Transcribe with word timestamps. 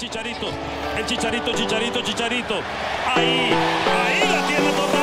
Chicharito, 0.00 0.48
el 0.96 1.04
Chicharito, 1.04 1.52
Chicharito, 1.52 2.00
Chicharito. 2.00 2.54
Ahí, 3.14 3.50
ahí 3.52 4.28
la 4.30 4.46
tiene 4.46 4.70
Torrado. 4.72 4.99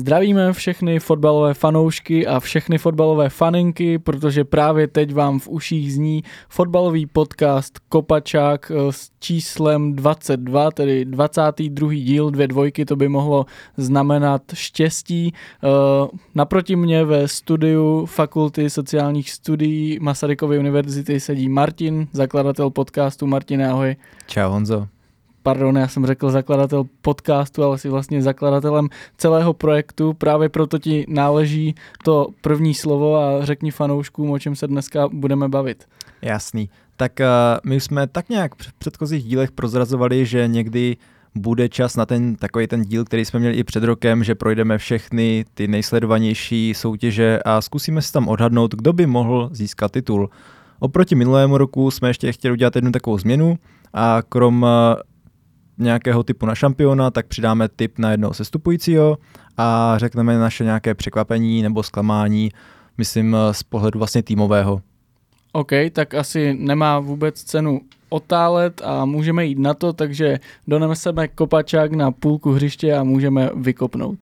Zdravíme 0.00 0.52
všechny 0.52 1.00
fotbalové 1.00 1.54
fanoušky 1.54 2.26
a 2.26 2.40
všechny 2.40 2.78
fotbalové 2.78 3.28
faninky, 3.28 3.98
protože 3.98 4.44
právě 4.44 4.86
teď 4.88 5.14
vám 5.14 5.38
v 5.38 5.48
uších 5.48 5.94
zní 5.94 6.24
fotbalový 6.48 7.06
podcast 7.06 7.78
Kopačák 7.88 8.72
eh, 8.74 8.92
s 8.92 9.10
číslem 9.18 9.96
22, 9.96 10.70
tedy 10.70 11.04
22. 11.04 11.94
díl, 11.94 12.30
dvě 12.30 12.48
dvojky, 12.48 12.84
to 12.84 12.96
by 12.96 13.08
mohlo 13.08 13.46
znamenat 13.76 14.42
štěstí. 14.54 15.34
Eh, 15.34 16.08
Naproti 16.34 16.76
mě 16.76 17.04
ve 17.04 17.28
studiu 17.28 18.06
Fakulty 18.06 18.70
sociálních 18.70 19.30
studií 19.30 19.98
Masarykovy 20.00 20.58
univerzity 20.58 21.20
sedí 21.20 21.48
Martin, 21.48 22.08
zakladatel 22.12 22.70
podcastu. 22.70 23.26
Martin, 23.26 23.62
ahoj. 23.62 23.96
Čau 24.26 24.50
Honzo. 24.50 24.99
Pardon, 25.42 25.76
já 25.76 25.88
jsem 25.88 26.06
řekl 26.06 26.30
zakladatel 26.30 26.84
podcastu, 27.00 27.64
ale 27.64 27.78
jsi 27.78 27.88
vlastně 27.88 28.22
zakladatelem 28.22 28.88
celého 29.16 29.52
projektu, 29.52 30.14
právě 30.14 30.48
proto 30.48 30.78
ti 30.78 31.06
náleží 31.08 31.74
to 32.04 32.28
první 32.40 32.74
slovo 32.74 33.16
a 33.16 33.44
řekni 33.44 33.70
fanouškům, 33.70 34.30
o 34.30 34.38
čem 34.38 34.56
se 34.56 34.66
dneska 34.66 35.08
budeme 35.12 35.48
bavit. 35.48 35.84
Jasný. 36.22 36.70
Tak 36.96 37.12
uh, 37.20 37.26
my 37.70 37.80
jsme 37.80 38.06
tak 38.06 38.28
nějak 38.28 38.54
v 38.54 38.72
předchozích 38.72 39.24
dílech 39.24 39.52
prozrazovali, 39.52 40.26
že 40.26 40.48
někdy 40.48 40.96
bude 41.34 41.68
čas 41.68 41.96
na 41.96 42.06
ten 42.06 42.36
takový 42.36 42.66
ten 42.66 42.82
díl, 42.82 43.04
který 43.04 43.24
jsme 43.24 43.40
měli 43.40 43.54
i 43.54 43.64
před 43.64 43.84
rokem, 43.84 44.24
že 44.24 44.34
projdeme 44.34 44.78
všechny 44.78 45.44
ty 45.54 45.68
nejsledovanější 45.68 46.74
soutěže 46.74 47.38
a 47.44 47.60
zkusíme 47.60 48.02
si 48.02 48.12
tam 48.12 48.28
odhadnout, 48.28 48.74
kdo 48.74 48.92
by 48.92 49.06
mohl 49.06 49.48
získat 49.52 49.92
titul. 49.92 50.30
Oproti 50.78 51.14
minulému 51.14 51.58
roku 51.58 51.90
jsme 51.90 52.08
ještě 52.08 52.32
chtěli 52.32 52.52
udělat 52.52 52.76
jednu 52.76 52.92
takovou 52.92 53.18
změnu 53.18 53.58
a 53.92 54.22
krom 54.28 54.62
uh, 54.62 54.68
nějakého 55.80 56.22
typu 56.22 56.46
na 56.46 56.54
šampiona, 56.54 57.10
tak 57.10 57.26
přidáme 57.26 57.68
typ 57.68 57.98
na 57.98 58.10
jednoho 58.10 58.34
sestupujícího 58.34 59.18
a 59.56 59.94
řekneme 59.98 60.38
naše 60.38 60.64
nějaké 60.64 60.94
překvapení 60.94 61.62
nebo 61.62 61.82
zklamání, 61.82 62.50
myslím 62.98 63.36
z 63.52 63.62
pohledu 63.62 63.98
vlastně 63.98 64.22
týmového. 64.22 64.80
OK, 65.52 65.70
tak 65.92 66.14
asi 66.14 66.54
nemá 66.54 66.98
vůbec 66.98 67.42
cenu 67.42 67.80
otálet 68.08 68.82
a 68.84 69.04
můžeme 69.04 69.46
jít 69.46 69.58
na 69.58 69.74
to, 69.74 69.92
takže 69.92 70.38
doneseme 70.66 71.28
kopačák 71.28 71.92
na 71.92 72.10
půlku 72.10 72.52
hřiště 72.52 72.94
a 72.94 73.04
můžeme 73.04 73.50
vykopnout. 73.56 74.18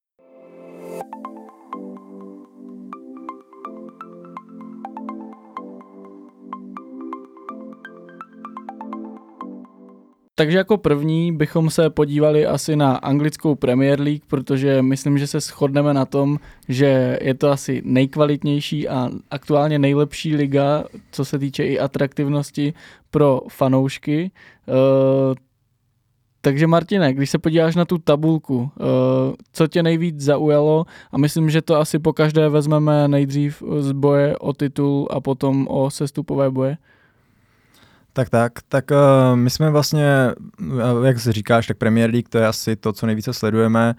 Takže 10.39 10.57
jako 10.57 10.77
první 10.77 11.31
bychom 11.31 11.69
se 11.69 11.89
podívali 11.89 12.45
asi 12.45 12.75
na 12.75 12.95
anglickou 12.95 13.55
Premier 13.55 14.01
League, 14.01 14.21
protože 14.27 14.81
myslím, 14.81 15.17
že 15.17 15.27
se 15.27 15.39
shodneme 15.39 15.93
na 15.93 16.05
tom, 16.05 16.37
že 16.69 17.19
je 17.21 17.33
to 17.33 17.51
asi 17.51 17.81
nejkvalitnější 17.85 18.87
a 18.87 19.09
aktuálně 19.31 19.79
nejlepší 19.79 20.35
liga, 20.35 20.83
co 21.11 21.25
se 21.25 21.39
týče 21.39 21.63
i 21.63 21.79
atraktivnosti 21.79 22.73
pro 23.11 23.41
fanoušky. 23.49 24.31
Uh, 24.67 25.35
takže 26.41 26.67
Martine, 26.67 27.13
když 27.13 27.29
se 27.29 27.37
podíváš 27.37 27.75
na 27.75 27.85
tu 27.85 27.97
tabulku, 27.97 28.57
uh, 28.57 28.69
co 29.53 29.67
tě 29.67 29.83
nejvíc 29.83 30.19
zaujalo 30.19 30.85
a 31.11 31.17
myslím, 31.17 31.49
že 31.49 31.61
to 31.61 31.75
asi 31.75 31.99
po 31.99 32.13
každé 32.13 32.49
vezmeme 32.49 33.07
nejdřív 33.07 33.63
z 33.79 33.91
boje 33.91 34.37
o 34.37 34.53
titul 34.53 35.07
a 35.11 35.19
potom 35.19 35.67
o 35.69 35.91
sestupové 35.91 36.51
boje. 36.51 36.77
Tak 38.13 38.29
tak, 38.29 38.53
tak 38.69 38.91
uh, 38.91 39.35
my 39.35 39.49
jsme 39.49 39.69
vlastně, 39.69 40.33
uh, 40.61 41.05
jak 41.05 41.19
se 41.19 41.33
říkáš, 41.33 41.67
tak 41.67 41.77
Premier 41.77 42.09
League 42.09 42.29
to 42.29 42.37
je 42.37 42.47
asi 42.47 42.75
to, 42.75 42.93
co 42.93 43.05
nejvíce 43.05 43.33
sledujeme. 43.33 43.95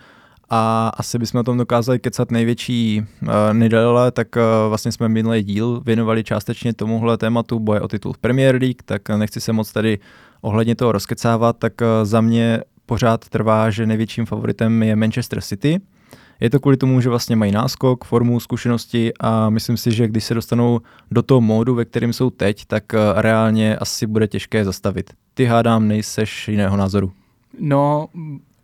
A 0.53 0.89
asi 0.89 1.19
bychom 1.19 1.41
o 1.41 1.45
tom 1.45 1.59
dokázali 1.59 1.99
kecat 1.99 2.31
největší 2.31 3.07
uh, 3.23 3.29
neděle, 3.53 4.11
tak 4.11 4.29
uh, 4.37 4.43
vlastně 4.69 4.93
jsme 4.93 5.09
minulý 5.09 5.43
díl 5.43 5.81
věnovali 5.87 6.25
částečně 6.25 6.75
tomuhle 6.75 7.19
tématu 7.19 7.59
boje 7.59 7.81
o 7.81 7.89
titul 7.89 8.13
v 8.13 8.19
Premier 8.19 8.55
League, 8.55 8.83
tak 8.85 9.09
nechci 9.09 9.41
se 9.41 9.53
moc 9.53 9.73
tady 9.73 9.99
ohledně 10.41 10.75
toho 10.75 10.93
rozkecávat, 10.93 11.57
tak 11.59 11.73
uh, 11.81 11.87
za 12.03 12.21
mě 12.21 12.63
pořád 12.87 13.29
trvá, 13.29 13.71
že 13.71 13.87
největším 13.87 14.27
favoritem 14.27 14.83
je 14.83 14.97
Manchester 14.97 15.41
City, 15.41 15.81
je 16.41 16.51
to 16.51 16.61
kvůli 16.61 16.77
tomu, 16.77 17.01
že 17.01 17.09
vlastně 17.09 17.37
mají 17.37 17.53
náskok, 17.53 18.05
formu, 18.05 18.41
zkušenosti 18.41 19.13
a 19.21 19.51
myslím 19.51 19.77
si, 19.77 19.93
že 19.93 20.09
když 20.09 20.25
se 20.25 20.35
dostanou 20.35 20.81
do 21.11 21.23
toho 21.23 21.41
módu, 21.41 21.75
ve 21.75 21.85
kterém 21.85 22.13
jsou 22.13 22.31
teď, 22.31 22.65
tak 22.65 22.95
eh, 22.95 22.99
reálně 23.17 23.77
asi 23.77 24.07
bude 24.07 24.29
těžké 24.29 24.65
zastavit. 24.65 25.11
Ty 25.35 25.45
hádám, 25.45 25.89
nejseš 25.89 26.49
jiného 26.49 26.77
názoru. 26.77 27.13
No, 27.59 28.09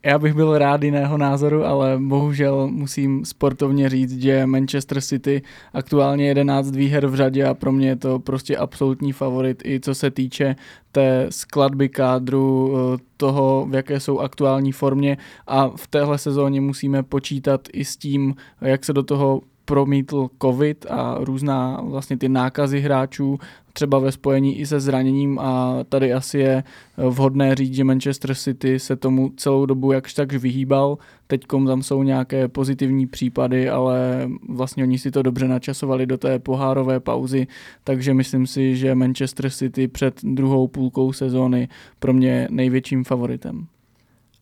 já 0.06 0.18
bych 0.18 0.34
byl 0.34 0.58
rád 0.58 0.82
jiného 0.82 1.18
názoru, 1.18 1.64
ale 1.64 1.98
bohužel 2.00 2.66
musím 2.66 3.24
sportovně 3.24 3.88
říct, 3.88 4.20
že 4.22 4.46
Manchester 4.46 5.00
City 5.00 5.42
aktuálně 5.74 6.28
11 6.28 6.70
výher 6.70 7.06
v 7.06 7.14
řadě 7.14 7.44
a 7.44 7.54
pro 7.54 7.72
mě 7.72 7.88
je 7.88 7.96
to 7.96 8.18
prostě 8.18 8.56
absolutní 8.56 9.12
favorit 9.12 9.62
i 9.64 9.80
co 9.80 9.94
se 9.94 10.10
týče 10.10 10.56
té 10.92 11.26
skladby 11.30 11.88
kádru, 11.88 12.74
eh, 12.76 12.98
toho, 13.16 13.66
v 13.70 13.74
jaké 13.74 14.00
jsou 14.00 14.18
aktuální 14.18 14.72
formě. 14.72 15.16
A 15.46 15.68
v 15.68 15.86
téhle 15.86 16.18
sezóně 16.18 16.60
musíme 16.60 17.02
počítat 17.02 17.68
i 17.72 17.84
s 17.84 17.96
tím, 17.96 18.34
jak 18.60 18.84
se 18.84 18.92
do 18.92 19.02
toho 19.02 19.40
promítl 19.66 20.28
covid 20.42 20.86
a 20.90 21.16
různá 21.20 21.80
vlastně 21.82 22.16
ty 22.16 22.28
nákazy 22.28 22.80
hráčů, 22.80 23.38
třeba 23.72 23.98
ve 23.98 24.12
spojení 24.12 24.58
i 24.58 24.66
se 24.66 24.80
zraněním 24.80 25.38
a 25.38 25.78
tady 25.88 26.12
asi 26.12 26.38
je 26.38 26.64
vhodné 26.96 27.54
říct, 27.54 27.74
že 27.74 27.84
Manchester 27.84 28.34
City 28.34 28.78
se 28.78 28.96
tomu 28.96 29.32
celou 29.36 29.66
dobu 29.66 29.92
jakž 29.92 30.14
tak 30.14 30.32
vyhýbal. 30.32 30.98
Teď 31.26 31.46
tam 31.66 31.82
jsou 31.82 32.02
nějaké 32.02 32.48
pozitivní 32.48 33.06
případy, 33.06 33.68
ale 33.70 34.28
vlastně 34.48 34.84
oni 34.84 34.98
si 34.98 35.10
to 35.10 35.22
dobře 35.22 35.48
načasovali 35.48 36.06
do 36.06 36.18
té 36.18 36.38
pohárové 36.38 37.00
pauzy, 37.00 37.46
takže 37.84 38.14
myslím 38.14 38.46
si, 38.46 38.76
že 38.76 38.94
Manchester 38.94 39.50
City 39.50 39.88
před 39.88 40.20
druhou 40.24 40.68
půlkou 40.68 41.12
sezóny 41.12 41.68
pro 41.98 42.12
mě 42.12 42.48
největším 42.50 43.04
favoritem. 43.04 43.66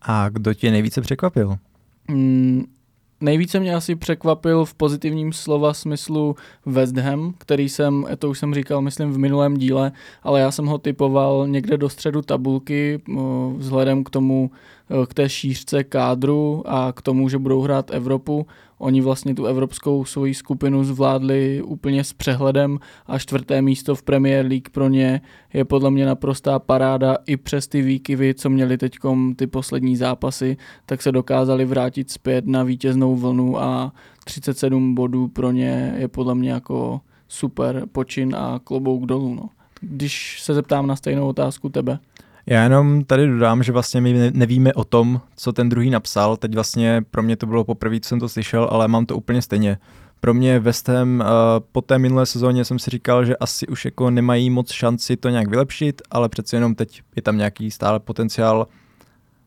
A 0.03 0.29
kdo 0.29 0.55
tě 0.55 0.71
nejvíce 0.71 1.01
překvapil? 1.01 1.57
Mm, 2.09 2.65
Nejvíce 3.25 3.61
mě 3.61 3.75
asi 3.75 3.97
překvapil 3.97 4.65
v 4.65 4.75
pozitivním 4.75 5.33
slova 5.33 5.75
smyslu 5.75 6.37
West 6.67 6.97
Ham, 6.97 7.35
který 7.39 7.69
jsem, 7.69 8.07
to 8.19 8.31
už 8.31 8.39
jsem 8.39 8.55
říkal, 8.55 8.81
myslím 8.81 9.13
v 9.13 9.19
minulém 9.19 9.57
díle, 9.57 9.93
ale 10.23 10.41
já 10.41 10.51
jsem 10.51 10.67
ho 10.67 10.79
typoval 10.79 11.49
někde 11.49 11.77
do 11.77 11.89
středu 11.89 12.23
tabulky 12.23 13.03
vzhledem 13.57 14.05
k 14.05 14.11
tomu, 14.11 14.51
k 15.09 15.15
té 15.15 15.29
šířce 15.29 15.85
kádru 15.85 16.63
a 16.67 16.93
k 16.93 17.03
tomu, 17.03 17.29
že 17.29 17.39
budou 17.39 17.61
hrát 17.61 17.91
Evropu. 17.91 18.47
Oni 18.79 19.01
vlastně 19.01 19.35
tu 19.35 19.47
evropskou 19.47 20.05
svoji 20.05 20.35
skupinu 20.35 20.85
zvládli 20.85 21.63
úplně 21.63 22.05
s 22.05 22.13
přehledem 22.13 22.79
a 23.07 23.19
čtvrté 23.19 23.63
místo 23.63 23.95
v 23.95 24.03
Premier 24.03 24.47
League 24.47 24.69
pro 24.69 24.89
ně 24.89 25.21
je 25.53 25.65
podle 25.65 25.91
mě 25.91 26.07
naprostá 26.07 26.59
paráda 26.59 27.17
i 27.27 27.37
přes 27.37 27.67
ty 27.67 27.83
výkyvy, 27.83 28.35
co 28.35 28.51
měli 28.51 28.79
teď 28.79 28.97
ty 29.37 29.47
poslední 29.47 29.97
zápasy, 29.97 30.57
tak 30.87 31.03
se 31.03 31.13
dokázali 31.13 31.65
vrátit 31.65 32.11
zpět 32.11 32.47
na 32.47 32.63
vítěznou 32.63 33.17
vlnu 33.17 33.61
a 33.61 33.93
37 34.25 34.95
bodů 34.95 35.29
pro 35.29 35.51
ně 35.51 35.95
je 35.99 36.09
podle 36.09 36.35
mě 36.35 36.51
jako 36.51 37.01
super 37.29 37.83
počin 37.93 38.37
a 38.37 38.61
klobouk 38.65 39.07
dolů. 39.07 39.35
No. 39.35 39.49
Když 39.81 40.43
se 40.43 40.55
zeptám 40.55 40.87
na 40.87 40.97
stejnou 40.97 41.29
otázku 41.29 41.69
tebe. 41.69 41.99
Já 42.47 42.63
jenom 42.63 43.05
tady 43.05 43.27
dodám, 43.27 43.63
že 43.63 43.73
vlastně 43.73 44.01
my 44.01 44.31
nevíme 44.35 44.75
o 44.75 44.85
tom, 44.85 45.21
co 45.37 45.53
ten 45.53 45.69
druhý 45.69 45.91
napsal. 45.91 46.37
Teď 46.37 46.55
vlastně 46.55 47.03
pro 47.11 47.23
mě 47.23 47.37
to 47.37 47.47
bylo 47.47 47.65
poprvé, 47.65 48.01
co 48.01 48.09
jsem 48.09 48.21
to 48.21 48.29
slyšel, 48.29 48.69
ale 48.71 48.89
mám 48.89 49.07
to 49.07 49.17
úplně 49.17 49.43
stejně. 49.43 49.79
Pro 50.21 50.35
mě 50.35 50.59
West 50.59 50.89
Ham 50.89 51.21
uh, 51.21 51.27
po 51.73 51.81
té 51.81 51.99
minulé 51.99 52.27
sezóně 52.27 52.65
jsem 52.65 52.79
si 52.79 52.91
říkal, 52.91 53.25
že 53.25 53.37
asi 53.37 53.67
už 53.67 53.85
jako 53.85 54.11
nemají 54.11 54.51
moc 54.51 54.73
šanci 54.73 55.17
to 55.17 55.29
nějak 55.29 55.49
vylepšit, 55.49 56.03
ale 56.11 56.29
přeci 56.29 56.57
jenom 56.57 56.75
teď 56.75 57.03
je 57.17 57.23
tam 57.23 57.37
nějaký 57.37 57.71
stále 57.71 58.01
potenciál. 58.01 58.67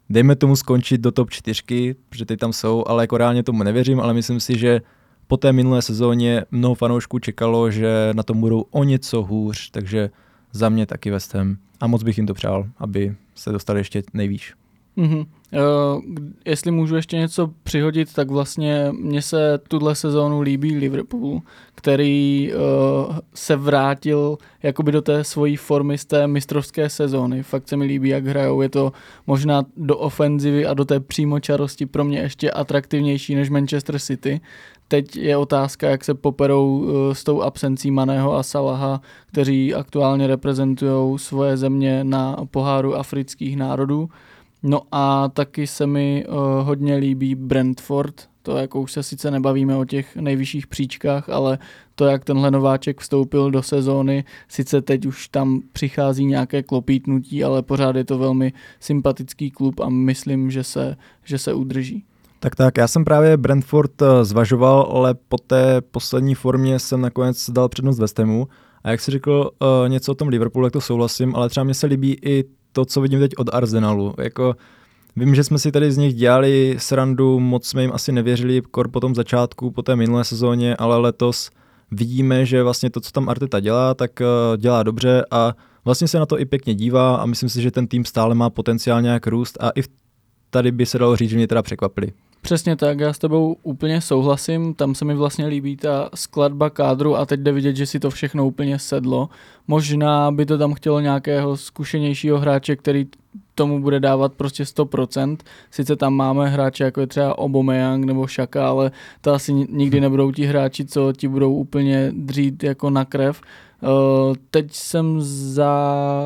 Dejme 0.09 0.35
tomu 0.35 0.55
skončit 0.55 1.01
do 1.01 1.11
top 1.11 1.29
4, 1.29 1.95
protože 2.09 2.25
teď 2.25 2.39
tam 2.39 2.53
jsou, 2.53 2.83
ale 2.87 3.03
jako 3.03 3.17
reálně 3.17 3.43
tomu 3.43 3.63
nevěřím, 3.63 3.99
ale 3.99 4.13
myslím 4.13 4.39
si, 4.39 4.57
že 4.57 4.81
po 5.27 5.37
té 5.37 5.53
minulé 5.53 5.81
sezóně 5.81 6.45
mnoho 6.51 6.75
fanoušků 6.75 7.19
čekalo, 7.19 7.71
že 7.71 8.09
na 8.13 8.23
tom 8.23 8.41
budou 8.41 8.65
o 8.71 8.83
něco 8.83 9.23
hůř, 9.23 9.71
takže 9.71 10.09
za 10.51 10.69
mě 10.69 10.85
taky 10.85 11.11
West 11.11 11.33
Ham. 11.33 11.57
A 11.79 11.87
moc 11.87 12.03
bych 12.03 12.17
jim 12.17 12.27
to 12.27 12.33
přál, 12.33 12.67
aby 12.77 13.15
se 13.35 13.51
dostali 13.51 13.79
ještě 13.79 14.03
nejvýš. 14.13 14.53
Mm-hmm. 14.97 15.25
Uh, 15.51 16.01
jestli 16.45 16.71
můžu 16.71 16.95
ještě 16.95 17.17
něco 17.17 17.53
přihodit, 17.63 18.13
tak 18.13 18.31
vlastně 18.31 18.87
mně 18.91 19.21
se 19.21 19.59
tuhle 19.67 19.95
sezónu 19.95 20.41
líbí 20.41 20.77
Liverpool, 20.77 21.41
který 21.75 22.51
uh, 22.53 23.17
se 23.33 23.55
vrátil 23.55 24.37
jakoby 24.63 24.91
do 24.91 25.01
té 25.01 25.23
svojí 25.23 25.55
formy 25.55 25.97
z 25.97 26.05
té 26.05 26.27
mistrovské 26.27 26.89
sezóny. 26.89 27.43
Fakt 27.43 27.67
se 27.67 27.77
mi 27.77 27.85
líbí, 27.85 28.09
jak 28.09 28.25
hrajou. 28.25 28.61
Je 28.61 28.69
to 28.69 28.91
možná 29.27 29.65
do 29.77 29.97
ofenzivy 29.97 30.65
a 30.65 30.73
do 30.73 30.85
té 30.85 30.99
přímočarosti 30.99 31.85
pro 31.85 32.03
mě 32.03 32.19
ještě 32.19 32.51
atraktivnější 32.51 33.35
než 33.35 33.49
Manchester 33.49 33.99
City. 33.99 34.41
Teď 34.87 35.15
je 35.15 35.37
otázka, 35.37 35.89
jak 35.89 36.03
se 36.03 36.13
poperou 36.13 36.77
uh, 36.77 37.13
s 37.13 37.23
tou 37.23 37.41
absencí 37.41 37.91
Maného 37.91 38.35
a 38.35 38.43
Salaha, 38.43 39.01
kteří 39.27 39.73
aktuálně 39.73 40.27
reprezentují 40.27 41.19
svoje 41.19 41.57
země 41.57 42.03
na 42.03 42.37
poháru 42.51 42.95
afrických 42.95 43.57
národů. 43.57 44.09
No 44.63 44.81
a 44.91 45.29
taky 45.29 45.67
se 45.67 45.87
mi 45.87 46.25
uh, 46.27 46.35
hodně 46.67 46.95
líbí 46.95 47.35
Brentford, 47.35 48.29
to 48.47 48.57
jako 48.57 48.81
už 48.81 48.91
se 48.91 49.03
sice 49.03 49.31
nebavíme 49.31 49.75
o 49.75 49.85
těch 49.85 50.15
nejvyšších 50.15 50.67
příčkách, 50.67 51.29
ale 51.29 51.59
to, 51.95 52.05
jak 52.05 52.25
tenhle 52.25 52.51
nováček 52.51 53.01
vstoupil 53.01 53.51
do 53.51 53.63
sezóny, 53.63 54.23
sice 54.47 54.81
teď 54.81 55.05
už 55.05 55.27
tam 55.27 55.61
přichází 55.73 56.25
nějaké 56.25 56.63
klopítnutí, 56.63 57.43
ale 57.43 57.61
pořád 57.61 57.95
je 57.95 58.03
to 58.03 58.17
velmi 58.17 58.53
sympatický 58.79 59.51
klub 59.51 59.79
a 59.79 59.89
myslím, 59.89 60.51
že 60.51 60.63
se, 60.63 60.97
že 61.23 61.37
se 61.37 61.53
udrží. 61.53 62.03
Tak 62.39 62.55
tak, 62.55 62.77
já 62.77 62.87
jsem 62.87 63.05
právě 63.05 63.37
Brentford 63.37 64.01
eh, 64.01 64.25
zvažoval, 64.25 64.89
ale 64.93 65.15
po 65.27 65.37
té 65.37 65.81
poslední 65.81 66.35
formě 66.35 66.79
jsem 66.79 67.01
nakonec 67.01 67.49
dal 67.49 67.69
přednost 67.69 67.99
West 67.99 68.19
Hamu. 68.19 68.47
A 68.83 68.89
jak 68.89 69.01
jsi 69.01 69.11
řekl 69.11 69.51
uh, 69.59 69.89
něco 69.89 70.11
o 70.11 70.15
tom 70.15 70.27
Liverpoolu, 70.27 70.65
tak 70.65 70.73
to 70.73 70.81
souhlasím, 70.81 71.35
ale 71.35 71.49
třeba 71.49 71.63
mně 71.63 71.73
se 71.73 71.87
líbí 71.87 72.17
i 72.21 72.43
to, 72.71 72.85
co 72.85 73.01
vidím 73.01 73.19
teď 73.19 73.31
od 73.37 73.53
Arsenalu. 73.53 74.13
Jako, 74.17 74.55
vím, 75.15 75.35
že 75.35 75.43
jsme 75.43 75.59
si 75.59 75.71
tady 75.71 75.91
z 75.91 75.97
nich 75.97 76.13
dělali 76.13 76.75
srandu, 76.79 77.39
moc 77.39 77.67
jsme 77.67 77.81
jim 77.81 77.91
asi 77.93 78.11
nevěřili 78.11 78.61
kor 78.61 78.87
po 78.87 78.99
tom 78.99 79.15
začátku, 79.15 79.71
po 79.71 79.81
té 79.81 79.95
minulé 79.95 80.23
sezóně, 80.23 80.75
ale 80.75 80.97
letos 80.97 81.49
vidíme, 81.91 82.45
že 82.45 82.63
vlastně 82.63 82.89
to, 82.89 83.01
co 83.01 83.11
tam 83.11 83.29
Arteta 83.29 83.59
dělá, 83.59 83.93
tak 83.93 84.11
uh, 84.21 84.57
dělá 84.57 84.83
dobře 84.83 85.25
a 85.31 85.53
vlastně 85.85 86.07
se 86.07 86.19
na 86.19 86.25
to 86.25 86.39
i 86.39 86.45
pěkně 86.45 86.75
dívá 86.75 87.15
a 87.15 87.25
myslím 87.25 87.49
si, 87.49 87.61
že 87.61 87.71
ten 87.71 87.87
tým 87.87 88.05
stále 88.05 88.35
má 88.35 88.49
potenciál 88.49 89.01
nějak 89.01 89.27
růst 89.27 89.57
a 89.59 89.71
i 89.75 89.81
tady 90.49 90.71
by 90.71 90.85
se 90.85 90.99
dalo 90.99 91.15
říct, 91.15 91.29
že 91.29 91.37
mě 91.37 91.47
teda 91.47 91.61
překvapili. 91.61 92.11
Přesně 92.47 92.75
tak, 92.75 92.99
já 92.99 93.13
s 93.13 93.19
tebou 93.19 93.55
úplně 93.63 94.01
souhlasím, 94.01 94.73
tam 94.73 94.95
se 94.95 95.05
mi 95.05 95.15
vlastně 95.15 95.47
líbí 95.47 95.77
ta 95.77 96.09
skladba 96.15 96.69
kádru 96.69 97.15
a 97.15 97.25
teď 97.25 97.39
jde 97.39 97.51
vidět, 97.51 97.75
že 97.75 97.85
si 97.85 97.99
to 97.99 98.09
všechno 98.09 98.47
úplně 98.47 98.79
sedlo. 98.79 99.29
Možná 99.67 100.31
by 100.31 100.45
to 100.45 100.57
tam 100.57 100.73
chtělo 100.73 100.99
nějakého 100.99 101.57
zkušenějšího 101.57 102.39
hráče, 102.39 102.75
který 102.75 103.07
tomu 103.55 103.81
bude 103.81 103.99
dávat 103.99 104.33
prostě 104.33 104.63
100%. 104.63 105.37
Sice 105.71 105.95
tam 105.95 106.13
máme 106.13 106.49
hráče 106.49 106.83
jako 106.83 107.01
je 107.01 107.07
třeba 107.07 107.37
Obomeyang 107.37 108.05
nebo 108.05 108.27
Šaka, 108.27 108.69
ale 108.69 108.91
to 109.21 109.33
asi 109.33 109.53
nikdy 109.53 110.01
nebudou 110.01 110.31
ti 110.31 110.45
hráči, 110.45 110.85
co 110.85 111.13
ti 111.13 111.27
budou 111.27 111.53
úplně 111.53 112.11
dřít 112.15 112.63
jako 112.63 112.89
na 112.89 113.05
krev. 113.05 113.41
Uh, 113.81 114.35
teď 114.51 114.71
jsem 114.71 115.15
za... 115.21 115.71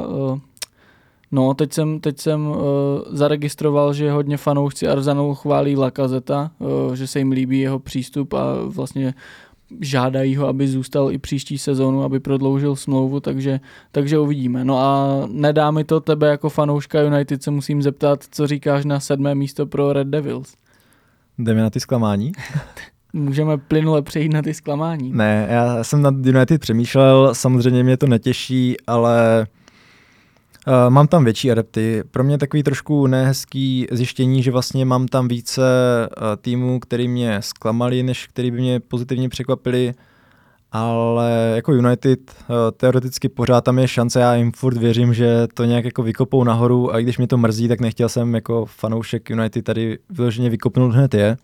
Uh, 0.09 0.39
No, 1.31 1.53
teď 1.53 1.73
jsem, 1.73 1.99
teď 1.99 2.19
jsem 2.19 2.47
uh, 2.47 2.57
zaregistroval, 3.11 3.93
že 3.93 4.11
hodně 4.11 4.37
fanoušci 4.37 4.87
Arzanu 4.87 5.35
chválí 5.35 5.75
Lakazeta, 5.75 6.51
uh, 6.59 6.93
že 6.93 7.07
se 7.07 7.19
jim 7.19 7.31
líbí 7.31 7.59
jeho 7.59 7.79
přístup 7.79 8.33
a 8.33 8.55
vlastně 8.65 9.13
žádají 9.81 10.35
ho, 10.35 10.47
aby 10.47 10.67
zůstal 10.67 11.11
i 11.11 11.17
příští 11.17 11.57
sezónu, 11.57 12.03
aby 12.03 12.19
prodloužil 12.19 12.75
smlouvu, 12.75 13.19
takže, 13.19 13.59
takže 13.91 14.19
uvidíme. 14.19 14.65
No 14.65 14.79
a 14.79 15.21
nedá 15.31 15.71
mi 15.71 15.83
to 15.83 15.99
tebe 15.99 16.27
jako 16.27 16.49
fanouška 16.49 17.01
United 17.01 17.43
se 17.43 17.51
musím 17.51 17.81
zeptat, 17.81 18.23
co 18.31 18.47
říkáš 18.47 18.85
na 18.85 18.99
sedmé 18.99 19.35
místo 19.35 19.65
pro 19.65 19.93
Red 19.93 20.07
Devils. 20.07 20.53
Jdeme 21.37 21.61
na 21.61 21.69
ty 21.69 21.79
zklamání? 21.79 22.31
Můžeme 23.13 23.57
plynule 23.57 24.01
přejít 24.01 24.33
na 24.33 24.41
ty 24.41 24.53
zklamání. 24.53 25.11
Ne, 25.11 25.47
já 25.49 25.83
jsem 25.83 26.01
nad 26.01 26.13
United 26.25 26.61
přemýšlel, 26.61 27.35
samozřejmě 27.35 27.83
mě 27.83 27.97
to 27.97 28.07
netěší, 28.07 28.77
ale 28.87 29.47
Uh, 30.67 30.73
mám 30.89 31.07
tam 31.07 31.23
větší 31.23 31.51
adepty. 31.51 32.03
Pro 32.11 32.23
mě 32.23 32.37
takový 32.37 32.63
trošku 32.63 33.07
nehezký 33.07 33.87
zjištění, 33.91 34.43
že 34.43 34.51
vlastně 34.51 34.85
mám 34.85 35.07
tam 35.07 35.27
více 35.27 35.61
uh, 35.61 36.23
týmů, 36.41 36.79
který 36.79 37.07
mě 37.07 37.41
zklamali, 37.41 38.03
než 38.03 38.27
který 38.27 38.51
by 38.51 38.57
mě 38.57 38.79
pozitivně 38.79 39.29
překvapili, 39.29 39.93
ale 40.71 41.51
jako 41.55 41.73
United 41.73 42.19
uh, 42.19 42.55
teoreticky 42.77 43.29
pořád 43.29 43.63
tam 43.63 43.79
je 43.79 43.87
šance, 43.87 44.19
já 44.19 44.35
jim 44.35 44.51
furt 44.51 44.77
věřím, 44.77 45.13
že 45.13 45.47
to 45.53 45.65
nějak 45.65 45.85
jako 45.85 46.03
vykopou 46.03 46.43
nahoru 46.43 46.93
a 46.93 46.99
i 46.99 47.03
když 47.03 47.17
mě 47.17 47.27
to 47.27 47.37
mrzí, 47.37 47.67
tak 47.67 47.81
nechtěl 47.81 48.09
jsem 48.09 48.35
jako 48.35 48.65
fanoušek 48.65 49.29
United 49.29 49.65
tady 49.65 49.97
vyloženě 50.09 50.49
vykopnout 50.49 50.93
hned 50.93 51.13
je. 51.13 51.37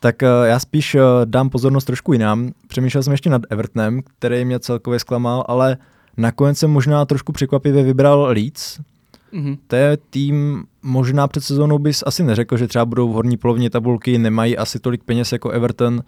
Tak 0.00 0.22
já 0.44 0.58
spíš 0.58 0.96
dám 1.24 1.50
pozornost 1.50 1.84
trošku 1.84 2.12
jinam. 2.12 2.50
Přemýšlel 2.68 3.02
jsem 3.02 3.12
ještě 3.12 3.30
nad 3.30 3.42
Evertonem, 3.50 4.00
který 4.18 4.44
mě 4.44 4.60
celkově 4.60 4.98
zklamal, 4.98 5.44
ale 5.48 5.76
uh, 5.76 5.84
Nakonec 6.16 6.58
jsem 6.58 6.70
možná 6.70 7.04
trošku 7.04 7.32
překvapivě 7.32 7.82
vybral 7.82 8.22
Leeds. 8.22 8.80
Mm-hmm. 9.32 9.58
To 9.66 9.76
je 9.76 9.96
tým, 10.10 10.64
možná 10.82 11.28
před 11.28 11.44
sezónou 11.44 11.78
bys 11.78 12.02
asi 12.06 12.22
neřekl, 12.22 12.56
že 12.56 12.68
třeba 12.68 12.84
budou 12.84 13.08
v 13.08 13.12
horní 13.12 13.36
polovině 13.36 13.70
tabulky, 13.70 14.18
nemají 14.18 14.58
asi 14.58 14.78
tolik 14.78 15.04
peněz 15.04 15.32
jako 15.32 15.50
Everton, 15.50 16.02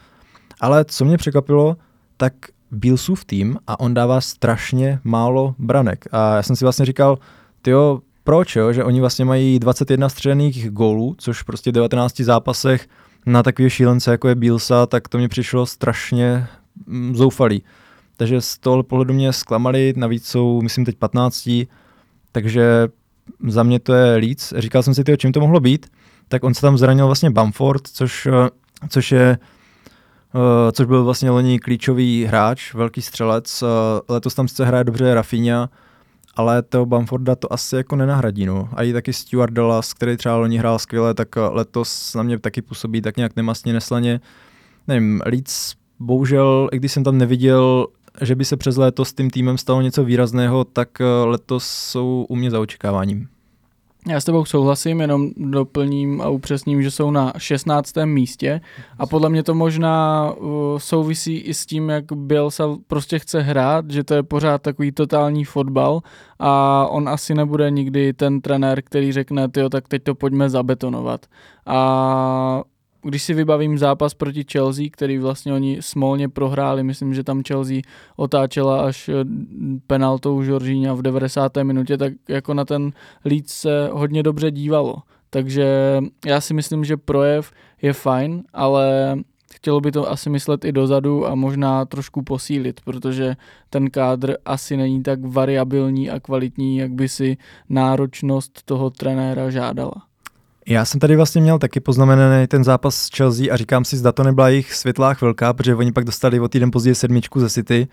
ale 0.61 0.85
co 0.85 1.05
mě 1.05 1.17
překvapilo, 1.17 1.77
tak 2.17 2.33
Billsův 2.71 3.25
tým 3.25 3.59
a 3.67 3.81
on 3.81 3.95
dává 3.95 4.21
strašně 4.21 5.01
málo 5.05 5.55
branek. 5.59 6.05
A 6.13 6.37
já 6.37 6.43
jsem 6.43 6.57
si 6.57 6.65
vlastně 6.65 6.87
říkal, 6.87 7.19
tyjo, 7.63 8.01
proč, 8.25 8.57
jo? 8.57 8.73
že 8.73 8.85
oni 8.85 9.01
vlastně 9.01 9.25
mají 9.25 9.59
21 9.59 10.09
střelených 10.09 10.71
gólů, 10.71 11.15
což 11.19 11.43
prostě 11.43 11.71
v 11.71 11.75
19 11.75 12.21
zápasech 12.21 12.89
na 13.27 13.43
takové 13.43 13.71
šílence, 13.71 14.11
jako 14.11 14.29
je 14.29 14.35
Billsa, 14.35 14.87
tak 14.87 15.09
to 15.09 15.19
mě 15.19 15.29
přišlo 15.29 15.67
strašně 15.67 16.47
mm, 16.87 17.17
zoufalý 17.17 17.63
takže 18.25 18.41
z 18.41 18.59
toho 18.59 18.83
pohledu 18.83 19.15
mě 19.15 19.33
zklamali, 19.33 19.93
navíc 19.97 20.29
jsou, 20.29 20.63
myslím, 20.63 20.85
teď 20.85 20.97
15, 20.97 21.51
takže 22.33 22.89
za 23.49 23.63
mě 23.63 23.79
to 23.81 23.95
je 23.95 24.17
Leeds. 24.17 24.53
Říkal 24.57 24.83
jsem 24.83 24.95
si, 24.95 25.05
tyjo, 25.05 25.17
čím 25.17 25.33
to 25.33 25.41
mohlo 25.41 25.61
být, 25.61 25.87
tak 26.29 26.45
on 26.45 26.55
se 26.55 26.61
tam 26.61 26.79
zranil 26.79 27.07
vlastně 27.07 27.31
Bamford, 27.31 27.87
což, 27.87 28.27
eh, 28.27 28.51
což 28.89 29.13
je 29.13 29.39
Uh, 30.35 30.71
což 30.73 30.87
byl 30.87 31.05
vlastně 31.05 31.31
loni 31.31 31.59
klíčový 31.59 32.25
hráč, 32.25 32.75
velký 32.75 33.03
střelec. 33.03 33.63
Uh, 33.63 33.69
letos 34.09 34.35
tam 34.35 34.49
sice 34.49 34.65
hraje 34.65 34.85
dobře 34.85 35.15
Rafinha, 35.15 35.71
ale 36.37 36.63
toho 36.63 36.87
Bamforda 36.87 37.37
to 37.37 37.53
asi 37.53 37.77
jako 37.77 37.97
nenahradí. 37.97 38.47
No. 38.47 38.69
A 38.73 38.83
i 38.83 38.93
taky 38.93 39.13
Stuart 39.13 39.53
Dallas, 39.53 39.95
který 39.95 40.17
třeba 40.17 40.37
loni 40.37 40.59
hrál 40.59 40.79
skvěle, 40.79 41.15
tak 41.15 41.29
letos 41.37 42.15
na 42.15 42.23
mě 42.23 42.39
taky 42.39 42.63
působí 42.63 43.03
tak 43.03 43.17
nějak 43.17 43.37
nemastně 43.37 43.73
neslaně. 43.73 44.21
Nevím, 44.89 45.23
Leeds 45.27 45.75
bohužel, 46.01 46.69
i 46.73 46.77
když 46.77 46.93
jsem 46.93 47.05
tam 47.05 47.19
neviděl 47.19 47.87
že 48.21 48.35
by 48.35 48.45
se 48.45 48.57
přes 48.57 48.77
léto 48.77 49.05
s 49.05 49.13
tím 49.13 49.31
týmem 49.31 49.59
stalo 49.59 49.81
něco 49.81 50.05
výrazného, 50.05 50.65
tak 50.65 51.01
eh, 51.01 51.05
letos 51.25 51.65
jsou 51.65 52.27
u 52.29 52.37
mě 52.37 52.51
za 52.51 52.61
očekáváním. 52.61 53.29
Já 54.09 54.21
s 54.21 54.25
tebou 54.25 54.45
souhlasím, 54.45 55.01
jenom 55.01 55.31
doplním 55.37 56.21
a 56.21 56.29
upřesním, 56.29 56.83
že 56.83 56.91
jsou 56.91 57.11
na 57.11 57.33
16. 57.39 57.93
místě 58.05 58.61
a 58.99 59.07
podle 59.07 59.31
mě 59.31 59.43
to 59.43 59.55
možná 59.55 60.31
uh, 60.33 60.79
souvisí 60.79 61.39
i 61.39 61.55
s 61.55 61.67
tím, 61.67 61.89
jak 61.89 62.05
Bielsa 62.13 62.77
prostě 62.87 63.19
chce 63.19 63.41
hrát, 63.41 63.91
že 63.91 64.05
to 64.05 64.15
je 64.15 64.23
pořád 64.23 64.63
takový 64.63 64.93
totální 64.93 65.45
fotbal 65.45 66.01
a 66.39 66.87
on 66.91 67.09
asi 67.09 67.35
nebude 67.35 67.71
nikdy 67.71 68.13
ten 68.13 68.41
trenér, 68.41 68.83
který 68.83 69.13
řekne, 69.13 69.49
tyjo, 69.49 69.69
tak 69.69 69.89
teď 69.89 70.03
to 70.03 70.15
pojďme 70.15 70.51
zabetonovat. 70.51 71.27
A 71.67 72.63
když 73.05 73.23
si 73.23 73.35
vybavím 73.35 73.79
zápas 73.79 74.15
proti 74.15 74.45
Chelsea, 74.53 74.85
který 74.91 75.19
vlastně 75.19 75.53
oni 75.53 75.79
smolně 75.81 76.29
prohráli, 76.29 76.83
myslím, 76.83 77.15
že 77.15 77.25
tam 77.25 77.43
Chelsea 77.49 77.81
otáčela 78.17 78.81
až 78.81 79.09
eh, 79.09 79.25
penaltou 79.87 80.43
Žoržíňa 80.43 80.95
v 80.95 81.03
90. 81.03 81.57
minutě, 81.63 81.97
tak 81.97 82.13
jako 82.29 82.55
na 82.55 82.65
ten 82.65 82.93
Leeds 83.25 83.53
se 83.55 83.89
hodně 83.93 84.23
dobře 84.23 84.51
dívalo. 84.51 84.97
Takže 85.31 86.01
já 86.27 86.41
si 86.41 86.55
myslím, 86.55 86.85
že 86.85 86.97
projev 86.97 87.53
je 87.83 87.93
fajn, 87.93 88.43
ale 88.53 89.17
chtělo 89.55 89.81
by 89.81 89.93
to 89.93 90.11
asi 90.11 90.31
myslet 90.31 90.65
i 90.65 90.73
dozadu 90.73 91.27
a 91.27 91.35
možná 91.35 91.85
trošku 91.85 92.23
posílit, 92.23 92.81
protože 92.85 93.37
ten 93.71 93.91
kádr 93.91 94.37
asi 94.45 94.77
není 94.77 95.03
tak 95.03 95.19
variabilní 95.23 96.11
a 96.11 96.21
kvalitní, 96.21 96.77
jak 96.77 96.93
by 96.93 97.09
si 97.09 97.37
náročnost 97.69 98.63
toho 98.63 98.91
trenéra 98.91 99.51
žádala. 99.51 100.14
Já 100.67 100.85
jsem 100.85 101.01
tady 101.01 101.17
vlastně 101.17 101.41
měl 101.41 101.59
taky 101.59 101.81
poznamenaný 101.81 102.47
ten 102.47 102.65
zápas 102.65 102.97
s 102.97 103.17
Chelsea 103.17 103.55
a 103.55 103.57
říkám 103.57 103.85
si, 103.85 103.97
zda 103.97 104.13
to 104.13 104.23
nebyla 104.23 104.49
jejich 104.49 104.75
světlá 104.75 105.15
chvilka, 105.15 105.53
protože 105.53 105.75
oni 105.75 105.93
pak 105.93 106.05
dostali 106.05 106.41
o 106.41 106.49
týden 106.49 106.71
později 106.71 106.95
sedmičku 106.95 107.41
ze 107.41 107.51
City. 107.51 107.89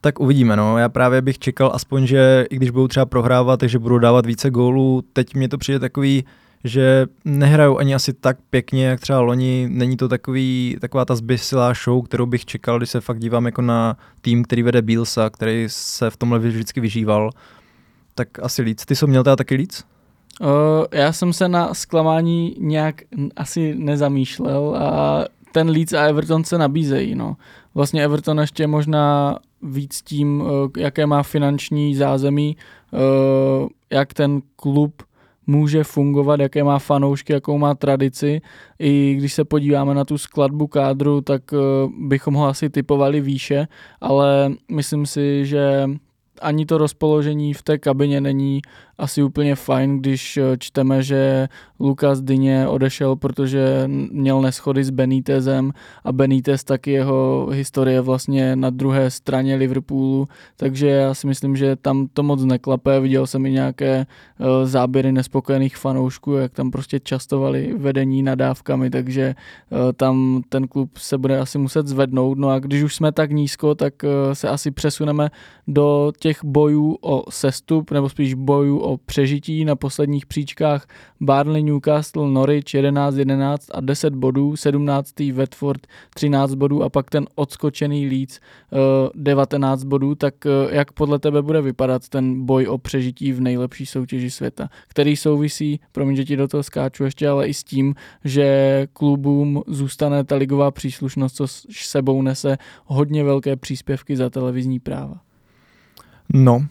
Tak 0.00 0.20
uvidíme, 0.20 0.56
no. 0.56 0.78
Já 0.78 0.88
právě 0.88 1.22
bych 1.22 1.38
čekal 1.38 1.70
aspoň, 1.74 2.06
že 2.06 2.46
i 2.50 2.56
když 2.56 2.70
budou 2.70 2.88
třeba 2.88 3.06
prohrávat, 3.06 3.60
takže 3.60 3.78
budou 3.78 3.98
dávat 3.98 4.26
více 4.26 4.50
gólů. 4.50 5.02
Teď 5.12 5.34
mě 5.34 5.48
to 5.48 5.58
přijde 5.58 5.78
takový, 5.78 6.24
že 6.64 7.06
nehrajou 7.24 7.78
ani 7.78 7.94
asi 7.94 8.12
tak 8.12 8.36
pěkně, 8.50 8.86
jak 8.86 9.00
třeba 9.00 9.20
loni. 9.20 9.68
Není 9.70 9.96
to 9.96 10.08
takový, 10.08 10.76
taková 10.80 11.04
ta 11.04 11.16
zbysilá 11.16 11.72
show, 11.84 12.04
kterou 12.04 12.26
bych 12.26 12.44
čekal, 12.44 12.78
když 12.78 12.90
se 12.90 13.00
fakt 13.00 13.18
dívám 13.18 13.46
jako 13.46 13.62
na 13.62 13.96
tým, 14.20 14.44
který 14.44 14.62
vede 14.62 14.82
Bielsa, 14.82 15.30
který 15.30 15.64
se 15.68 16.10
v 16.10 16.16
tomhle 16.16 16.38
vždycky 16.38 16.80
vyžíval. 16.80 17.30
Tak 18.14 18.28
asi 18.42 18.62
líc. 18.62 18.84
Ty 18.84 18.96
jsi 18.96 19.06
měl 19.06 19.24
teda 19.24 19.36
taky 19.36 19.54
líc? 19.54 19.84
Uh, 20.40 20.84
já 20.92 21.12
jsem 21.12 21.32
se 21.32 21.48
na 21.48 21.74
zklamání 21.74 22.56
nějak 22.58 23.02
asi 23.36 23.74
nezamýšlel 23.74 24.76
a 24.78 25.24
ten 25.52 25.70
Leeds 25.70 25.92
a 25.92 26.02
Everton 26.02 26.44
se 26.44 26.58
nabízejí. 26.58 27.14
No. 27.14 27.36
Vlastně 27.74 28.04
Everton 28.04 28.40
ještě 28.40 28.66
možná 28.66 29.38
víc 29.62 30.02
tím, 30.02 30.44
jaké 30.76 31.06
má 31.06 31.22
finanční 31.22 31.94
zázemí, 31.94 32.56
jak 33.90 34.14
ten 34.14 34.42
klub 34.56 35.02
může 35.46 35.84
fungovat, 35.84 36.40
jaké 36.40 36.64
má 36.64 36.78
fanoušky, 36.78 37.32
jakou 37.32 37.58
má 37.58 37.74
tradici. 37.74 38.40
I 38.78 39.14
když 39.14 39.34
se 39.34 39.44
podíváme 39.44 39.94
na 39.94 40.04
tu 40.04 40.18
skladbu 40.18 40.66
kádru, 40.66 41.20
tak 41.20 41.42
bychom 41.98 42.34
ho 42.34 42.46
asi 42.46 42.70
typovali 42.70 43.20
výše, 43.20 43.68
ale 44.00 44.52
myslím 44.70 45.06
si, 45.06 45.46
že 45.46 45.90
ani 46.42 46.66
to 46.66 46.78
rozpoložení 46.78 47.54
v 47.54 47.62
té 47.62 47.78
kabině 47.78 48.20
není 48.20 48.62
asi 49.00 49.22
úplně 49.22 49.54
fajn, 49.54 49.98
když 49.98 50.36
eh, 50.36 50.42
čteme, 50.58 51.02
že 51.02 51.48
Lukas 51.80 52.20
Dyně 52.20 52.68
odešel, 52.68 53.16
protože 53.16 53.84
měl 54.12 54.40
neschody 54.40 54.84
s 54.84 54.90
Benítezem 54.90 55.72
a 56.04 56.12
Benítez 56.12 56.64
taky 56.64 56.90
jeho 56.90 57.48
historie 57.52 58.00
vlastně 58.00 58.56
na 58.56 58.70
druhé 58.70 59.10
straně 59.10 59.54
Liverpoolu, 59.54 60.26
takže 60.56 60.86
já 60.88 61.14
si 61.14 61.26
myslím, 61.26 61.56
že 61.56 61.76
tam 61.76 62.06
to 62.12 62.22
moc 62.22 62.44
neklape. 62.44 63.00
Viděl 63.00 63.26
jsem 63.26 63.46
i 63.46 63.50
nějaké 63.50 64.06
uh, 64.38 64.46
záběry 64.64 65.12
nespokojených 65.12 65.76
fanoušků, 65.76 66.32
jak 66.32 66.52
tam 66.52 66.70
prostě 66.70 67.00
častovali 67.00 67.74
vedení 67.78 68.22
nadávkami, 68.22 68.90
takže 68.90 69.34
uh, 69.70 69.78
tam 69.96 70.42
ten 70.48 70.68
klub 70.68 70.98
se 70.98 71.18
bude 71.18 71.38
asi 71.38 71.58
muset 71.58 71.86
zvednout. 71.86 72.38
No 72.38 72.48
a 72.48 72.58
když 72.58 72.82
už 72.82 72.94
jsme 72.94 73.12
tak 73.12 73.30
nízko, 73.30 73.74
tak 73.74 73.94
se 74.32 74.48
asi 74.48 74.70
přesuneme 74.70 75.30
do 75.68 76.12
těch 76.20 76.44
bojů 76.44 76.98
o 77.00 77.30
sestup, 77.30 77.90
nebo 77.90 78.08
spíš 78.08 78.34
bojů 78.34 78.78
o 78.78 78.89
přežití 78.96 79.64
na 79.64 79.76
posledních 79.76 80.26
příčkách 80.26 80.86
Barnley, 81.20 81.62
Newcastle, 81.62 82.30
Norwich 82.30 82.64
11-11 82.64 83.56
a 83.70 83.80
10 83.80 84.14
bodů, 84.14 84.56
17. 84.56 85.14
Watford 85.32 85.86
13 86.14 86.54
bodů 86.54 86.82
a 86.82 86.88
pak 86.88 87.10
ten 87.10 87.26
odskočený 87.34 88.08
Leeds 88.08 88.40
19 89.14 89.84
bodů, 89.84 90.14
tak 90.14 90.34
jak 90.70 90.92
podle 90.92 91.18
tebe 91.18 91.42
bude 91.42 91.60
vypadat 91.60 92.08
ten 92.08 92.46
boj 92.46 92.66
o 92.66 92.78
přežití 92.78 93.32
v 93.32 93.40
nejlepší 93.40 93.86
soutěži 93.86 94.30
světa, 94.30 94.68
který 94.88 95.16
souvisí, 95.16 95.80
promiň, 95.92 96.16
že 96.16 96.24
ti 96.24 96.36
do 96.36 96.48
toho 96.48 96.62
skáču 96.62 97.04
ještě, 97.04 97.28
ale 97.28 97.48
i 97.48 97.54
s 97.54 97.64
tím, 97.64 97.94
že 98.24 98.86
klubům 98.92 99.62
zůstane 99.66 100.24
ta 100.24 100.36
ligová 100.36 100.70
příslušnost, 100.70 101.36
co 101.36 101.46
sebou 101.70 102.22
nese 102.22 102.58
hodně 102.84 103.24
velké 103.24 103.56
příspěvky 103.56 104.16
za 104.16 104.30
televizní 104.30 104.80
práva. 104.80 105.20
No, 106.34 106.56
uh, 106.56 106.64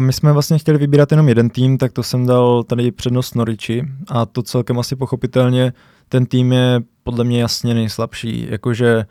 my 0.00 0.12
jsme 0.12 0.32
vlastně 0.32 0.58
chtěli 0.58 0.78
vybírat 0.78 1.10
jenom 1.10 1.28
jeden 1.28 1.50
tým, 1.50 1.78
tak 1.78 1.92
to 1.92 2.02
jsem 2.02 2.26
dal 2.26 2.62
tady 2.62 2.92
přednost 2.92 3.34
Noriči 3.34 3.84
a 4.08 4.26
to 4.26 4.42
celkem 4.42 4.78
asi 4.78 4.96
pochopitelně 4.96 5.72
ten 6.08 6.26
tým 6.26 6.52
je 6.52 6.80
podle 7.02 7.24
mě 7.24 7.40
jasně 7.40 7.74
nejslabší, 7.74 8.46
jakože 8.50 9.04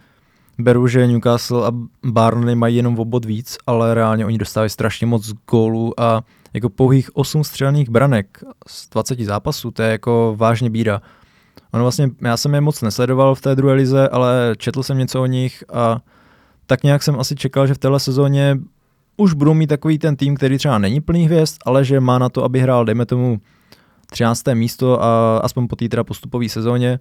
beru, 0.59 0.87
že 0.87 1.07
Newcastle 1.07 1.67
a 1.67 1.71
Barnley 2.05 2.55
mají 2.55 2.75
jenom 2.75 2.99
obod 2.99 3.25
víc, 3.25 3.57
ale 3.67 3.93
reálně 3.93 4.25
oni 4.25 4.37
dostávají 4.37 4.69
strašně 4.69 5.07
moc 5.07 5.33
gólů 5.51 5.99
a 5.99 6.23
jako 6.53 6.69
pouhých 6.69 7.15
8 7.17 7.43
střelných 7.43 7.89
branek 7.89 8.43
z 8.67 8.89
20 8.89 9.19
zápasů, 9.19 9.71
to 9.71 9.81
je 9.81 9.91
jako 9.91 10.35
vážně 10.37 10.69
bída. 10.69 11.01
Ono 11.73 11.83
vlastně, 11.83 12.09
já 12.21 12.37
jsem 12.37 12.53
je 12.53 12.61
moc 12.61 12.81
nesledoval 12.81 13.35
v 13.35 13.41
té 13.41 13.55
druhé 13.55 13.73
lize, 13.73 14.09
ale 14.09 14.53
četl 14.57 14.83
jsem 14.83 14.97
něco 14.97 15.21
o 15.21 15.25
nich 15.25 15.63
a 15.73 15.99
tak 16.65 16.83
nějak 16.83 17.03
jsem 17.03 17.19
asi 17.19 17.35
čekal, 17.35 17.67
že 17.67 17.73
v 17.73 17.77
téhle 17.77 17.99
sezóně 17.99 18.57
už 19.19 19.33
budou 19.33 19.53
mít 19.53 19.67
takový 19.67 19.99
ten 19.99 20.15
tým, 20.15 20.35
který 20.35 20.57
třeba 20.57 20.77
není 20.77 21.01
plný 21.01 21.25
hvězd, 21.25 21.57
ale 21.65 21.85
že 21.85 21.99
má 21.99 22.19
na 22.19 22.29
to, 22.29 22.43
aby 22.43 22.59
hrál, 22.59 22.85
dejme 22.85 23.05
tomu, 23.05 23.39
13. 24.11 24.43
místo 24.53 25.03
a 25.03 25.37
aspoň 25.37 25.67
po 25.67 25.75
té 25.75 25.89
teda 25.89 26.03
postupové 26.03 26.49
sezóně. 26.49 26.99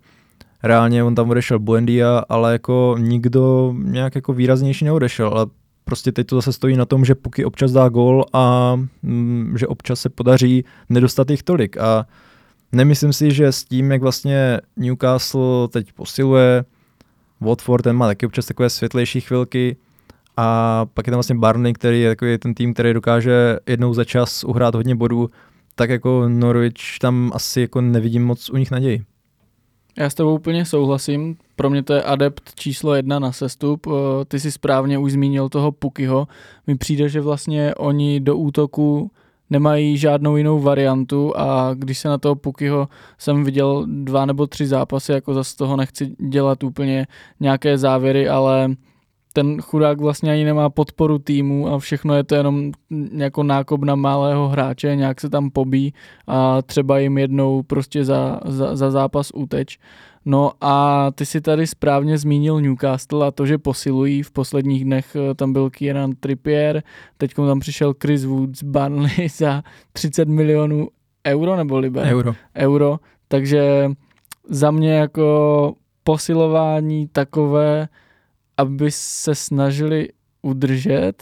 Reálně 0.63 1.05
on 1.05 1.15
tam 1.15 1.31
odešel 1.31 1.59
Buendia, 1.59 2.23
ale 2.29 2.53
jako 2.53 2.97
nikdo 2.99 3.75
nějak 3.79 4.15
jako 4.15 4.33
výraznější 4.33 4.85
neodešel, 4.85 5.29
ale 5.29 5.47
prostě 5.85 6.13
teď 6.13 6.27
to 6.27 6.37
zase 6.37 6.53
stojí 6.53 6.77
na 6.77 6.85
tom, 6.85 7.05
že 7.05 7.15
Puky 7.15 7.45
občas 7.45 7.73
dá 7.73 7.89
gol 7.89 8.25
a 8.33 8.77
mm, 9.03 9.55
že 9.59 9.67
občas 9.67 10.01
se 10.01 10.09
podaří 10.09 10.65
nedostat 10.89 11.31
jich 11.31 11.43
tolik 11.43 11.77
a 11.77 12.07
nemyslím 12.73 13.13
si, 13.13 13.35
že 13.35 13.53
s 13.53 13.65
tím, 13.65 13.91
jak 13.91 14.03
vlastně 14.03 14.61
Newcastle 14.77 15.69
teď 15.69 15.93
posiluje, 15.93 16.65
Watford 17.41 17.85
ten 17.85 17.97
má 17.97 18.07
taky 18.07 18.27
občas 18.27 18.47
takové 18.47 18.71
světlejší 18.71 19.21
chvilky, 19.21 19.77
a 20.41 20.87
pak 20.95 21.07
je 21.07 21.11
tam 21.11 21.17
vlastně 21.17 21.35
Barney, 21.35 21.73
který 21.73 22.01
je 22.01 22.11
takový 22.11 22.39
ten 22.39 22.55
tým, 22.55 22.75
který 22.75 22.95
dokáže 22.95 23.57
jednou 23.67 23.95
za 23.95 24.05
čas 24.05 24.45
uhrát 24.45 24.75
hodně 24.75 24.95
bodů, 24.95 25.31
tak 25.75 25.91
jako 25.91 26.29
Norwich 26.29 26.99
tam 27.01 27.31
asi 27.35 27.61
jako 27.61 27.81
nevidím 27.81 28.25
moc 28.25 28.51
u 28.51 28.57
nich 28.57 28.71
naději. 28.71 29.03
Já 29.99 30.11
s 30.11 30.15
tebou 30.15 30.35
úplně 30.35 30.65
souhlasím. 30.65 31.37
Pro 31.57 31.71
mě 31.71 31.83
to 31.83 31.93
je 31.93 32.03
adept 32.03 32.55
číslo 32.55 32.95
jedna 32.95 33.19
na 33.19 33.33
sestup. 33.33 33.87
Eh, 33.87 33.91
ty 34.25 34.41
si 34.41 34.53
správně 34.53 34.99
už 34.99 35.13
zmínil 35.13 35.49
toho 35.49 35.73
Pukyho. 35.73 36.29
Mi 36.67 36.77
přijde, 36.77 37.09
že 37.09 37.21
vlastně 37.21 37.75
oni 37.75 38.21
do 38.21 38.37
útoku 38.37 39.11
nemají 39.51 39.99
žádnou 39.99 40.37
jinou 40.37 40.61
variantu 40.61 41.37
a 41.37 41.75
když 41.75 41.99
se 41.99 42.09
na 42.09 42.19
toho 42.19 42.35
Pukyho 42.35 42.89
jsem 43.19 43.45
viděl 43.45 43.87
dva 43.87 44.27
nebo 44.27 44.47
tři 44.47 44.67
zápasy, 44.67 45.13
jako 45.13 45.35
zase 45.35 45.57
toho 45.57 45.77
nechci 45.77 46.17
dělat 46.29 46.63
úplně 46.63 47.07
nějaké 47.41 47.79
závěry, 47.79 48.29
ale 48.29 48.71
ten 49.33 49.61
chudák 49.61 50.01
vlastně 50.01 50.33
ani 50.33 50.45
nemá 50.45 50.71
podporu 50.71 51.19
týmu 51.19 51.69
a 51.69 51.79
všechno 51.79 52.15
je 52.15 52.25
to 52.25 52.35
jenom 52.35 52.73
jako 53.13 53.43
nákop 53.43 53.85
na 53.85 53.95
malého 53.95 54.49
hráče, 54.49 54.97
nějak 54.97 55.21
se 55.21 55.31
tam 55.31 55.51
pobí 55.51 55.95
a 56.27 56.63
třeba 56.63 56.99
jim 56.99 57.19
jednou 57.19 57.63
prostě 57.63 58.05
za, 58.05 58.41
za, 58.45 58.77
za 58.77 58.91
zápas 58.91 59.31
uteč. 59.35 59.79
No 60.25 60.53
a 60.61 61.07
ty 61.15 61.27
si 61.27 61.41
tady 61.41 61.67
správně 61.67 62.19
zmínil 62.19 62.61
Newcastle 62.61 63.27
a 63.27 63.31
to, 63.31 63.47
že 63.47 63.59
posilují. 63.59 64.23
V 64.23 64.31
posledních 64.31 64.85
dnech 64.85 65.17
eh, 65.17 65.35
tam 65.35 65.53
byl 65.53 65.71
Kieran 65.71 66.13
Trippier, 66.21 66.83
teď 67.19 67.35
tam 67.35 67.61
přišel 67.61 67.95
Chris 68.03 68.25
Woods, 68.25 68.63
Burnley 68.63 69.29
za 69.37 69.63
30 69.93 70.29
milionů 70.29 70.89
euro 71.27 71.57
nebo 71.57 71.79
liber? 71.79 72.07
Euro. 72.07 72.35
Euro, 72.57 72.99
takže 73.29 73.91
za 74.49 74.71
mě 74.71 74.93
jako 74.93 75.75
posilování 76.05 77.09
takové, 77.09 77.89
aby 78.59 78.91
se 78.91 79.35
snažili 79.35 80.09
udržet, 80.43 81.13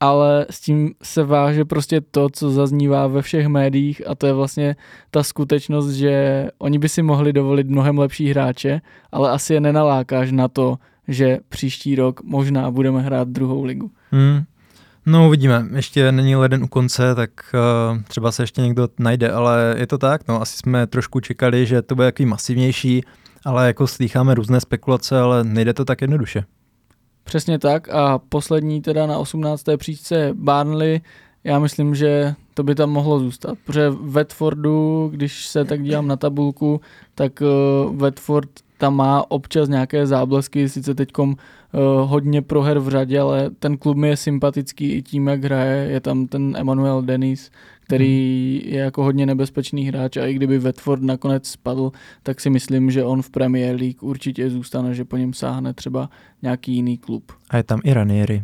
ale 0.00 0.46
s 0.50 0.60
tím 0.60 0.94
se 1.02 1.24
váže 1.24 1.64
prostě 1.64 2.00
to, 2.00 2.28
co 2.28 2.50
zaznívá 2.50 3.06
ve 3.06 3.22
všech 3.22 3.46
médiích 3.46 4.02
a 4.08 4.14
to 4.14 4.26
je 4.26 4.32
vlastně 4.32 4.76
ta 5.10 5.22
skutečnost, 5.22 5.90
že 5.90 6.46
oni 6.58 6.78
by 6.78 6.88
si 6.88 7.02
mohli 7.02 7.32
dovolit 7.32 7.68
mnohem 7.68 7.98
lepší 7.98 8.30
hráče, 8.30 8.80
ale 9.12 9.30
asi 9.30 9.54
je 9.54 9.60
nenalákáš 9.60 10.32
na 10.32 10.48
to, 10.48 10.76
že 11.08 11.38
příští 11.48 11.94
rok 11.94 12.20
možná 12.22 12.70
budeme 12.70 13.00
hrát 13.02 13.28
druhou 13.28 13.64
ligu. 13.64 13.90
Hmm. 14.10 14.42
No 15.06 15.26
uvidíme, 15.26 15.66
ještě 15.74 16.12
není 16.12 16.36
leden 16.36 16.62
u 16.62 16.68
konce, 16.68 17.14
tak 17.14 17.30
uh, 17.54 18.02
třeba 18.02 18.32
se 18.32 18.42
ještě 18.42 18.60
někdo 18.60 18.88
najde, 18.98 19.30
ale 19.30 19.74
je 19.78 19.86
to 19.86 19.98
tak, 19.98 20.28
no 20.28 20.42
asi 20.42 20.56
jsme 20.56 20.86
trošku 20.86 21.20
čekali, 21.20 21.66
že 21.66 21.82
to 21.82 21.94
bude 21.94 22.06
takový 22.06 22.26
masivnější, 22.26 23.02
ale 23.44 23.66
jako 23.66 23.86
slýcháme 23.86 24.34
různé 24.34 24.60
spekulace, 24.60 25.20
ale 25.20 25.44
nejde 25.44 25.74
to 25.74 25.84
tak 25.84 26.00
jednoduše. 26.00 26.44
Přesně 27.24 27.58
tak 27.58 27.88
a 27.88 28.18
poslední 28.18 28.82
teda 28.82 29.06
na 29.06 29.18
18. 29.18 29.64
příčce 29.76 30.30
Barnley, 30.34 31.00
já 31.44 31.58
myslím, 31.58 31.94
že 31.94 32.34
to 32.54 32.62
by 32.62 32.74
tam 32.74 32.90
mohlo 32.90 33.20
zůstat, 33.20 33.58
protože 33.64 33.90
Watfordu, 34.00 35.08
když 35.12 35.46
se 35.46 35.64
tak 35.64 35.82
dívám 35.82 36.06
na 36.06 36.16
tabulku, 36.16 36.80
tak 37.14 37.40
uh, 37.40 37.96
Watford 37.96 38.48
tam 38.78 38.96
má 38.96 39.30
občas 39.30 39.68
nějaké 39.68 40.06
záblesky, 40.06 40.68
sice 40.68 40.94
teďkom 40.94 41.30
uh, 41.30 41.36
hodně 42.10 42.42
proher 42.42 42.78
v 42.78 42.88
řadě, 42.88 43.20
ale 43.20 43.50
ten 43.58 43.76
klub 43.76 43.96
mi 43.96 44.08
je 44.08 44.16
sympatický 44.16 44.92
i 44.92 45.02
tím, 45.02 45.28
jak 45.28 45.44
hraje, 45.44 45.90
je 45.90 46.00
tam 46.00 46.26
ten 46.26 46.56
Emmanuel 46.56 47.02
Dennis, 47.02 47.50
který 47.90 48.62
je 48.64 48.78
jako 48.78 49.04
hodně 49.04 49.26
nebezpečný 49.26 49.84
hráč 49.84 50.16
a 50.16 50.26
i 50.26 50.34
kdyby 50.34 50.58
Watford 50.58 51.02
nakonec 51.02 51.48
spadl, 51.48 51.90
tak 52.22 52.40
si 52.40 52.50
myslím, 52.50 52.90
že 52.90 53.04
on 53.04 53.22
v 53.22 53.30
Premier 53.30 53.76
League 53.76 54.02
určitě 54.02 54.50
zůstane, 54.50 54.94
že 54.94 55.04
po 55.04 55.16
něm 55.16 55.32
sáhne 55.32 55.74
třeba 55.74 56.10
nějaký 56.42 56.74
jiný 56.74 56.98
klub. 56.98 57.32
A 57.50 57.56
je 57.56 57.62
tam 57.62 57.80
i 57.84 57.94
Ranieri. 57.94 58.42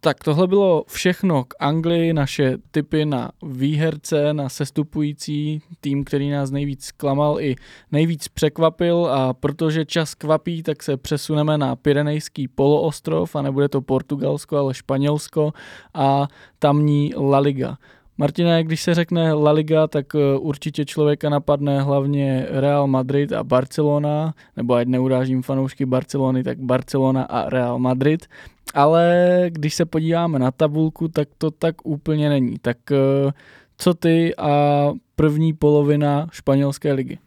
Tak 0.00 0.24
tohle 0.24 0.46
bylo 0.46 0.84
všechno 0.88 1.44
k 1.44 1.54
Anglii, 1.60 2.12
naše 2.12 2.58
typy 2.70 3.04
na 3.04 3.30
výherce, 3.42 4.34
na 4.34 4.48
sestupující 4.48 5.62
tým, 5.80 6.04
který 6.04 6.30
nás 6.30 6.50
nejvíc 6.50 6.84
zklamal 6.84 7.40
i 7.40 7.56
nejvíc 7.92 8.28
překvapil 8.28 9.06
a 9.06 9.34
protože 9.34 9.84
čas 9.84 10.14
kvapí, 10.14 10.62
tak 10.62 10.82
se 10.82 10.96
přesuneme 10.96 11.58
na 11.58 11.76
Pyrenejský 11.76 12.48
poloostrov 12.48 13.36
a 13.36 13.42
nebude 13.42 13.68
to 13.68 13.80
Portugalsko, 13.80 14.56
ale 14.56 14.74
Španělsko 14.74 15.52
a 15.94 16.28
tamní 16.58 17.14
La 17.16 17.38
Liga. 17.38 17.76
Martina, 18.20 18.62
když 18.62 18.82
se 18.82 18.94
řekne 18.94 19.32
La 19.32 19.50
Liga, 19.50 19.86
tak 19.86 20.14
eh, 20.14 20.38
určitě 20.38 20.84
člověka 20.84 21.28
napadne 21.28 21.82
hlavně 21.82 22.46
Real 22.50 22.86
Madrid 22.86 23.32
a 23.32 23.44
Barcelona, 23.44 24.34
nebo 24.56 24.74
ať 24.74 24.88
neurážím 24.88 25.42
fanoušky 25.42 25.86
Barcelony, 25.86 26.42
tak 26.44 26.58
Barcelona 26.58 27.22
a 27.22 27.48
Real 27.48 27.78
Madrid. 27.78 28.26
Ale 28.74 29.44
když 29.48 29.74
se 29.74 29.84
podíváme 29.84 30.38
na 30.38 30.50
tabulku, 30.50 31.08
tak 31.08 31.28
to 31.38 31.50
tak 31.50 31.86
úplně 31.86 32.28
není. 32.28 32.58
Tak 32.62 32.76
eh, 32.92 33.32
co 33.78 33.94
ty 33.94 34.36
a 34.36 34.84
první 35.16 35.52
polovina 35.52 36.26
španělské 36.32 36.92
ligy? 36.92 37.18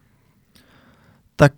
Tak 1.35 1.53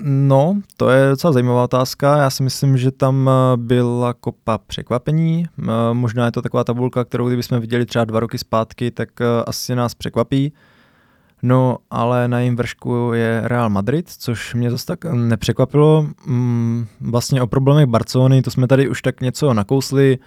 no, 0.00 0.60
to 0.76 0.90
je 0.90 1.10
docela 1.10 1.32
zajímavá 1.32 1.64
otázka. 1.64 2.16
Já 2.16 2.30
si 2.30 2.42
myslím, 2.42 2.76
že 2.76 2.90
tam 2.90 3.30
byla 3.56 4.14
kopa 4.14 4.58
překvapení. 4.58 5.46
Možná 5.92 6.24
je 6.24 6.32
to 6.32 6.42
taková 6.42 6.64
tabulka, 6.64 7.04
kterou 7.04 7.26
kdybychom 7.26 7.60
viděli 7.60 7.86
třeba 7.86 8.04
dva 8.04 8.20
roky 8.20 8.38
zpátky, 8.38 8.90
tak 8.90 9.08
asi 9.46 9.74
nás 9.74 9.94
překvapí. 9.94 10.52
No, 11.42 11.78
ale 11.90 12.28
na 12.28 12.38
jejím 12.38 12.56
vršku 12.56 13.10
je 13.14 13.42
Real 13.44 13.70
Madrid, 13.70 14.08
což 14.08 14.54
mě 14.54 14.70
zase 14.70 14.86
tak 14.86 15.04
nepřekvapilo. 15.04 16.06
Mm, 16.26 16.86
vlastně 17.00 17.42
o 17.42 17.46
problémech 17.46 17.86
Barcelony, 17.86 18.42
to 18.42 18.50
jsme 18.50 18.66
tady 18.66 18.88
už 18.88 19.02
tak 19.02 19.20
něco 19.20 19.54
nakousli. 19.54 20.18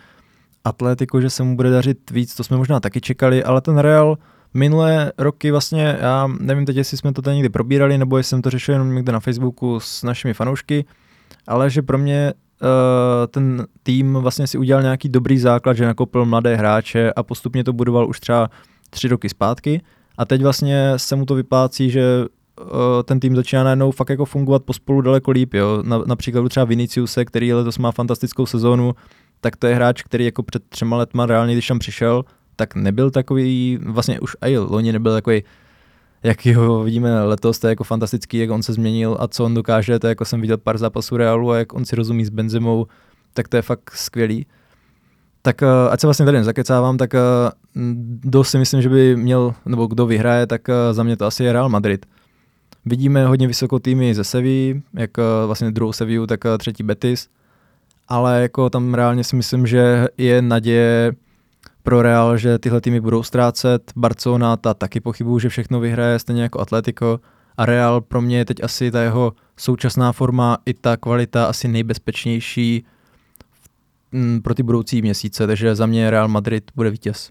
Atletico, 0.64 1.22
že 1.22 1.30
se 1.30 1.44
mu 1.44 1.56
bude 1.56 1.70
dařit 1.70 2.12
víc, 2.12 2.36
to 2.36 2.44
jsme 2.44 2.58
možná 2.58 2.80
taky 2.80 3.02
čekali, 3.02 3.44
ale 3.44 3.62
ten 3.62 3.78
Real 3.78 4.18
minulé 4.54 5.12
roky 5.18 5.52
vlastně, 5.52 5.98
já 6.02 6.28
nevím 6.40 6.66
teď, 6.66 6.76
jestli 6.76 6.98
jsme 6.98 7.14
to 7.14 7.22
tady 7.22 7.36
někdy 7.36 7.50
probírali, 7.50 7.98
nebo 7.98 8.18
jestli 8.18 8.30
jsem 8.30 8.42
to 8.42 8.50
řešil 8.50 8.76
jenom 8.76 8.96
někde 8.96 9.12
na 9.12 9.20
Facebooku 9.20 9.80
s 9.80 10.04
našimi 10.04 10.34
fanoušky, 10.34 10.86
ale 11.48 11.70
že 11.70 11.82
pro 11.82 11.98
mě 11.98 12.34
uh, 12.62 12.68
ten 13.28 13.68
tým 13.84 14.14
vlastně 14.14 14.48
si 14.48 14.58
udělal 14.58 14.84
nějaký 14.84 15.10
dobrý 15.10 15.38
základ, 15.38 15.74
že 15.74 15.86
nakoupil 15.86 16.26
mladé 16.26 16.56
hráče 16.56 17.12
a 17.14 17.24
postupně 17.24 17.64
to 17.64 17.74
budoval 17.74 18.10
už 18.10 18.20
třeba 18.20 18.50
tři 18.90 19.08
roky 19.08 19.30
zpátky 19.30 19.82
a 20.18 20.26
teď 20.26 20.42
vlastně 20.42 20.94
se 20.98 21.16
mu 21.16 21.26
to 21.26 21.36
vyplácí, 21.36 21.90
že 21.90 22.26
uh, 22.62 22.68
ten 23.06 23.20
tým 23.20 23.36
začíná 23.36 23.64
najednou 23.64 23.92
fakt 23.92 24.10
jako 24.10 24.26
fungovat 24.26 24.64
pospolu 24.64 25.02
daleko 25.02 25.32
líp, 25.32 25.54
jo. 25.54 25.84
Na, 25.84 25.98
například 26.06 26.50
třeba 26.50 26.66
Viniciuse, 26.66 27.26
který 27.26 27.54
letos 27.54 27.78
má 27.78 27.92
fantastickou 27.92 28.46
sezónu, 28.46 28.96
tak 29.42 29.56
to 29.56 29.68
je 29.68 29.76
hráč, 29.76 30.04
který 30.04 30.26
jako 30.26 30.44
před 30.44 30.64
třema 30.70 30.98
letma 30.98 31.26
reálně, 31.26 31.54
když 31.54 31.68
tam 31.68 31.80
přišel, 31.80 32.24
tak 32.62 32.76
nebyl 32.76 33.12
takový, 33.12 33.80
vlastně 33.82 34.20
už 34.20 34.36
i 34.42 34.58
loni 34.58 34.92
nebyl 34.92 35.14
takový, 35.14 35.44
jak 36.24 36.46
ho 36.46 36.84
vidíme 36.84 37.24
letos, 37.24 37.60
to 37.60 37.68
je 37.68 37.70
jako 37.70 37.84
fantastický, 37.84 38.38
jak 38.38 38.50
on 38.50 38.64
se 38.64 38.74
změnil 38.74 39.18
a 39.20 39.28
co 39.28 39.46
on 39.46 39.54
dokáže, 39.54 40.00
to 40.00 40.08
jako 40.08 40.26
jsem 40.26 40.42
viděl 40.42 40.58
pár 40.58 40.78
zápasů 40.78 41.18
Realu 41.18 41.52
a 41.52 41.58
jak 41.58 41.74
on 41.74 41.86
si 41.86 41.96
rozumí 41.96 42.26
s 42.26 42.30
Benzemou, 42.30 42.88
tak 43.34 43.48
to 43.48 43.56
je 43.56 43.62
fakt 43.62 43.92
skvělý. 43.96 44.46
Tak 45.42 45.64
eh, 45.64 45.68
ať 45.90 46.00
se 46.00 46.08
vlastně 46.08 46.26
tady 46.26 46.38
nezakecávám, 46.38 46.98
tak 46.98 47.16
eh, 47.16 48.44
si 48.44 48.58
myslím, 48.58 48.82
že 48.82 48.90
by 48.90 49.16
měl, 49.16 49.54
nebo 49.66 49.88
kdo 49.88 50.06
vyhraje, 50.06 50.48
tak 50.48 50.70
eh, 50.70 50.94
za 50.94 51.04
mě 51.04 51.18
to 51.18 51.26
asi 51.26 51.44
je 51.44 51.54
Real 51.54 51.70
Madrid. 51.70 52.06
Vidíme 52.86 53.26
hodně 53.26 53.48
vysoko 53.48 53.80
týmy 53.80 54.16
ze 54.16 54.24
Seví, 54.24 54.84
jak 54.94 55.12
vlastně 55.46 55.72
druhou 55.72 55.94
Seviu, 55.94 56.28
tak 56.28 56.40
třetí 56.58 56.84
Betis, 56.84 57.28
ale 58.08 58.42
jako 58.42 58.70
tam 58.70 58.94
reálně 58.94 59.24
si 59.24 59.36
myslím, 59.36 59.68
že 59.68 60.08
je 60.18 60.42
naděje 60.42 61.14
pro 61.84 62.02
Real, 62.02 62.38
že 62.38 62.60
tyhle 62.60 62.82
týmy 62.82 63.02
budou 63.02 63.24
ztrácet. 63.24 63.92
Barcelona 63.96 64.58
ta 64.58 64.74
taky 64.74 65.00
pochybuju, 65.00 65.40
že 65.40 65.50
všechno 65.50 65.80
vyhraje, 65.80 66.20
stejně 66.20 66.44
jako 66.44 66.60
Atletico. 66.60 67.20
A 67.58 67.66
Real 67.66 68.02
pro 68.02 68.22
mě 68.22 68.38
je 68.38 68.46
teď 68.46 68.64
asi 68.64 68.92
ta 68.92 69.02
jeho 69.02 69.34
současná 69.58 70.12
forma 70.12 70.58
i 70.66 70.74
ta 70.74 70.98
kvalita 70.98 71.46
asi 71.46 71.68
nejbezpečnější 71.68 72.86
pro 74.44 74.54
ty 74.54 74.64
budoucí 74.64 75.02
měsíce, 75.02 75.48
takže 75.48 75.76
za 75.76 75.86
mě 75.86 76.10
Real 76.10 76.28
Madrid 76.28 76.72
bude 76.76 76.90
vítěz. 76.90 77.30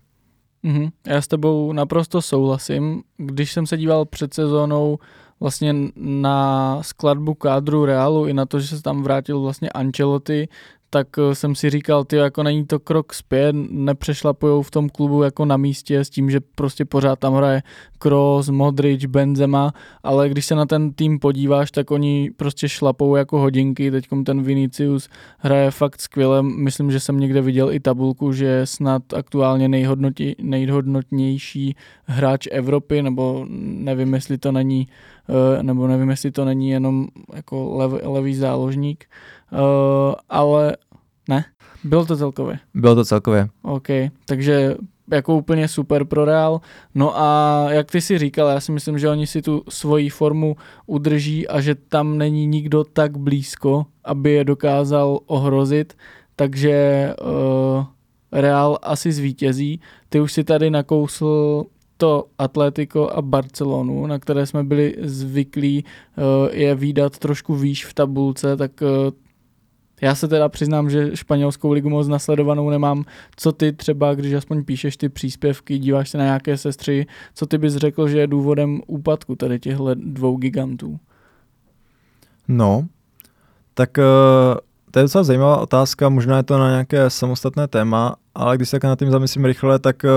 Mm-hmm. 0.65 0.91
Já 1.07 1.23
s 1.23 1.29
tebou 1.29 1.73
naprosto 1.73 2.23
souhlasím. 2.23 3.03
Když 3.17 3.53
jsem 3.53 3.67
se 3.67 3.77
díval 3.77 4.05
před 4.05 4.35
sezónou 4.35 4.99
vlastně 5.41 5.75
na 5.97 6.79
skladbu 6.83 7.35
kádru 7.35 7.85
Realu 7.85 8.27
i 8.27 8.35
na 8.35 8.47
to, 8.47 8.61
že 8.61 8.77
se 8.77 8.83
tam 8.83 9.03
vrátil 9.03 9.41
vlastně 9.41 9.71
Ancelotti, 9.71 10.49
tak 10.91 11.09
eh, 11.19 11.35
jsem 11.35 11.55
si 11.55 11.71
říkal, 11.71 12.05
ty 12.05 12.17
jako 12.17 12.43
není 12.43 12.67
to 12.67 12.79
krok 12.79 13.15
zpět, 13.15 13.57
nepřešlapujou 13.71 14.63
v 14.63 14.71
tom 14.71 14.89
klubu 14.89 15.23
jako 15.23 15.45
na 15.45 15.57
místě 15.57 16.05
s 16.05 16.11
tím, 16.11 16.31
že 16.31 16.41
prostě 16.55 16.85
pořád 16.85 17.19
tam 17.19 17.35
hraje 17.35 17.63
Kroos, 17.99 18.49
Modric, 18.49 19.05
Benzema, 19.05 19.73
ale 20.03 20.29
když 20.29 20.47
se 20.47 20.55
na 20.55 20.67
ten 20.67 20.93
tým 20.93 21.19
podíváš, 21.19 21.71
tak 21.71 21.91
oni 21.91 22.31
prostě 22.37 22.69
šlapou 22.69 23.17
jako 23.17 23.39
hodinky, 23.39 23.91
teď 23.91 24.07
ten 24.27 24.43
Vinicius 24.43 25.09
hraje 25.39 25.71
fakt 25.71 26.01
skvěle, 26.01 26.43
myslím, 26.43 26.91
že 26.91 27.01
jsem 27.01 27.21
někde 27.21 27.41
viděl 27.41 27.73
i 27.73 27.81
tabulku, 27.81 28.33
že 28.33 28.45
je 28.45 28.67
snad 28.67 29.03
aktuálně 29.15 29.69
nejhodnotnější 30.43 31.77
hráč 32.05 32.49
Evropy, 32.51 33.03
nebo 33.03 33.47
nevím, 33.49 34.15
jestli 34.15 34.39
to 34.39 34.53
není, 34.53 34.89
nebo 35.63 35.87
nevím, 35.87 36.11
jestli 36.11 36.31
to 36.31 36.45
není 36.45 36.71
jenom 36.71 37.07
jako 37.35 37.77
lev, 37.77 37.93
levý 38.05 38.35
záložník, 38.35 39.05
Uh, 39.53 40.15
ale 40.29 40.77
ne, 41.29 41.45
bylo 41.85 42.07
to 42.07 42.17
celkově. 42.17 42.59
Bylo 42.75 42.95
to 42.95 43.05
celkově. 43.05 43.49
OK, 43.63 43.89
takže 44.27 44.75
jako 45.13 45.37
úplně 45.37 45.69
super 45.69 46.05
pro 46.05 46.25
Real. 46.25 46.61
No 46.95 47.19
a 47.19 47.67
jak 47.71 47.91
ty 47.91 48.01
si 48.01 48.19
říkal, 48.19 48.49
já 48.49 48.61
si 48.61 48.73
myslím, 48.73 48.99
že 48.99 49.09
oni 49.09 49.27
si 49.27 49.43
tu 49.43 49.63
svoji 49.69 50.09
formu 50.09 50.57
udrží 50.87 51.49
a 51.49 51.61
že 51.61 51.75
tam 51.75 52.19
není 52.19 52.47
nikdo 52.47 52.85
tak 52.85 53.19
blízko, 53.19 53.87
aby 54.05 54.31
je 54.33 54.45
dokázal 54.45 55.19
ohrozit, 55.27 55.97
takže 56.37 57.15
uh, 57.23 57.85
Real 58.33 58.79
asi 58.83 59.13
zvítězí. 59.13 59.81
Ty 60.09 60.21
už 60.21 60.33
si 60.33 60.45
tady 60.45 60.71
nakousl 60.71 61.65
to 62.01 62.27
Atletico 62.39 63.17
a 63.17 63.23
Barcelonu, 63.23 64.07
na 64.07 64.19
které 64.19 64.47
jsme 64.47 64.65
byli 64.65 64.97
zvyklí 65.03 65.85
uh, 65.85 66.25
je 66.53 66.75
výdat 66.75 67.19
trošku 67.19 67.55
výš 67.55 67.87
v 67.87 67.95
tabulce, 67.95 68.57
tak 68.57 68.73
uh, 68.83 68.89
já 70.01 70.15
se 70.15 70.29
teda 70.29 70.49
přiznám, 70.49 70.91
že 70.91 71.17
španělskou 71.17 71.73
ligu 71.73 71.91
moc 71.91 72.09
nasledovanou 72.09 72.71
nemám. 72.71 73.05
Co 73.37 73.53
ty 73.53 73.73
třeba, 73.73 74.15
když 74.15 74.33
aspoň 74.33 74.65
píšeš 74.65 74.97
ty 74.97 75.09
příspěvky, 75.09 75.79
díváš 75.79 76.11
se 76.11 76.19
na 76.19 76.25
nějaké 76.25 76.57
sestry, 76.57 77.07
co 77.35 77.47
ty 77.47 77.59
bys 77.59 77.75
řekl, 77.75 78.09
že 78.09 78.19
je 78.19 78.27
důvodem 78.27 78.81
úpadku 78.87 79.37
tady 79.37 79.59
těchto 79.59 79.95
dvou 79.95 80.37
gigantů? 80.37 80.99
No, 82.49 82.87
tak 83.75 83.99
uh, 83.99 84.05
to 84.91 84.99
je 84.99 85.03
docela 85.03 85.25
zajímavá 85.25 85.57
otázka, 85.57 86.09
možná 86.09 86.37
je 86.37 86.43
to 86.43 86.59
na 86.59 86.71
nějaké 86.71 87.11
samostatné 87.11 87.69
téma, 87.69 88.17
ale 88.35 88.57
když 88.57 88.69
se 88.69 88.77
tak 88.77 88.85
na 88.85 88.97
tím 88.97 89.11
zamyslím 89.11 89.45
rychle, 89.45 89.79
tak 89.79 90.05
uh, 90.05 90.11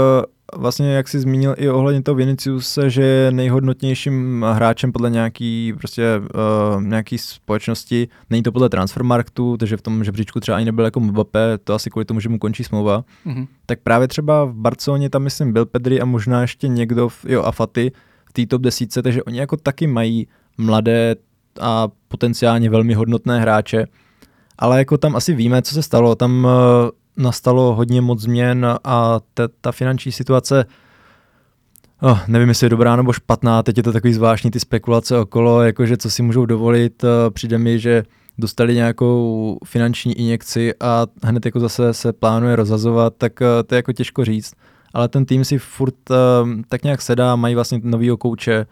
vlastně, 0.62 0.94
jak 0.94 1.08
jsi 1.08 1.20
zmínil 1.20 1.56
i 1.58 1.70
ohledně 1.70 2.04
toho 2.04 2.16
Viniciuse, 2.16 2.90
že 2.90 3.02
je 3.02 3.32
nejhodnotnějším 3.32 4.46
hráčem 4.54 4.92
podle 4.92 5.10
nějaký, 5.10 5.74
prostě, 5.78 6.22
uh, 6.76 6.84
nějaký 6.84 7.18
společnosti. 7.18 8.08
Není 8.30 8.44
to 8.44 8.52
podle 8.52 8.70
Transfermarktu, 8.70 9.58
takže 9.58 9.78
v 9.78 9.82
tom 9.82 10.04
žebříčku 10.04 10.40
třeba 10.40 10.58
ani 10.58 10.66
nebyl 10.66 10.86
jako 10.86 11.00
Mbappé, 11.00 11.58
to 11.64 11.74
asi 11.74 11.90
kvůli 11.90 12.06
tomu, 12.06 12.20
že 12.20 12.30
mu 12.30 12.40
končí 12.40 12.64
smlouva. 12.64 13.04
Mm-hmm. 13.26 13.48
Tak 13.66 13.80
právě 13.84 14.08
třeba 14.08 14.46
v 14.46 14.54
Barceloně 14.54 15.10
tam 15.10 15.24
myslím 15.24 15.54
byl 15.54 15.66
Pedri 15.66 16.02
a 16.02 16.06
možná 16.06 16.42
ještě 16.42 16.68
někdo, 16.68 17.10
jo 17.28 17.44
a 17.44 17.52
Faty 17.52 17.92
v 18.26 18.34
té 18.34 18.46
top 18.46 18.62
desítce, 18.62 19.02
takže 19.02 19.24
oni 19.24 19.40
jako 19.40 19.58
taky 19.58 19.88
mají 19.88 20.28
mladé 20.58 21.16
a 21.62 21.88
potenciálně 22.08 22.70
velmi 22.70 22.94
hodnotné 22.94 23.40
hráče. 23.40 23.88
Ale 24.60 24.78
jako 24.78 24.98
tam 24.98 25.16
asi 25.16 25.34
víme, 25.34 25.62
co 25.62 25.74
se 25.74 25.84
stalo. 25.84 26.16
Tam 26.16 26.46
uh, 26.46 26.52
nastalo 27.18 27.76
hodně 27.76 28.02
moc 28.02 28.22
změn 28.22 28.68
a 28.84 29.20
ta, 29.34 29.48
ta 29.62 29.72
finanční 29.72 30.12
situace 30.12 30.66
Oh, 32.06 32.20
nevím, 32.28 32.50
jestli 32.50 32.66
je 32.66 32.70
dobrá 32.70 32.96
nebo 32.96 33.14
špatná, 33.14 33.64
teď 33.64 33.78
je 33.78 33.84
to 33.84 33.92
takový 33.92 34.14
zvláštní 34.14 34.52
ty 34.52 34.60
spekulace 34.60 35.18
okolo, 35.18 35.62
jakože 35.62 35.98
co 35.98 36.10
si 36.10 36.24
můžou 36.24 36.46
dovolit, 36.46 37.04
eh, 37.04 37.08
přijde 37.32 37.58
mi, 37.58 37.80
že 37.80 38.04
dostali 38.38 38.76
nějakou 38.76 39.58
finanční 39.66 40.14
injekci 40.14 40.74
a 40.80 41.06
hned 41.24 41.46
jako 41.46 41.60
zase 41.60 41.94
se 41.94 42.14
plánuje 42.14 42.56
rozhazovat, 42.56 43.14
tak 43.18 43.42
eh, 43.42 43.64
to 43.64 43.76
je 43.76 43.78
jako 43.78 43.94
těžko 43.94 44.26
říct, 44.26 44.54
ale 44.94 45.08
ten 45.08 45.26
tým 45.26 45.46
si 45.46 45.58
furt 45.58 46.10
uh, 46.10 46.16
tak 46.70 46.84
nějak 46.84 47.02
sedá, 47.02 47.36
mají 47.36 47.56
vlastně 47.56 47.80
novýho 47.84 48.18
kouče, 48.18 48.66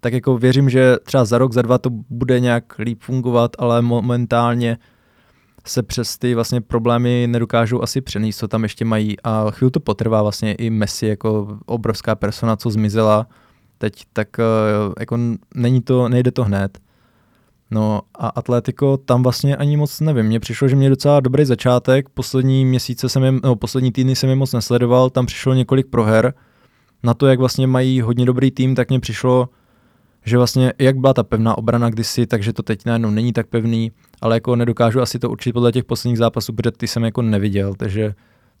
tak 0.00 0.12
jako 0.12 0.38
věřím, 0.38 0.70
že 0.70 0.96
třeba 1.04 1.24
za 1.24 1.38
rok, 1.38 1.52
za 1.52 1.62
dva 1.62 1.78
to 1.78 1.90
bude 2.10 2.40
nějak 2.40 2.78
líp 2.78 3.02
fungovat, 3.02 3.50
ale 3.58 3.82
momentálně 3.82 4.78
se 5.68 5.82
přes 5.82 6.18
ty 6.18 6.34
vlastně 6.34 6.60
problémy 6.60 7.26
nedokážou 7.30 7.82
asi 7.82 8.00
přenést, 8.00 8.36
co 8.36 8.48
tam 8.48 8.62
ještě 8.62 8.84
mají 8.84 9.16
a 9.24 9.50
chvíli 9.50 9.70
to 9.70 9.80
potrvá 9.80 10.22
vlastně 10.22 10.54
i 10.54 10.70
Messi 10.70 11.06
jako 11.06 11.58
obrovská 11.66 12.14
persona, 12.14 12.56
co 12.56 12.70
zmizela 12.70 13.26
teď, 13.78 14.02
tak 14.12 14.28
eh, 14.38 14.44
jako 15.00 15.18
není 15.54 15.82
to, 15.82 16.08
nejde 16.08 16.30
to 16.30 16.44
hned. 16.44 16.78
No 17.70 18.00
a 18.14 18.28
Atletico 18.28 18.96
tam 18.96 19.22
vlastně 19.22 19.56
ani 19.56 19.76
moc 19.76 20.00
nevím. 20.00 20.26
Mně 20.26 20.40
přišlo, 20.40 20.68
že 20.68 20.76
měl 20.76 20.90
docela 20.90 21.20
dobrý 21.20 21.44
začátek. 21.44 22.08
Poslední 22.08 22.64
měsíce 22.64 23.08
jsem 23.08 23.22
je, 23.22 23.32
no, 23.44 23.56
poslední 23.56 23.92
týdny 23.92 24.16
jsem 24.16 24.30
je 24.30 24.36
moc 24.36 24.52
nesledoval. 24.52 25.10
Tam 25.10 25.26
přišlo 25.26 25.54
několik 25.54 25.86
proher. 25.86 26.34
Na 27.02 27.14
to, 27.14 27.26
jak 27.26 27.38
vlastně 27.38 27.66
mají 27.66 28.00
hodně 28.00 28.26
dobrý 28.26 28.50
tým, 28.50 28.74
tak 28.74 28.88
mně 28.88 29.00
přišlo, 29.00 29.48
že 30.26 30.36
vlastně 30.36 30.72
jak 30.78 30.98
byla 30.98 31.14
ta 31.14 31.22
pevná 31.22 31.58
obrana 31.58 31.90
kdysi, 31.90 32.26
takže 32.26 32.52
to 32.52 32.62
teď 32.62 32.84
najednou 32.86 33.10
není 33.10 33.32
tak 33.32 33.46
pevný, 33.46 33.92
ale 34.20 34.36
jako 34.36 34.56
nedokážu 34.56 35.00
asi 35.00 35.18
to 35.18 35.30
určit 35.30 35.52
podle 35.52 35.72
těch 35.72 35.84
posledních 35.84 36.18
zápasů, 36.18 36.52
protože 36.52 36.70
ty 36.70 36.88
jsem 36.88 37.04
jako 37.04 37.22
neviděl, 37.22 37.74
takže 37.74 38.14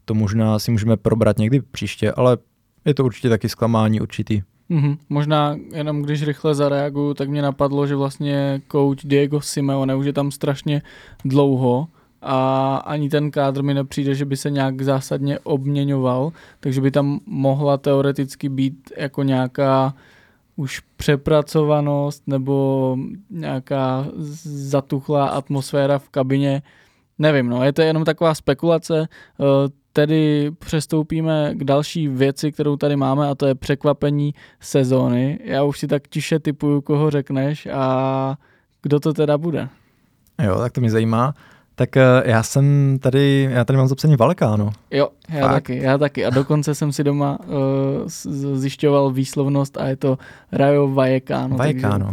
to 0.04 0.14
možná 0.14 0.58
si 0.58 0.70
můžeme 0.70 0.96
probrat 0.96 1.38
někdy 1.38 1.62
příště, 1.62 2.12
ale 2.12 2.38
je 2.84 2.94
to 2.94 3.04
určitě 3.04 3.28
taky 3.28 3.48
zklamání 3.48 4.00
určitý. 4.00 4.42
Mm-hmm. 4.70 4.96
Možná 5.08 5.56
jenom 5.74 6.02
když 6.02 6.22
rychle 6.22 6.54
zareaguju, 6.54 7.14
tak 7.14 7.28
mě 7.28 7.42
napadlo, 7.42 7.86
že 7.86 7.96
vlastně 7.96 8.60
coach 8.72 8.98
Diego 9.04 9.40
Simeone 9.40 9.94
už 9.94 10.06
je 10.06 10.12
tam 10.12 10.30
strašně 10.30 10.82
dlouho 11.24 11.88
a 12.22 12.76
ani 12.76 13.08
ten 13.08 13.30
kádr 13.30 13.62
mi 13.62 13.74
nepřijde, 13.74 14.14
že 14.14 14.24
by 14.24 14.36
se 14.36 14.50
nějak 14.50 14.82
zásadně 14.82 15.38
obměňoval, 15.38 16.32
takže 16.60 16.80
by 16.80 16.90
tam 16.90 17.20
mohla 17.26 17.76
teoreticky 17.76 18.48
být 18.48 18.92
jako 18.96 19.22
nějaká 19.22 19.94
už 20.56 20.80
přepracovanost 20.96 22.22
nebo 22.26 22.96
nějaká 23.30 24.06
zatuchlá 24.44 25.26
atmosféra 25.26 25.98
v 25.98 26.08
kabině. 26.08 26.62
Nevím, 27.18 27.48
no, 27.48 27.64
je 27.64 27.72
to 27.72 27.82
jenom 27.82 28.04
taková 28.04 28.34
spekulace. 28.34 29.08
Eh, 29.08 29.44
tedy 29.92 30.50
přestoupíme 30.58 31.50
k 31.54 31.64
další 31.64 32.08
věci, 32.08 32.52
kterou 32.52 32.76
tady 32.76 32.96
máme 32.96 33.28
a 33.28 33.34
to 33.34 33.46
je 33.46 33.54
překvapení 33.54 34.34
sezóny. 34.60 35.38
Já 35.44 35.62
už 35.64 35.78
si 35.78 35.86
tak 35.86 36.08
tiše 36.08 36.38
typuju, 36.38 36.80
koho 36.80 37.10
řekneš 37.10 37.66
a 37.66 38.36
kdo 38.82 39.00
to 39.00 39.12
teda 39.12 39.38
bude. 39.38 39.68
Jo, 40.42 40.58
tak 40.58 40.72
to 40.72 40.80
mě 40.80 40.90
zajímá. 40.90 41.34
Tak 41.78 41.96
eh, 41.96 42.02
já 42.24 42.42
jsem 42.42 42.98
tady, 43.00 43.48
já 43.50 43.64
tady 43.64 43.76
mám 43.76 43.88
zapsaný 43.88 44.16
Valkáno. 44.16 44.72
Jo, 44.90 45.08
já 45.28 45.40
Fakt? 45.40 45.52
taky, 45.52 45.82
já 45.82 45.98
taky. 45.98 46.24
A 46.24 46.30
dokonce 46.30 46.74
jsem 46.74 46.92
si 46.92 47.04
doma 47.04 47.38
uh, 47.40 47.54
zjišťoval 48.54 49.10
výslovnost 49.10 49.76
a 49.76 49.86
je 49.86 49.96
to 49.96 50.18
Rayo 50.52 50.88
Vallecano. 50.88 51.56
Vallecano. 51.56 52.10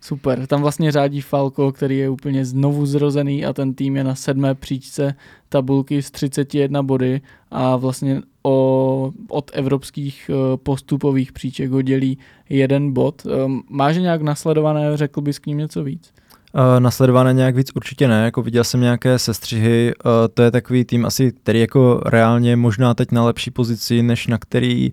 Super. 0.00 0.46
Tam 0.46 0.60
vlastně 0.60 0.92
řádí 0.92 1.20
Falco, 1.20 1.72
který 1.72 1.98
je 1.98 2.08
úplně 2.08 2.44
znovu 2.44 2.86
zrozený 2.86 3.44
a 3.44 3.52
ten 3.52 3.74
tým 3.74 3.96
je 3.96 4.04
na 4.04 4.14
sedmé 4.14 4.54
příčce 4.54 5.14
tabulky 5.48 6.02
s 6.02 6.10
31 6.10 6.82
body 6.82 7.20
a 7.50 7.76
vlastně 7.76 8.22
o, 8.42 9.12
od 9.28 9.50
evropských 9.54 10.30
uh, 10.30 10.56
postupových 10.56 11.32
příček 11.32 11.70
ho 11.70 11.82
dělí 11.82 12.18
jeden 12.48 12.92
bod. 12.92 13.26
Um, 13.26 13.62
máš 13.68 13.96
nějak 13.96 14.22
nasledované, 14.22 14.96
řekl 14.96 15.20
bys 15.20 15.38
k 15.38 15.46
ním 15.46 15.58
něco 15.58 15.84
víc? 15.84 16.12
Uh, 16.54 16.80
nasledované 16.80 17.32
nějak 17.32 17.56
víc 17.56 17.70
určitě 17.74 18.08
ne, 18.08 18.24
jako 18.24 18.42
viděl 18.42 18.64
jsem 18.64 18.80
nějaké 18.80 19.18
sestřihy, 19.18 19.94
uh, 20.04 20.10
to 20.34 20.42
je 20.42 20.50
takový 20.50 20.84
tým 20.84 21.06
asi, 21.06 21.32
který 21.32 21.60
jako 21.60 22.00
reálně 22.06 22.56
možná 22.56 22.94
teď 22.94 23.12
na 23.12 23.24
lepší 23.24 23.50
pozici, 23.50 24.02
než 24.02 24.26
na 24.26 24.38
který 24.38 24.92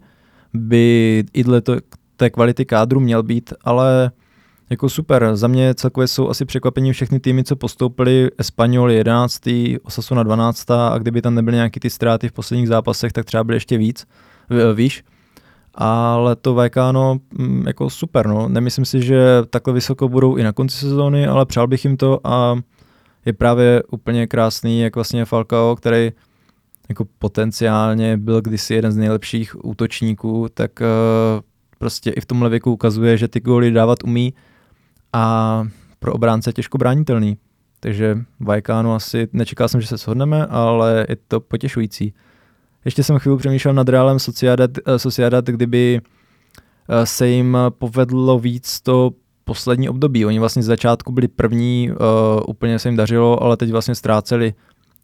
by 0.54 1.24
i 1.34 1.44
dle 1.44 1.62
to, 1.62 1.76
té 2.18 2.30
kvality 2.30 2.66
kádru 2.66 3.00
měl 3.00 3.24
být, 3.24 3.54
ale 3.64 4.12
jako 4.70 4.90
super, 4.90 5.36
za 5.36 5.48
mě 5.48 5.74
celkově 5.76 6.08
jsou 6.08 6.30
asi 6.30 6.46
překvapení 6.46 6.94
všechny 6.94 7.20
týmy, 7.20 7.44
co 7.44 7.56
postoupili, 7.56 8.30
Espanyol 8.38 8.92
11. 8.92 9.42
Osasuna 9.84 10.24
12. 10.24 10.72
a 10.72 10.98
kdyby 10.98 11.22
tam 11.22 11.36
nebyly 11.36 11.56
nějaký 11.56 11.80
ty 11.80 11.90
ztráty 11.90 12.30
v 12.30 12.32
posledních 12.32 12.68
zápasech, 12.68 13.14
tak 13.14 13.26
třeba 13.26 13.44
byly 13.44 13.56
ještě 13.56 13.78
víc, 13.78 14.08
víš 14.74 15.04
ale 15.78 16.36
to 16.36 16.56
VK, 16.56 16.76
no, 16.92 17.18
mm, 17.38 17.68
jako 17.68 17.90
super, 17.90 18.28
no. 18.28 18.50
Nemyslím 18.50 18.86
si, 18.86 19.02
že 19.02 19.44
takhle 19.50 19.74
vysoko 19.74 20.10
budou 20.10 20.36
i 20.36 20.44
na 20.44 20.52
konci 20.52 20.78
sezóny, 20.78 21.28
ale 21.28 21.46
přál 21.46 21.68
bych 21.68 21.86
jim 21.86 21.98
to 21.98 22.28
a 22.28 22.56
je 23.26 23.34
právě 23.34 23.84
úplně 23.92 24.28
krásný, 24.28 24.80
jak 24.80 24.96
vlastně 24.96 25.26
Falcao, 25.26 25.76
který 25.76 26.12
jako 26.90 27.06
potenciálně 27.20 28.18
byl 28.18 28.42
kdysi 28.42 28.74
jeden 28.74 28.92
z 28.92 28.98
nejlepších 28.98 29.66
útočníků, 29.66 30.48
tak 30.54 30.72
uh, 30.82 31.42
prostě 31.78 32.10
i 32.10 32.22
v 32.22 32.26
tomhle 32.26 32.50
věku 32.50 32.72
ukazuje, 32.72 33.18
že 33.18 33.28
ty 33.28 33.40
góly 33.40 33.72
dávat 33.72 34.04
umí 34.04 34.34
a 35.14 35.64
pro 36.00 36.14
obránce 36.14 36.50
je 36.50 36.54
těžko 36.54 36.78
bránitelný. 36.78 37.38
Takže 37.80 38.18
Vajkánu 38.40 38.94
asi 38.94 39.28
nečekal 39.34 39.70
jsem, 39.70 39.82
že 39.82 39.88
se 39.88 39.98
shodneme, 39.98 40.46
ale 40.46 41.06
je 41.10 41.18
to 41.28 41.40
potěšující. 41.40 42.14
Ještě 42.86 43.04
jsem 43.04 43.20
chvíli 43.20 43.38
přemýšlel 43.38 43.74
nad 43.74 43.90
Realem 43.90 44.20
Sociedad, 44.20 44.72
eh, 44.86 45.00
Sociedad 45.00 45.46
kdyby 45.46 46.02
eh, 46.90 47.06
se 47.06 47.28
jim 47.28 47.58
povedlo 47.70 48.40
víc 48.40 48.82
to 48.82 49.12
poslední 49.44 49.90
období. 49.90 50.26
Oni 50.26 50.40
vlastně 50.40 50.64
z 50.64 50.66
začátku 50.66 51.12
byli 51.12 51.28
první, 51.28 51.92
uh, 51.92 51.98
úplně 52.48 52.80
se 52.80 52.90
jim 52.90 52.96
dařilo, 52.96 53.44
ale 53.44 53.58
teď 53.58 53.72
vlastně 53.72 53.96
ztráceli, 53.96 54.54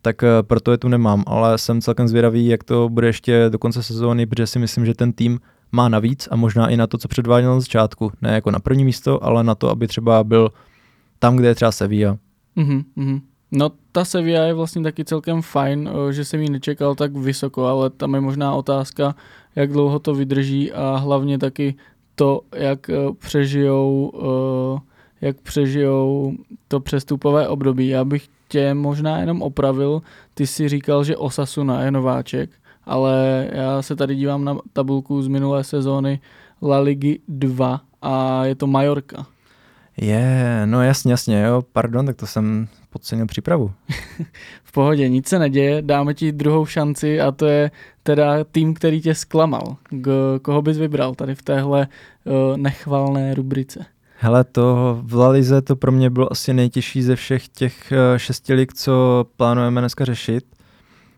tak 0.01 0.23
proto 0.41 0.71
je 0.71 0.77
tu 0.77 0.87
nemám. 0.87 1.23
Ale 1.27 1.57
jsem 1.57 1.81
celkem 1.81 2.07
zvědavý, 2.07 2.47
jak 2.47 2.63
to 2.63 2.89
bude 2.89 3.07
ještě 3.07 3.45
do 3.49 3.59
konce 3.59 3.83
sezóny, 3.83 4.25
protože 4.25 4.47
si 4.47 4.59
myslím, 4.59 4.85
že 4.85 4.93
ten 4.93 5.13
tým 5.13 5.39
má 5.71 5.89
navíc 5.89 6.27
a 6.31 6.35
možná 6.35 6.69
i 6.69 6.77
na 6.77 6.87
to, 6.87 6.97
co 6.97 7.07
předváděl 7.07 7.53
na 7.53 7.59
začátku. 7.59 8.11
Ne 8.21 8.33
jako 8.33 8.51
na 8.51 8.59
první 8.59 8.85
místo, 8.85 9.23
ale 9.23 9.43
na 9.43 9.55
to, 9.55 9.69
aby 9.69 9.87
třeba 9.87 10.23
byl 10.23 10.49
tam, 11.19 11.35
kde 11.35 11.47
je 11.47 11.55
třeba 11.55 11.71
Sevilla. 11.71 12.17
Mm-hmm. 12.57 13.21
No 13.51 13.71
ta 13.91 14.05
Sevilla 14.05 14.43
je 14.43 14.53
vlastně 14.53 14.81
taky 14.81 15.05
celkem 15.05 15.41
fajn, 15.41 15.89
eh, 15.89 16.13
že 16.13 16.25
jsem 16.25 16.41
ji 16.41 16.49
nečekal 16.49 16.95
tak 16.95 17.15
vysoko, 17.15 17.65
ale 17.65 17.89
tam 17.89 18.13
je 18.13 18.21
možná 18.21 18.55
otázka, 18.55 19.15
jak 19.55 19.71
dlouho 19.71 19.99
to 19.99 20.15
vydrží 20.15 20.71
a 20.71 20.95
hlavně 20.95 21.37
taky 21.37 21.75
to, 22.15 22.41
jak 22.55 22.89
eh, 22.89 22.95
přežijou, 23.19 24.11
eh, 24.15 24.81
jak 25.21 25.41
přežijou 25.41 26.33
to 26.67 26.79
přestupové 26.79 27.47
období. 27.47 27.87
Já 27.87 28.05
bych 28.05 28.27
tě 28.47 28.73
možná 28.73 29.19
jenom 29.19 29.41
opravil, 29.41 30.01
ty 30.33 30.47
si 30.47 30.69
říkal, 30.69 31.03
že 31.03 31.17
Osasuna 31.17 31.81
je 31.81 31.91
nováček, 31.91 32.49
ale 32.85 33.47
já 33.51 33.81
se 33.81 33.95
tady 33.95 34.15
dívám 34.15 34.45
na 34.45 34.57
tabulku 34.73 35.21
z 35.21 35.27
minulé 35.27 35.63
sezóny 35.63 36.19
La 36.61 36.79
Ligy 36.79 37.19
2 37.27 37.81
a 38.01 38.45
je 38.45 38.55
to 38.55 38.67
Majorka. 38.67 39.25
Je, 40.01 40.07
yeah, 40.07 40.65
no 40.65 40.83
jasně, 40.83 41.13
jasně, 41.13 41.41
jo, 41.41 41.63
pardon, 41.73 42.05
tak 42.05 42.15
to 42.15 42.27
jsem 42.27 42.67
podcenil 42.89 43.25
přípravu. 43.25 43.71
v 44.63 44.71
pohodě, 44.71 45.09
nic 45.09 45.27
se 45.27 45.39
neděje, 45.39 45.81
dáme 45.81 46.13
ti 46.13 46.31
druhou 46.31 46.65
šanci 46.65 47.21
a 47.21 47.31
to 47.31 47.45
je 47.45 47.71
teda 48.03 48.43
tým, 48.43 48.73
který 48.73 49.01
tě 49.01 49.15
zklamal. 49.15 49.75
K, 49.89 50.39
koho 50.41 50.61
bys 50.61 50.77
vybral 50.77 51.15
tady 51.15 51.35
v 51.35 51.41
téhle 51.41 51.87
uh, 52.23 52.57
nechvalné 52.57 53.33
rubrice? 53.33 53.85
Hele, 54.17 54.43
to 54.43 54.99
v 55.03 55.13
Lalize 55.15 55.61
to 55.61 55.75
pro 55.75 55.91
mě 55.91 56.09
bylo 56.09 56.31
asi 56.31 56.53
nejtěžší 56.53 57.03
ze 57.03 57.15
všech 57.15 57.47
těch 57.47 57.91
uh, 57.91 58.17
šesti 58.17 58.53
lig, 58.53 58.73
co 58.73 59.25
plánujeme 59.37 59.81
dneska 59.81 60.05
řešit. 60.05 60.45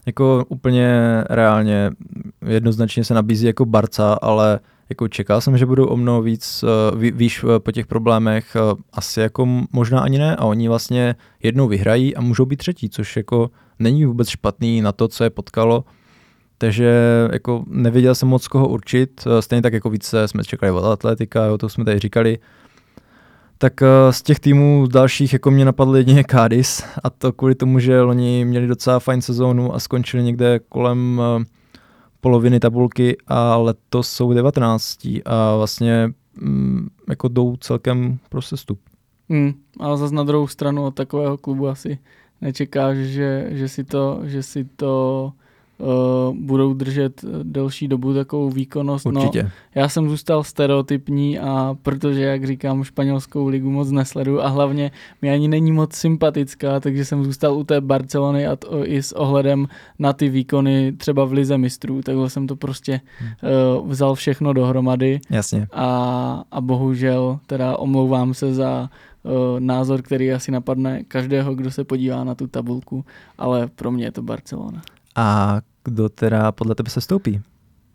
Jako 0.05 0.45
úplně 0.49 0.99
reálně 1.29 1.91
jednoznačně 2.47 3.03
se 3.03 3.13
nabízí 3.13 3.45
jako 3.45 3.65
Barca, 3.65 4.13
ale 4.13 4.59
jako 4.89 5.07
čekal 5.07 5.41
jsem, 5.41 5.57
že 5.57 5.65
budou 5.65 5.85
o 5.85 5.97
mnoho 5.97 6.21
víc, 6.21 6.63
uh, 6.63 6.99
ví, 6.99 7.11
víš, 7.11 7.43
uh, 7.43 7.59
po 7.59 7.71
těch 7.71 7.87
problémech, 7.87 8.57
uh, 8.73 8.79
asi 8.93 9.19
jako 9.19 9.47
možná 9.71 9.99
ani 9.99 10.17
ne 10.17 10.35
a 10.35 10.45
oni 10.45 10.67
vlastně 10.67 11.15
jednou 11.43 11.67
vyhrají 11.67 12.15
a 12.15 12.21
můžou 12.21 12.45
být 12.45 12.57
třetí, 12.57 12.89
což 12.89 13.17
jako 13.17 13.49
není 13.79 14.05
vůbec 14.05 14.29
špatný 14.29 14.81
na 14.81 14.91
to, 14.91 15.07
co 15.07 15.23
je 15.23 15.29
potkalo, 15.29 15.83
takže 16.57 16.93
jako 17.31 17.63
nevěděl 17.67 18.15
jsem 18.15 18.29
moc 18.29 18.47
koho 18.47 18.67
určit, 18.67 19.27
stejně 19.39 19.61
tak 19.61 19.73
jako 19.73 19.89
více 19.89 20.27
jsme 20.27 20.43
čekali 20.43 20.71
od 20.71 20.85
Atletika, 20.85 21.45
jo, 21.45 21.57
to 21.57 21.69
jsme 21.69 21.85
tady 21.85 21.99
říkali, 21.99 22.39
tak 23.57 23.73
z 24.11 24.21
těch 24.21 24.39
týmů 24.39 24.87
dalších 24.87 25.33
jako 25.33 25.51
mě 25.51 25.65
napadl 25.65 25.97
jedině 25.97 26.23
Cádiz 26.31 26.83
a 27.03 27.09
to 27.09 27.33
kvůli 27.33 27.55
tomu, 27.55 27.79
že 27.79 28.01
oni 28.01 28.45
měli 28.45 28.67
docela 28.67 28.99
fajn 28.99 29.21
sezónu 29.21 29.75
a 29.75 29.79
skončili 29.79 30.23
někde 30.23 30.59
kolem 30.69 31.21
poloviny 32.23 32.59
tabulky 32.59 33.17
a 33.27 33.57
letos 33.57 34.09
jsou 34.09 34.33
19. 34.33 35.07
a 35.25 35.55
vlastně 35.55 36.13
mm, 36.41 36.87
jako 37.09 37.27
jdou 37.27 37.55
celkem 37.55 38.19
pro 38.29 38.41
sestup. 38.41 38.79
Hmm, 39.29 39.53
ale 39.79 39.97
zase 39.97 40.15
na 40.15 40.23
druhou 40.23 40.47
stranu 40.47 40.85
od 40.85 40.95
takového 40.95 41.37
klubu 41.37 41.67
asi 41.67 41.99
nečekáš, 42.41 42.97
že, 42.97 43.47
že 43.51 43.69
si 43.69 43.83
to, 43.83 44.19
že 44.23 44.43
si 44.43 44.63
to 44.63 45.31
uh, 45.83 46.35
budou 46.35 46.73
držet 46.73 47.25
delší 47.43 47.87
dobu 47.87 48.13
takovou 48.13 48.49
výkonnost. 48.49 49.05
No, 49.05 49.21
Určitě. 49.21 49.43
No, 49.43 49.49
já 49.75 49.89
jsem 49.89 50.09
zůstal 50.09 50.43
stereotypní 50.43 51.39
a 51.39 51.75
protože, 51.81 52.23
jak 52.23 52.47
říkám, 52.47 52.83
španělskou 52.83 53.47
ligu 53.47 53.71
moc 53.71 53.91
nesledu 53.91 54.43
a 54.43 54.47
hlavně 54.47 54.91
mi 55.21 55.31
ani 55.31 55.47
není 55.47 55.71
moc 55.71 55.93
sympatická, 55.93 56.79
takže 56.79 57.05
jsem 57.05 57.23
zůstal 57.23 57.53
u 57.53 57.63
té 57.63 57.81
Barcelony 57.81 58.47
a 58.47 58.55
to 58.55 58.87
i 58.87 59.03
s 59.03 59.11
ohledem 59.11 59.67
na 59.99 60.13
ty 60.13 60.29
výkony 60.29 60.91
třeba 60.91 61.25
v 61.25 61.31
Lize 61.31 61.57
mistrů, 61.57 62.01
takhle 62.01 62.29
jsem 62.29 62.47
to 62.47 62.55
prostě 62.55 63.01
uh, 63.79 63.89
vzal 63.89 64.15
všechno 64.15 64.53
dohromady. 64.53 65.19
Jasně. 65.29 65.67
A, 65.71 66.43
a 66.51 66.61
bohužel 66.61 67.39
teda 67.47 67.77
omlouvám 67.77 68.33
se 68.33 68.53
za 68.53 68.89
názor, 69.59 70.01
který 70.01 70.33
asi 70.33 70.51
napadne 70.51 71.03
každého, 71.03 71.55
kdo 71.55 71.71
se 71.71 71.83
podívá 71.83 72.23
na 72.23 72.35
tu 72.35 72.47
tabulku, 72.47 73.05
ale 73.37 73.67
pro 73.67 73.91
mě 73.91 74.05
je 74.05 74.11
to 74.11 74.21
Barcelona. 74.21 74.81
A 75.15 75.59
kdo 75.83 76.09
teda 76.09 76.51
podle 76.51 76.75
tebe 76.75 76.89
se 76.89 77.01
stoupí? 77.01 77.41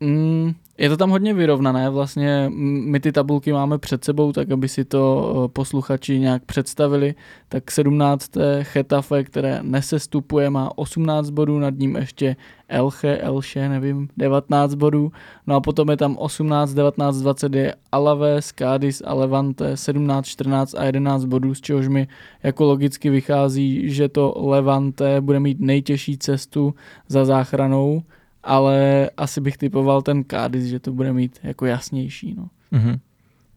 Mm, 0.01 0.53
je 0.79 0.89
to 0.89 0.97
tam 0.97 1.11
hodně 1.11 1.35
vyrovnané, 1.35 1.91
vlastně 1.91 2.51
my 2.85 3.01
ty 3.01 3.13
tabulky 3.13 3.53
máme 3.53 3.79
před 3.79 4.05
sebou, 4.05 4.33
tak 4.33 4.51
aby 4.51 4.69
si 4.69 4.85
to 4.85 5.33
eh, 5.45 5.49
posluchači 5.49 6.19
nějak 6.19 6.45
představili, 6.45 7.15
tak 7.49 7.71
17. 7.71 8.31
Chetafe, 8.63 9.25
které 9.25 9.59
nesestupuje, 9.63 10.51
má 10.51 10.79
18 10.79 11.31
bodů, 11.31 11.59
nad 11.59 11.75
ním 11.79 11.97
ještě 11.97 12.37
Elche, 12.69 13.19
Elche, 13.19 13.69
nevím, 13.69 14.09
19 14.17 14.75
bodů, 14.75 15.13
no 15.47 15.57
a 15.57 15.61
potom 15.61 15.91
je 15.91 15.97
tam 15.97 16.17
18, 16.17 16.75
19, 16.75 17.17
20 17.17 17.55
je 17.55 17.75
Alaves, 17.93 18.53
Cádiz 18.53 19.03
a 19.07 19.15
Levante, 19.15 19.77
17, 19.77 20.27
14 20.27 20.75
a 20.75 20.85
11 20.85 21.25
bodů, 21.25 21.55
z 21.55 21.61
čehož 21.61 21.89
mi 21.89 22.09
jako 22.43 22.65
logicky 22.65 23.11
vychází, 23.11 23.91
že 23.91 24.09
to 24.09 24.35
Levante 24.37 25.21
bude 25.21 25.41
mít 25.41 25.61
nejtěžší 25.61 26.19
cestu 26.19 26.75
za 27.09 27.25
záchranou, 27.25 28.03
ale 28.42 29.11
asi 29.16 29.40
bych 29.40 29.57
typoval 29.57 30.03
ten 30.03 30.24
Cádiz, 30.24 30.64
že 30.64 30.81
to 30.81 30.92
bude 30.92 31.12
mít 31.12 31.38
jako 31.42 31.66
jasnější. 31.66 32.35
No. 32.35 32.48
Mm-hmm. 32.72 32.98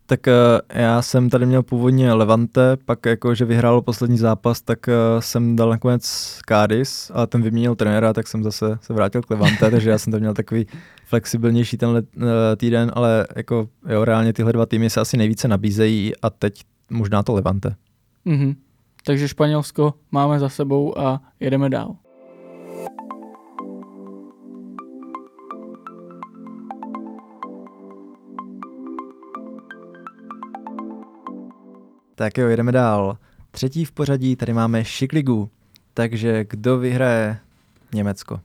tak 0.06 0.20
uh, 0.28 0.34
já 0.82 1.02
jsem 1.02 1.30
tady 1.30 1.46
měl 1.46 1.63
původně 1.63 2.13
Levante, 2.13 2.78
pak 2.86 3.06
jako, 3.06 3.36
že 3.36 3.46
vyhrál 3.46 3.82
poslední 3.82 4.17
zápas, 4.17 4.62
tak 4.62 4.80
uh, 4.88 4.94
jsem 5.20 5.56
dal 5.56 5.70
nakonec 5.70 6.04
Cádiz, 6.50 7.12
ale 7.13 7.28
ten 7.28 7.41
vyměnil 7.41 7.76
trenéra, 7.76 8.13
tak 8.13 8.28
jsem 8.28 8.44
zase 8.44 8.78
se 8.82 8.94
vrátil 8.94 9.22
k 9.22 9.30
Levante, 9.30 9.72
takže 9.72 9.89
já 9.89 9.98
jsem 9.98 10.12
to 10.12 10.20
měl 10.20 10.34
takový 10.34 10.67
flexibilnější 11.06 11.78
tenhle 11.78 12.02
uh, 12.02 12.24
týden, 12.58 12.91
ale 12.96 13.28
jako 13.36 13.70
jo, 13.89 14.06
reálně 14.06 14.34
tyhle 14.34 14.54
dva 14.54 14.65
týmy 14.65 14.89
se 14.89 15.00
asi 15.00 15.17
nejvíce 15.17 15.48
nabízejí 15.48 16.13
a 16.22 16.30
teď 16.30 16.62
možná 16.89 17.24
to 17.24 17.34
Levante. 17.34 17.76
Mm-hmm. 18.26 18.56
Takže 19.06 19.28
Španělsko 19.28 19.94
máme 20.12 20.39
za 20.39 20.50
sebou 20.50 21.00
a 21.00 21.22
jedeme 21.39 21.70
dál. 21.70 21.96
Tak 32.22 32.38
jo, 32.38 32.48
jedeme 32.48 32.72
dál. 32.72 33.18
Třetí 33.52 33.86
v 33.86 33.92
pořadí 33.92 34.36
tady 34.36 34.54
máme 34.54 34.86
Šikligu. 34.86 35.50
Takže 35.94 36.46
kdo 36.50 36.78
vyhraje 36.78 37.38
Německo? 37.94 38.40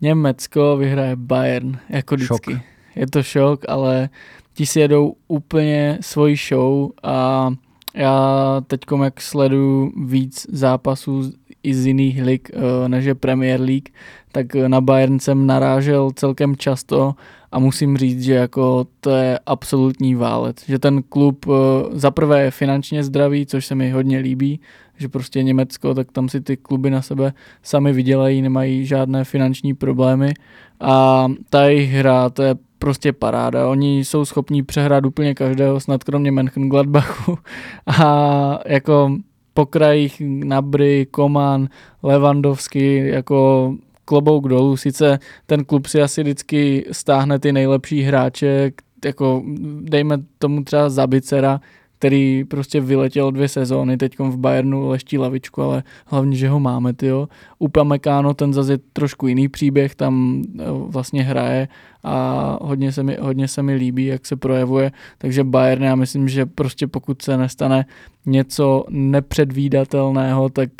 Německo 0.00 0.76
vyhraje 0.76 1.16
Bayern, 1.16 1.78
jako 1.88 2.14
vždycky. 2.14 2.52
Šok. 2.52 2.62
Je 2.96 3.06
to 3.06 3.22
šok, 3.22 3.64
ale 3.68 4.08
ti 4.54 4.66
si 4.66 4.80
jedou 4.80 5.16
úplně 5.28 5.98
svoji 6.00 6.36
show 6.48 6.90
a 7.02 7.50
já 7.94 8.60
teď 8.66 8.80
jak 9.02 9.20
sleduju 9.20 9.92
víc 10.06 10.46
zápasů 10.52 11.32
i 11.62 11.74
z 11.74 11.86
jiných 11.86 12.22
lig, 12.22 12.50
eh, 12.54 12.88
než 12.88 13.04
je 13.04 13.14
Premier 13.14 13.60
League, 13.60 13.88
tak 14.32 14.54
na 14.54 14.80
Bayern 14.80 15.18
jsem 15.18 15.46
narážel 15.46 16.10
celkem 16.14 16.56
často 16.56 17.14
a 17.54 17.58
musím 17.58 17.96
říct, 17.96 18.22
že 18.22 18.34
jako 18.34 18.86
to 19.00 19.10
je 19.10 19.38
absolutní 19.46 20.14
válec, 20.14 20.56
že 20.68 20.78
ten 20.78 21.02
klub 21.02 21.46
eh, 21.48 21.52
zaprvé 21.92 22.42
je 22.42 22.50
finančně 22.50 23.04
zdravý, 23.04 23.46
což 23.46 23.66
se 23.66 23.74
mi 23.74 23.90
hodně 23.90 24.18
líbí, 24.18 24.60
že 24.96 25.08
prostě 25.08 25.42
Německo, 25.42 25.94
tak 25.94 26.12
tam 26.12 26.28
si 26.28 26.40
ty 26.40 26.56
kluby 26.56 26.90
na 26.90 27.02
sebe 27.02 27.32
sami 27.62 27.92
vydělají, 27.92 28.42
nemají 28.42 28.86
žádné 28.86 29.24
finanční 29.24 29.74
problémy. 29.74 30.34
A 30.80 31.26
ta 31.50 31.64
jejich 31.64 31.90
hra, 31.90 32.30
to 32.30 32.42
je 32.42 32.54
prostě 32.78 33.12
paráda. 33.12 33.68
Oni 33.68 34.04
jsou 34.04 34.24
schopní 34.24 34.62
přehrát 34.62 35.06
úplně 35.06 35.34
každého, 35.34 35.80
snad 35.80 36.04
kromě 36.04 36.32
Mönchengladbachu. 36.32 37.38
A 37.86 38.58
jako 38.66 39.16
po 39.54 39.66
krajích 39.66 40.22
Nabry, 40.24 41.06
Koman, 41.10 41.68
Levandovský, 42.02 42.96
jako 42.96 43.74
klobouk 44.04 44.48
dolů. 44.48 44.76
Sice 44.76 45.18
ten 45.46 45.64
klub 45.64 45.86
si 45.86 46.02
asi 46.02 46.22
vždycky 46.22 46.86
stáhne 46.92 47.38
ty 47.38 47.52
nejlepší 47.52 48.02
hráče, 48.02 48.72
jako 49.04 49.42
dejme 49.80 50.18
tomu 50.38 50.64
třeba 50.64 50.90
Zabicera, 50.90 51.60
který 51.98 52.44
prostě 52.44 52.80
vyletěl 52.80 53.30
dvě 53.30 53.48
sezóny, 53.48 53.96
teď 53.96 54.18
v 54.18 54.36
Bayernu 54.36 54.88
leští 54.88 55.18
lavičku, 55.18 55.62
ale 55.62 55.82
hlavně, 56.06 56.36
že 56.36 56.48
ho 56.48 56.60
máme, 56.60 56.92
tyjo. 56.92 57.28
Upamecano, 57.58 58.34
ten 58.34 58.52
zase 58.52 58.72
je 58.72 58.78
trošku 58.92 59.26
jiný 59.26 59.48
příběh, 59.48 59.94
tam 59.94 60.42
eh, 60.58 60.64
vlastně 60.68 61.22
hraje 61.22 61.68
a 62.02 62.58
hodně 62.62 62.92
se, 62.92 63.02
mi, 63.02 63.16
hodně 63.20 63.48
se 63.48 63.62
mi 63.62 63.74
líbí, 63.74 64.06
jak 64.06 64.26
se 64.26 64.36
projevuje, 64.36 64.92
takže 65.18 65.44
Bayern, 65.44 65.82
já 65.82 65.94
myslím, 65.94 66.28
že 66.28 66.46
prostě 66.46 66.86
pokud 66.86 67.22
se 67.22 67.36
nestane 67.36 67.86
něco 68.26 68.84
nepředvídatelného, 68.90 70.48
tak 70.48 70.70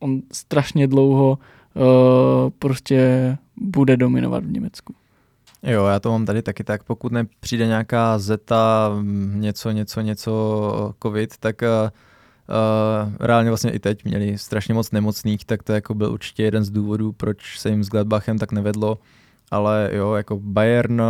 on 0.00 0.22
strašně 0.32 0.86
dlouho 0.86 1.30
uh, 1.30 1.38
prostě 2.58 3.36
bude 3.56 3.96
dominovat 3.96 4.44
v 4.44 4.52
Německu. 4.52 4.94
Jo, 5.62 5.84
já 5.84 6.00
to 6.00 6.10
mám 6.10 6.26
tady 6.26 6.42
taky 6.42 6.64
tak, 6.64 6.84
pokud 6.84 7.12
nepřijde 7.12 7.66
nějaká 7.66 8.18
zeta, 8.18 8.90
něco, 9.34 9.70
něco, 9.70 10.00
něco, 10.00 10.94
covid, 11.02 11.36
tak 11.36 11.62
uh, 11.62 11.90
reálně 13.20 13.50
vlastně 13.50 13.70
i 13.70 13.78
teď 13.78 14.04
měli 14.04 14.38
strašně 14.38 14.74
moc 14.74 14.90
nemocných, 14.90 15.44
tak 15.44 15.62
to 15.62 15.72
jako 15.72 15.94
byl 15.94 16.12
určitě 16.12 16.42
jeden 16.42 16.64
z 16.64 16.70
důvodů, 16.70 17.12
proč 17.12 17.58
se 17.58 17.68
jim 17.70 17.84
s 17.84 17.88
Gladbachem 17.88 18.38
tak 18.38 18.52
nevedlo, 18.52 18.98
ale 19.50 19.90
jo, 19.92 20.14
jako 20.14 20.38
Bayern 20.42 21.02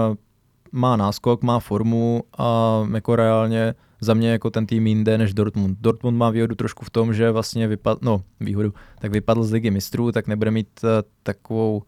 má 0.75 0.97
náskok, 0.97 1.43
má 1.43 1.61
formu 1.61 2.23
a 2.39 2.81
jako 2.95 3.17
reálně 3.17 3.75
za 4.01 4.15
mě 4.15 4.31
jako 4.31 4.51
ten 4.51 4.67
tým 4.67 4.87
jinde 4.87 5.19
než 5.19 5.35
Dortmund. 5.35 5.79
Dortmund 5.81 6.19
má 6.19 6.31
výhodu 6.31 6.55
trošku 6.55 6.85
v 6.85 6.91
tom, 6.91 7.15
že 7.15 7.31
vlastně 7.31 7.69
vypadl, 7.69 7.99
no 8.03 8.23
výhodu, 8.41 8.75
tak 8.99 9.13
vypadl 9.13 9.45
z 9.45 9.53
ligy 9.53 9.71
mistrů, 9.71 10.13
tak 10.13 10.27
nebude 10.27 10.51
mít 10.51 10.69
uh, 10.83 10.91
takovou 11.23 11.83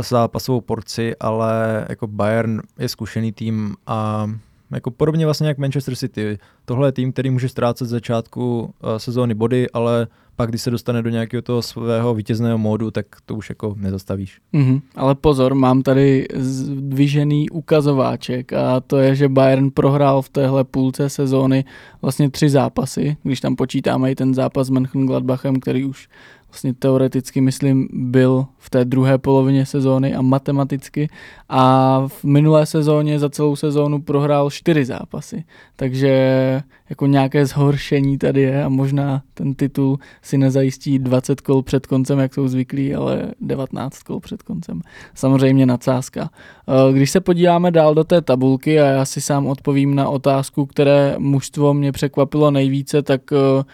zápasovou 0.00 0.60
porci, 0.60 1.16
ale 1.20 1.86
jako 1.88 2.06
Bayern 2.06 2.60
je 2.78 2.88
zkušený 2.88 3.32
tým 3.32 3.74
a 3.86 4.30
jako 4.70 4.90
podobně 4.90 5.24
vlastně 5.24 5.48
jak 5.48 5.58
Manchester 5.58 5.96
City. 5.96 6.38
Tohle 6.64 6.88
je 6.88 6.92
tým, 6.92 7.12
který 7.12 7.30
může 7.30 7.48
ztrácet 7.48 7.88
z 7.88 7.90
začátku 7.90 8.60
uh, 8.60 8.96
sezóny 8.96 9.34
body, 9.34 9.70
ale 9.70 10.06
pak, 10.36 10.48
když 10.48 10.62
se 10.62 10.70
dostane 10.70 11.02
do 11.02 11.10
nějakého 11.10 11.42
toho 11.42 11.62
svého 11.62 12.14
vítězného 12.14 12.58
módu, 12.58 12.90
tak 12.90 13.06
to 13.26 13.34
už 13.34 13.48
jako 13.48 13.74
nezastavíš. 13.78 14.40
Mm-hmm. 14.54 14.80
Ale 14.96 15.14
pozor, 15.14 15.54
mám 15.54 15.82
tady 15.82 16.26
zdvižený 16.34 17.50
ukazováček 17.50 18.52
a 18.52 18.80
to 18.80 18.96
je, 18.96 19.14
že 19.14 19.28
Bayern 19.28 19.70
prohrál 19.70 20.22
v 20.22 20.28
téhle 20.28 20.64
půlce 20.64 21.08
sezóny 21.08 21.64
vlastně 22.02 22.30
tři 22.30 22.48
zápasy, 22.48 23.16
když 23.22 23.40
tam 23.40 23.56
počítáme 23.56 24.10
i 24.10 24.14
ten 24.14 24.34
zápas 24.34 24.66
s 24.66 24.70
Mönchengladbachem, 24.70 25.60
který 25.60 25.84
už 25.84 26.08
vlastně 26.48 26.74
teoreticky, 26.74 27.40
myslím, 27.40 27.88
byl 27.92 28.46
v 28.58 28.70
té 28.70 28.84
druhé 28.84 29.18
polovině 29.18 29.66
sezóny 29.66 30.14
a 30.14 30.22
matematicky 30.22 31.08
a 31.48 32.02
v 32.08 32.24
minulé 32.24 32.66
sezóně 32.66 33.18
za 33.18 33.28
celou 33.28 33.56
sezónu 33.56 34.02
prohrál 34.02 34.50
čtyři 34.50 34.84
zápasy, 34.84 35.44
takže 35.76 36.62
jako 36.90 37.06
nějaké 37.06 37.46
zhoršení 37.46 38.18
tady 38.18 38.40
je 38.40 38.64
a 38.64 38.68
možná 38.68 39.22
ten 39.34 39.54
titul 39.54 39.98
si 40.22 40.38
nezajistí 40.38 40.98
20 40.98 41.40
kol 41.40 41.62
před 41.62 41.86
koncem, 41.86 42.18
jak 42.18 42.34
jsou 42.34 42.48
zvyklí, 42.48 42.94
ale 42.94 43.32
19 43.40 44.02
kol 44.02 44.20
před 44.20 44.42
koncem. 44.42 44.80
Samozřejmě 45.14 45.66
nadsázka. 45.66 46.30
Eh, 46.68 46.92
když 46.92 47.10
se 47.10 47.20
podíváme 47.20 47.70
dál 47.70 47.94
do 47.94 48.04
té 48.04 48.20
tabulky 48.20 48.80
a 48.80 48.86
já 48.86 49.04
si 49.04 49.20
sám 49.20 49.46
odpovím 49.46 49.94
na 49.94 50.08
otázku, 50.08 50.66
které 50.66 51.14
mužstvo 51.18 51.74
mě 51.74 51.92
překvapilo 51.92 52.50
nejvíce, 52.50 53.02
tak 53.02 53.20
eh, 53.32 53.64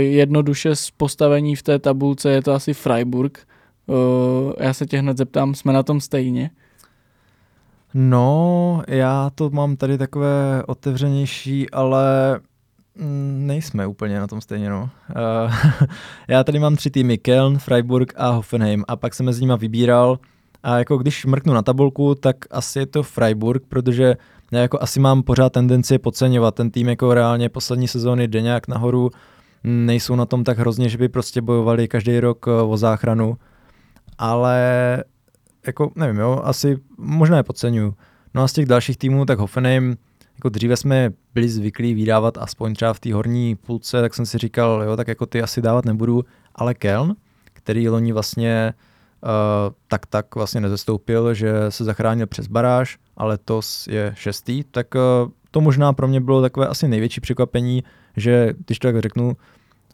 jednoduše 0.00 0.76
z 0.76 0.90
postavení 0.90 1.56
v 1.56 1.62
té 1.62 1.78
tabulce 1.78 2.30
je 2.30 2.42
to 2.42 2.52
asi 2.52 2.74
Freiburg. 2.74 3.38
Eh, 3.88 4.64
já 4.64 4.72
se 4.74 4.86
tě 4.86 4.98
hned 4.98 5.16
zeptám, 5.18 5.54
jsme 5.54 5.72
na 5.72 5.82
tom 5.82 6.00
stejně? 6.00 6.50
No, 7.94 8.82
já 8.88 9.30
to 9.34 9.50
mám 9.50 9.76
tady 9.76 9.98
takové 9.98 10.62
otevřenější, 10.66 11.70
ale 11.70 12.04
mm, 12.94 13.42
nejsme 13.46 13.86
úplně 13.86 14.18
na 14.18 14.26
tom 14.26 14.40
stejně, 14.40 14.70
no. 14.70 14.90
Uh, 15.46 15.54
já 16.28 16.44
tady 16.44 16.58
mám 16.58 16.76
tři 16.76 16.90
týmy, 16.90 17.18
Köln, 17.18 17.58
Freiburg 17.58 18.12
a 18.16 18.28
Hoffenheim 18.28 18.84
a 18.88 18.96
pak 18.96 19.14
jsem 19.14 19.26
mezi 19.26 19.40
nimi 19.40 19.54
vybíral 19.58 20.18
a 20.62 20.78
jako 20.78 20.98
když 20.98 21.26
mrknu 21.26 21.54
na 21.54 21.62
tabulku, 21.62 22.14
tak 22.14 22.36
asi 22.50 22.78
je 22.78 22.86
to 22.86 23.02
Freiburg, 23.02 23.62
protože 23.68 24.16
já 24.52 24.60
jako 24.60 24.78
asi 24.82 25.00
mám 25.00 25.22
pořád 25.22 25.52
tendenci 25.52 25.98
podceňovat 25.98 26.54
ten 26.54 26.70
tým 26.70 26.88
jako 26.88 27.14
reálně 27.14 27.48
poslední 27.48 27.88
sezóny 27.88 28.28
jde 28.28 28.42
nějak 28.42 28.68
nahoru, 28.68 29.10
nejsou 29.64 30.16
na 30.16 30.26
tom 30.26 30.44
tak 30.44 30.58
hrozně, 30.58 30.88
že 30.88 30.98
by 30.98 31.08
prostě 31.08 31.40
bojovali 31.40 31.88
každý 31.88 32.20
rok 32.20 32.46
eh, 32.48 32.62
o 32.62 32.76
záchranu, 32.76 33.36
ale 34.18 35.04
jako 35.66 35.92
nevím, 35.96 36.16
jo, 36.16 36.40
asi 36.44 36.78
možná 36.98 37.36
je 37.36 37.42
podceňuju. 37.42 37.94
No 38.34 38.42
a 38.42 38.48
z 38.48 38.52
těch 38.52 38.66
dalších 38.66 38.96
týmů, 38.96 39.24
tak 39.24 39.38
Hoffenheim, 39.38 39.96
jako 40.34 40.48
dříve 40.48 40.76
jsme 40.76 41.10
byli 41.34 41.48
zvyklí 41.48 41.94
vydávat 41.94 42.38
aspoň 42.38 42.74
třeba 42.74 42.94
v 42.94 43.00
té 43.00 43.14
horní 43.14 43.56
půlce, 43.56 44.00
tak 44.00 44.14
jsem 44.14 44.26
si 44.26 44.38
říkal, 44.38 44.82
jo, 44.86 44.96
tak 44.96 45.08
jako 45.08 45.26
ty 45.26 45.42
asi 45.42 45.62
dávat 45.62 45.84
nebudu, 45.84 46.24
ale 46.54 46.74
Keln, 46.74 47.16
který 47.44 47.88
loni 47.88 48.12
vlastně 48.12 48.74
uh, 49.22 49.30
tak 49.88 50.06
tak 50.06 50.34
vlastně 50.34 50.60
nezastoupil, 50.60 51.34
že 51.34 51.52
se 51.68 51.84
zachránil 51.84 52.26
přes 52.26 52.46
baráž, 52.46 52.98
ale 53.16 53.38
to 53.38 53.60
je 53.88 54.12
šestý, 54.16 54.64
tak 54.64 54.94
uh, 54.94 55.30
to 55.52 55.60
možná 55.60 55.92
pro 55.92 56.08
mě 56.08 56.20
bylo 56.20 56.42
takové 56.42 56.66
asi 56.66 56.88
největší 56.88 57.20
překvapení, 57.20 57.84
že 58.16 58.54
když 58.66 58.78
to 58.78 58.88
tak 58.88 59.00
řeknu, 59.00 59.36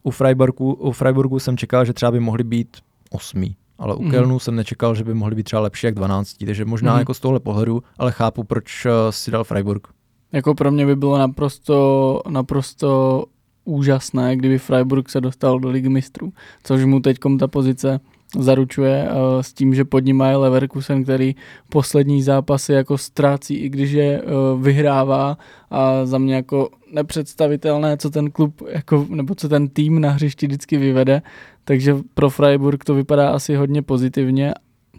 u 0.02 0.10
Freiburgu, 0.10 0.72
u 0.72 0.92
Freiburgu 0.92 1.38
jsem 1.38 1.56
čekal, 1.56 1.84
že 1.84 1.92
třeba 1.92 2.10
by 2.10 2.20
mohli 2.20 2.44
být 2.44 2.76
osmý, 3.10 3.56
ale 3.78 3.94
u 3.94 4.02
mm. 4.02 4.10
Kelnu 4.10 4.38
jsem 4.38 4.56
nečekal, 4.56 4.94
že 4.94 5.04
by 5.04 5.14
mohli 5.14 5.34
být 5.34 5.42
třeba 5.42 5.62
lepší 5.62 5.86
jak 5.86 5.94
12, 5.94 6.34
takže 6.46 6.64
možná 6.64 6.92
mm. 6.92 6.98
jako 6.98 7.14
z 7.14 7.20
tohle 7.20 7.40
pohledu, 7.40 7.82
ale 7.98 8.12
chápu, 8.12 8.44
proč 8.44 8.86
uh, 8.86 8.92
si 9.10 9.30
dal 9.30 9.44
Freiburg. 9.44 9.88
Jako 10.32 10.54
pro 10.54 10.70
mě 10.70 10.86
by 10.86 10.96
bylo 10.96 11.18
naprosto, 11.18 12.20
naprosto 12.28 13.24
úžasné, 13.64 14.36
kdyby 14.36 14.58
Freiburg 14.58 15.08
se 15.08 15.20
dostal 15.20 15.60
do 15.60 15.68
ligy 15.68 15.88
mistrů, 15.88 16.32
což 16.62 16.84
mu 16.84 17.00
teď 17.00 17.18
ta 17.38 17.48
pozice 17.48 18.00
zaručuje 18.36 19.08
uh, 19.10 19.40
s 19.40 19.52
tím, 19.52 19.74
že 19.74 19.84
pod 19.84 20.04
ním 20.04 20.20
je 20.20 20.36
Leverkusen, 20.36 21.02
který 21.02 21.34
poslední 21.68 22.22
zápasy 22.22 22.72
jako 22.72 22.98
ztrácí, 22.98 23.54
i 23.54 23.68
když 23.68 23.90
je 23.90 24.22
uh, 24.22 24.62
vyhrává 24.62 25.38
a 25.70 26.06
za 26.06 26.18
mě 26.18 26.34
jako 26.34 26.68
nepředstavitelné, 26.92 27.96
co 27.96 28.10
ten 28.10 28.30
klub 28.30 28.62
jako, 28.68 29.06
nebo 29.08 29.34
co 29.34 29.48
ten 29.48 29.68
tým 29.68 30.00
na 30.00 30.10
hřišti 30.10 30.46
vždycky 30.46 30.76
vyvede, 30.76 31.22
takže 31.64 31.96
pro 32.14 32.30
Freiburg 32.30 32.84
to 32.84 32.94
vypadá 32.94 33.30
asi 33.30 33.54
hodně 33.54 33.82
pozitivně 33.82 34.54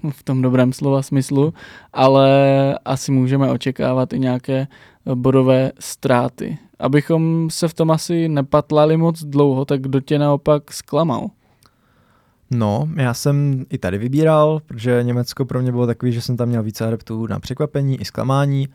v 0.09 0.23
tom 0.23 0.41
dobrém 0.41 0.73
slova 0.73 1.01
smyslu, 1.01 1.53
ale 1.93 2.29
asi 2.85 3.11
můžeme 3.11 3.51
očekávat 3.51 4.13
i 4.13 4.19
nějaké 4.19 4.67
bodové 5.15 5.71
ztráty. 5.79 6.57
Abychom 6.79 7.47
se 7.51 7.67
v 7.67 7.73
tom 7.73 7.91
asi 7.91 8.29
nepatlali 8.29 8.97
moc 8.97 9.23
dlouho, 9.23 9.65
tak 9.65 9.81
kdo 9.81 9.99
tě 9.99 10.19
naopak 10.19 10.73
zklamal? 10.73 11.27
No, 12.51 12.89
já 12.95 13.13
jsem 13.13 13.65
i 13.69 13.77
tady 13.77 13.97
vybíral, 13.97 14.61
protože 14.65 15.03
Německo 15.03 15.45
pro 15.45 15.61
mě 15.61 15.71
bylo 15.71 15.87
takový, 15.87 16.11
že 16.11 16.21
jsem 16.21 16.37
tam 16.37 16.49
měl 16.49 16.63
více 16.63 16.87
adeptů 16.87 17.27
na 17.27 17.39
překvapení 17.39 18.01
i 18.01 18.05
zklamání 18.05 18.67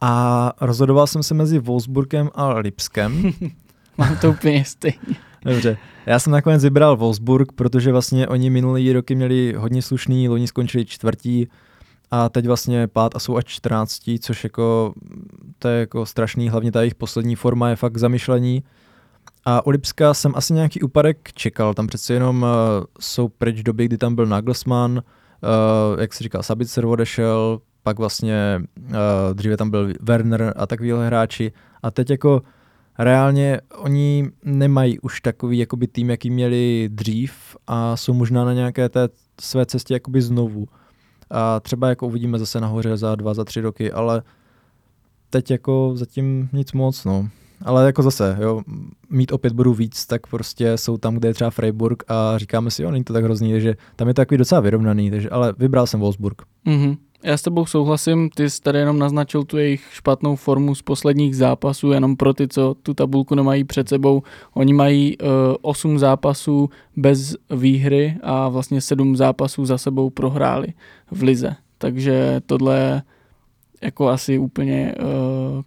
a 0.00 0.52
rozhodoval 0.60 1.06
jsem 1.06 1.22
se 1.22 1.34
mezi 1.34 1.58
Wolfsburgem 1.58 2.30
a 2.34 2.48
Lipskem. 2.48 3.32
Mám 3.98 4.16
to 4.16 4.30
úplně 4.30 4.64
stejně. 4.64 5.16
Dobře, 5.44 5.76
já 6.06 6.18
jsem 6.18 6.32
nakonec 6.32 6.62
vybral 6.62 6.96
Wolfsburg, 6.96 7.52
protože 7.52 7.92
vlastně 7.92 8.28
oni 8.28 8.50
minulý 8.50 8.92
roky 8.92 9.14
měli 9.14 9.54
hodně 9.58 9.82
slušný, 9.82 10.28
loni 10.28 10.46
skončili 10.46 10.84
čtvrtí 10.84 11.48
a 12.10 12.28
teď 12.28 12.46
vlastně 12.46 12.88
pát 12.88 13.16
a 13.16 13.18
jsou 13.18 13.36
až 13.36 13.44
14, 13.44 14.10
což 14.20 14.44
jako 14.44 14.94
to 15.58 15.68
je 15.68 15.80
jako 15.80 16.06
strašný, 16.06 16.48
hlavně 16.48 16.72
ta 16.72 16.80
jejich 16.80 16.94
poslední 16.94 17.36
forma 17.36 17.68
je 17.68 17.76
fakt 17.76 17.98
zamyšlení. 17.98 18.62
A 19.44 19.66
u 19.66 19.70
Lipska 19.70 20.14
jsem 20.14 20.32
asi 20.34 20.52
nějaký 20.52 20.82
úpadek 20.82 21.32
čekal, 21.32 21.74
tam 21.74 21.86
přece 21.86 22.14
jenom 22.14 22.42
uh, 22.42 22.48
jsou 23.00 23.28
pryč 23.28 23.62
doby, 23.62 23.84
kdy 23.84 23.98
tam 23.98 24.14
byl 24.14 24.26
Nagelsmann, 24.26 24.92
uh, 24.92 26.00
jak 26.00 26.12
se 26.12 26.24
říká, 26.24 26.42
Sabitzer 26.42 26.86
odešel, 26.86 27.60
pak 27.82 27.98
vlastně 27.98 28.62
uh, 28.76 28.94
dříve 29.32 29.56
tam 29.56 29.70
byl 29.70 29.92
Werner 30.00 30.54
a 30.56 30.66
takovýhle 30.66 31.06
hráči 31.06 31.52
a 31.82 31.90
teď 31.90 32.10
jako 32.10 32.42
reálně 32.98 33.60
oni 33.76 34.30
nemají 34.44 35.00
už 35.00 35.20
takový 35.20 35.58
jakoby 35.58 35.86
tým, 35.86 36.10
jaký 36.10 36.30
měli 36.30 36.88
dřív 36.92 37.56
a 37.66 37.96
jsou 37.96 38.14
možná 38.14 38.44
na 38.44 38.52
nějaké 38.52 38.88
té 38.88 39.08
své 39.40 39.66
cestě 39.66 39.94
jakoby 39.94 40.22
znovu. 40.22 40.66
A 41.30 41.60
třeba 41.60 41.88
jako 41.88 42.06
uvidíme 42.06 42.38
zase 42.38 42.60
nahoře 42.60 42.96
za 42.96 43.14
dva, 43.14 43.34
za 43.34 43.44
tři 43.44 43.60
roky, 43.60 43.92
ale 43.92 44.22
teď 45.30 45.50
jako 45.50 45.92
zatím 45.94 46.48
nic 46.52 46.72
moc, 46.72 47.04
no. 47.04 47.28
Ale 47.64 47.86
jako 47.86 48.02
zase, 48.02 48.36
jo, 48.40 48.62
mít 49.10 49.32
opět 49.32 49.52
budu 49.52 49.74
víc, 49.74 50.06
tak 50.06 50.26
prostě 50.26 50.78
jsou 50.78 50.96
tam, 50.96 51.14
kde 51.14 51.28
je 51.28 51.34
třeba 51.34 51.50
Freiburg 51.50 52.02
a 52.08 52.38
říkáme 52.38 52.70
si, 52.70 52.82
jo, 52.82 52.90
není 52.90 53.04
to 53.04 53.12
tak 53.12 53.24
hrozný, 53.24 53.52
takže 53.52 53.76
tam 53.96 54.08
je 54.08 54.14
to 54.14 54.20
takový 54.20 54.38
docela 54.38 54.60
vyrovnaný, 54.60 55.10
takže, 55.10 55.30
ale 55.30 55.54
vybral 55.58 55.86
jsem 55.86 56.00
Wolfsburg. 56.00 56.42
Mm-hmm. 56.66 56.96
Já 57.24 57.36
s 57.36 57.42
tebou 57.42 57.66
souhlasím, 57.66 58.30
ty 58.30 58.50
jsi 58.50 58.60
tady 58.60 58.78
jenom 58.78 58.98
naznačil 58.98 59.44
tu 59.44 59.58
jejich 59.58 59.88
špatnou 59.92 60.36
formu 60.36 60.74
z 60.74 60.82
posledních 60.82 61.36
zápasů, 61.36 61.92
jenom 61.92 62.16
pro 62.16 62.34
ty, 62.34 62.48
co 62.48 62.74
tu 62.82 62.94
tabulku 62.94 63.34
nemají 63.34 63.64
před 63.64 63.88
sebou. 63.88 64.22
Oni 64.54 64.72
mají 64.72 65.18
uh, 65.18 65.28
8 65.62 65.98
zápasů 65.98 66.70
bez 66.96 67.36
výhry 67.50 68.16
a 68.22 68.48
vlastně 68.48 68.80
7 68.80 69.16
zápasů 69.16 69.64
za 69.64 69.78
sebou 69.78 70.10
prohráli 70.10 70.66
v 71.10 71.22
lize. 71.22 71.56
Takže 71.78 72.40
tohle 72.46 73.02
jako 73.82 74.08
asi 74.08 74.38
úplně 74.38 74.94
uh, 75.00 75.06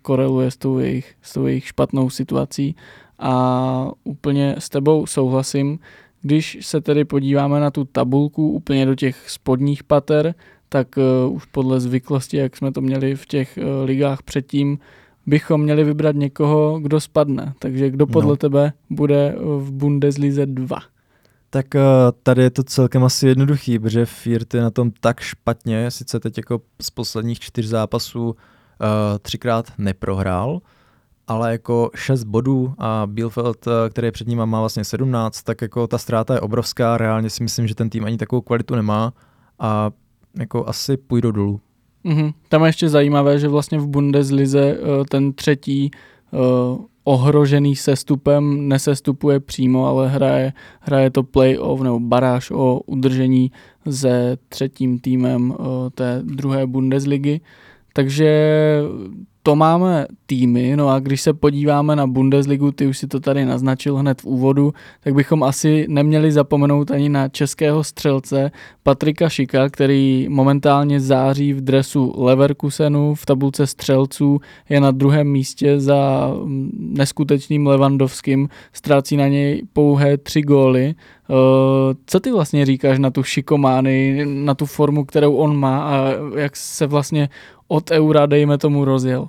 koreluje 0.02 0.52
s 0.52 0.58
tou, 0.58 0.80
jejich, 0.80 1.16
s 1.22 1.34
tou 1.34 1.46
jejich 1.46 1.68
špatnou 1.68 2.10
situací 2.10 2.76
a 3.20 3.92
úplně 4.04 4.56
s 4.60 4.70
tebou 4.70 5.06
souhlasím. 5.06 5.80
Když 6.22 6.58
se 6.62 6.82
tedy 6.82 7.06
podíváme 7.06 7.60
na 7.60 7.72
tu 7.72 7.84
tabulku 7.84 8.52
úplně 8.52 8.86
do 8.86 8.96
těch 8.96 9.30
spodních 9.30 9.84
pater, 9.84 10.36
tak 10.70 10.88
uh, 11.28 11.36
už 11.36 11.46
podle 11.46 11.80
zvyklosti, 11.80 12.38
jak 12.38 12.58
jsme 12.58 12.72
to 12.72 12.82
měli 12.82 13.16
v 13.16 13.26
těch 13.26 13.60
uh, 13.62 13.86
ligách 13.86 14.24
předtím, 14.24 14.80
bychom 15.26 15.62
měli 15.62 15.84
vybrat 15.84 16.16
někoho, 16.16 16.80
kdo 16.80 17.00
spadne. 17.00 17.54
Takže 17.60 17.90
kdo 17.90 18.08
podle 18.08 18.30
no. 18.30 18.36
tebe 18.36 18.74
bude 18.90 19.36
v 19.58 19.72
Bundeslize 19.72 20.46
2? 20.46 20.78
Tak 21.50 21.66
uh, 21.76 21.82
tady 22.24 22.42
je 22.42 22.50
to 22.50 22.64
celkem 22.64 23.04
asi 23.04 23.28
jednoduchý, 23.28 23.80
protože 23.80 24.06
Firt 24.06 24.54
je 24.54 24.62
na 24.62 24.72
tom 24.72 24.92
tak 25.00 25.20
špatně, 25.20 25.92
sice 25.92 26.20
teď 26.20 26.38
jako 26.38 26.62
z 26.82 26.90
posledních 26.90 27.40
čtyř 27.40 27.66
zápasů 27.66 28.26
uh, 28.30 28.36
třikrát 29.22 29.66
neprohrál, 29.78 30.62
ale 31.28 31.52
jako 31.52 31.90
6 31.96 32.24
bodů 32.24 32.74
a 32.78 33.04
Bielfeld, 33.06 33.68
který 33.90 34.12
před 34.12 34.28
ním 34.28 34.46
má 34.46 34.60
vlastně 34.60 34.84
17, 34.84 35.44
tak 35.44 35.62
jako 35.62 35.88
ta 35.88 35.98
ztráta 35.98 36.34
je 36.34 36.40
obrovská, 36.40 36.98
reálně 36.98 37.30
si 37.30 37.44
myslím, 37.44 37.68
že 37.68 37.76
ten 37.76 37.90
tým 37.90 38.06
ani 38.06 38.18
takovou 38.18 38.42
kvalitu 38.42 38.76
nemá 38.76 39.14
a 39.60 39.92
jako 40.40 40.68
asi 40.68 40.98
půjdou 40.98 41.32
dolů. 41.32 41.62
Mm-hmm. 42.06 42.34
Tam 42.50 42.64
je 42.64 42.70
ještě 42.70 42.90
zajímavé, 42.90 43.40
že 43.40 43.48
vlastně 43.48 43.78
v 43.78 43.88
Bundeslize 43.88 44.62
eh, 44.62 45.06
ten 45.10 45.34
třetí 45.34 45.92
uh, 46.32 46.86
ohrožený 47.06 47.76
sestupem 47.76 48.68
nesestupuje 48.68 49.40
přímo, 49.40 49.86
ale 49.86 50.10
hraje, 50.10 50.54
hraje 50.80 51.10
to 51.10 51.24
playoff 51.24 51.82
nebo 51.82 52.00
baráž 52.00 52.52
o 52.52 52.80
udržení 52.86 53.52
se 53.90 54.38
třetím 54.50 55.00
týmem 55.00 55.52
uh, 55.52 55.58
té 55.96 56.22
druhé 56.24 56.68
Bundesligy. 56.68 57.42
Takže 57.94 58.82
to 59.46 59.56
máme 59.56 60.06
týmy, 60.26 60.76
no 60.76 60.90
a 60.90 61.00
když 61.00 61.22
se 61.22 61.34
podíváme 61.34 61.96
na 61.96 62.08
Bundesligu, 62.08 62.72
ty 62.72 62.88
už 62.88 62.98
si 62.98 63.08
to 63.08 63.20
tady 63.20 63.46
naznačil 63.46 63.96
hned 63.96 64.22
v 64.22 64.26
úvodu, 64.26 64.74
tak 65.04 65.14
bychom 65.14 65.44
asi 65.44 65.86
neměli 65.90 66.32
zapomenout 66.32 66.92
ani 66.92 67.10
na 67.10 67.30
českého 67.30 67.84
střelce 67.84 68.52
Patrika 68.84 69.30
Šika, 69.30 69.70
který 69.70 70.28
momentálně 70.30 71.00
září 71.00 71.54
v 71.54 71.62
dresu 71.62 72.14
Leverkusenu 72.18 73.16
v 73.16 73.26
tabulce 73.26 73.68
střelců, 73.68 74.40
je 74.70 74.80
na 74.80 74.92
druhém 74.92 75.28
místě 75.28 75.80
za 75.80 76.32
mm, 76.44 76.94
neskutečným 76.98 77.68
Levandovským, 77.68 78.50
ztrácí 78.74 79.18
na 79.18 79.28
něj 79.28 79.64
pouhé 79.74 80.18
tři 80.18 80.42
góly. 80.42 80.96
Co 82.06 82.20
ty 82.20 82.32
vlastně 82.32 82.66
říkáš 82.66 83.00
na 83.00 83.10
tu 83.10 83.24
šikomány, 83.24 84.26
na 84.26 84.54
tu 84.54 84.66
formu, 84.66 85.06
kterou 85.06 85.36
on 85.36 85.58
má 85.58 85.84
a 85.84 86.12
jak 86.36 86.56
se 86.56 86.88
vlastně 86.88 87.30
od 87.68 87.92
eura, 87.92 88.26
dejme 88.26 88.58
tomu, 88.58 88.86
rozjel? 88.86 89.28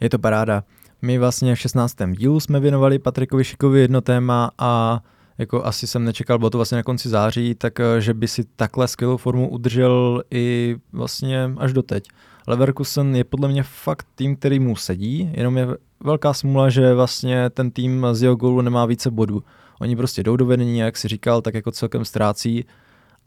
Je 0.00 0.10
to 0.10 0.18
paráda. 0.18 0.64
My 1.02 1.18
vlastně 1.18 1.54
v 1.54 1.58
16. 1.58 1.96
dílu 2.12 2.40
jsme 2.40 2.60
věnovali 2.60 2.98
Patrikovi 2.98 3.44
Šikovi 3.44 3.80
jedno 3.80 4.00
téma 4.00 4.50
a 4.58 5.02
jako 5.38 5.64
asi 5.64 5.86
jsem 5.86 6.04
nečekal, 6.04 6.38
bylo 6.38 6.50
to 6.50 6.58
vlastně 6.58 6.76
na 6.76 6.82
konci 6.82 7.08
září, 7.08 7.54
tak 7.54 7.80
eh, 7.80 8.00
že 8.00 8.14
by 8.14 8.28
si 8.28 8.44
takhle 8.56 8.88
skvělou 8.88 9.16
formu 9.16 9.48
udržel 9.48 10.22
i 10.30 10.76
vlastně 10.92 11.50
až 11.56 11.72
do 11.72 11.82
teď. 11.82 12.04
Leverkusen 12.46 13.16
je 13.16 13.24
podle 13.24 13.48
mě 13.48 13.62
fakt 13.62 14.06
tým, 14.14 14.36
který 14.36 14.58
mu 14.58 14.76
sedí, 14.76 15.30
jenom 15.34 15.58
je 15.58 15.66
velká 16.00 16.32
smůla, 16.32 16.70
že 16.70 16.94
vlastně 16.94 17.50
ten 17.50 17.70
tým 17.70 18.06
z 18.12 18.22
jeho 18.22 18.36
gólu 18.36 18.60
nemá 18.60 18.86
více 18.86 19.10
bodů. 19.10 19.42
Oni 19.80 19.96
prostě 19.96 20.22
jdou 20.22 20.36
do 20.36 20.46
vedení, 20.46 20.78
jak 20.78 20.96
si 20.96 21.08
říkal, 21.08 21.42
tak 21.42 21.54
jako 21.54 21.70
celkem 21.70 22.04
ztrácí 22.04 22.64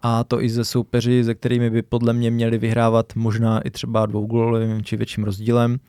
a 0.02 0.24
to 0.24 0.44
i 0.44 0.50
ze 0.50 0.66
soupeři, 0.66 1.24
se 1.24 1.36
kterými 1.36 1.70
by 1.70 1.82
podle 1.82 2.14
mě 2.14 2.32
měli 2.32 2.58
vyhrávat 2.58 3.16
možná 3.16 3.62
i 3.62 3.70
třeba 3.70 4.06
dvougólovým 4.06 4.84
či 4.84 4.98
větším 4.98 5.24
rozdílem. 5.24 5.80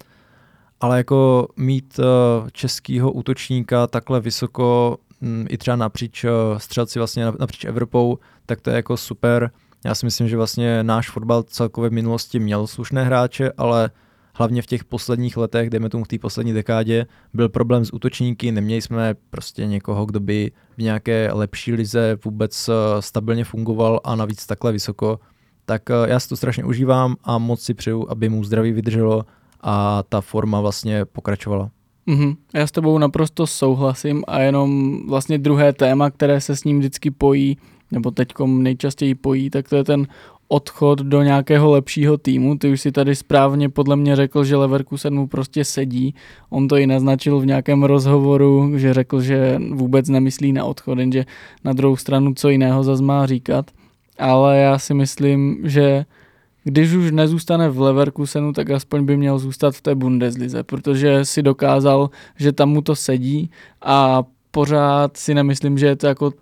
Ale 0.80 0.96
jako 0.96 1.48
mít 1.56 1.98
uh, 1.98 2.48
českýho 2.52 3.12
útočníka 3.12 3.86
takhle 3.86 4.20
vysoko 4.20 4.96
um, 5.20 5.46
i 5.48 5.58
třeba 5.58 5.76
napříč 5.76 6.24
uh, 6.24 6.30
střelci 6.58 6.98
vlastně 6.98 7.24
napříč 7.24 7.64
Evropou, 7.64 8.18
tak 8.46 8.60
to 8.60 8.70
je 8.70 8.76
jako 8.76 8.96
super. 8.96 9.50
Já 9.84 9.94
si 9.94 10.06
myslím, 10.06 10.28
že 10.28 10.36
vlastně 10.36 10.82
náš 10.82 11.10
fotbal 11.10 11.42
celkově 11.42 11.90
v 11.90 11.92
minulosti 11.92 12.38
měl 12.38 12.66
slušné 12.66 13.04
hráče, 13.04 13.52
ale 13.56 13.90
hlavně 14.34 14.62
v 14.62 14.66
těch 14.66 14.84
posledních 14.84 15.36
letech, 15.36 15.70
dejme 15.70 15.88
tomu 15.88 16.04
v 16.04 16.08
té 16.08 16.18
poslední 16.18 16.52
dekádě, 16.52 17.06
byl 17.34 17.48
problém 17.48 17.84
s 17.84 17.94
útočníky, 17.94 18.52
neměli 18.52 18.82
jsme 18.82 19.14
prostě 19.30 19.66
někoho, 19.66 20.06
kdo 20.06 20.20
by 20.20 20.50
v 20.76 20.82
nějaké 20.82 21.30
lepší 21.32 21.72
lize 21.72 22.18
vůbec 22.24 22.68
eh, 22.68 22.72
stabilně 23.02 23.44
fungoval 23.44 24.00
a 24.04 24.16
navíc 24.16 24.46
takhle 24.46 24.72
vysoko. 24.72 25.20
Tak 25.64 25.90
eh, 25.90 25.94
já 26.06 26.20
si 26.20 26.28
to 26.28 26.36
strašně 26.36 26.64
užívám 26.64 27.16
a 27.24 27.38
moc 27.38 27.60
si 27.60 27.74
přeju, 27.74 28.06
aby 28.10 28.28
mu 28.28 28.44
zdraví 28.44 28.72
vydrželo 28.72 29.24
a 29.60 30.02
ta 30.08 30.20
forma 30.20 30.60
vlastně 30.60 31.04
pokračovala. 31.04 31.70
Mm-hmm. 32.08 32.36
Já 32.54 32.66
s 32.66 32.70
tebou 32.70 32.98
naprosto 32.98 33.46
souhlasím 33.46 34.24
a 34.26 34.40
jenom 34.40 35.00
vlastně 35.08 35.38
druhé 35.38 35.72
téma, 35.72 36.10
které 36.10 36.40
se 36.40 36.56
s 36.56 36.64
ním 36.64 36.78
vždycky 36.78 37.10
pojí, 37.10 37.58
nebo 37.90 38.10
teďkom 38.10 38.62
nejčastěji 38.62 39.14
pojí, 39.14 39.50
tak 39.50 39.68
to 39.68 39.76
je 39.76 39.84
ten 39.84 40.06
odchod 40.52 40.98
do 41.00 41.22
nějakého 41.22 41.70
lepšího 41.70 42.18
týmu. 42.18 42.58
Ty 42.58 42.72
už 42.72 42.80
si 42.80 42.92
tady 42.92 43.16
správně 43.16 43.68
podle 43.68 43.96
mě 43.96 44.16
řekl, 44.16 44.44
že 44.44 44.56
Leverkusen 44.56 45.14
mu 45.14 45.26
prostě 45.26 45.64
sedí. 45.64 46.14
On 46.50 46.68
to 46.68 46.76
i 46.76 46.86
naznačil 46.86 47.40
v 47.40 47.46
nějakém 47.46 47.82
rozhovoru, 47.82 48.78
že 48.78 48.94
řekl, 48.94 49.20
že 49.20 49.58
vůbec 49.70 50.08
nemyslí 50.08 50.52
na 50.52 50.64
odchod, 50.64 50.98
jenže 50.98 51.24
na 51.64 51.72
druhou 51.72 51.96
stranu 51.96 52.34
co 52.34 52.48
jiného 52.48 52.84
zase 52.84 53.02
má 53.02 53.26
říkat. 53.26 53.70
Ale 54.18 54.58
já 54.58 54.78
si 54.78 54.94
myslím, 54.94 55.58
že 55.64 56.04
když 56.64 56.92
už 56.92 57.10
nezůstane 57.10 57.68
v 57.68 57.80
Leverkusenu, 57.80 58.52
tak 58.52 58.70
aspoň 58.70 59.04
by 59.04 59.16
měl 59.16 59.38
zůstat 59.38 59.74
v 59.74 59.80
té 59.80 59.94
Bundeslize, 59.94 60.62
protože 60.62 61.24
si 61.24 61.42
dokázal, 61.42 62.10
že 62.36 62.52
tam 62.52 62.68
mu 62.68 62.82
to 62.82 62.96
sedí 62.96 63.50
a 63.82 64.22
pořád 64.50 65.16
si 65.16 65.34
nemyslím, 65.34 65.78
že 65.78 65.86
je 65.86 65.96
to 65.96 66.06
jako 66.06 66.32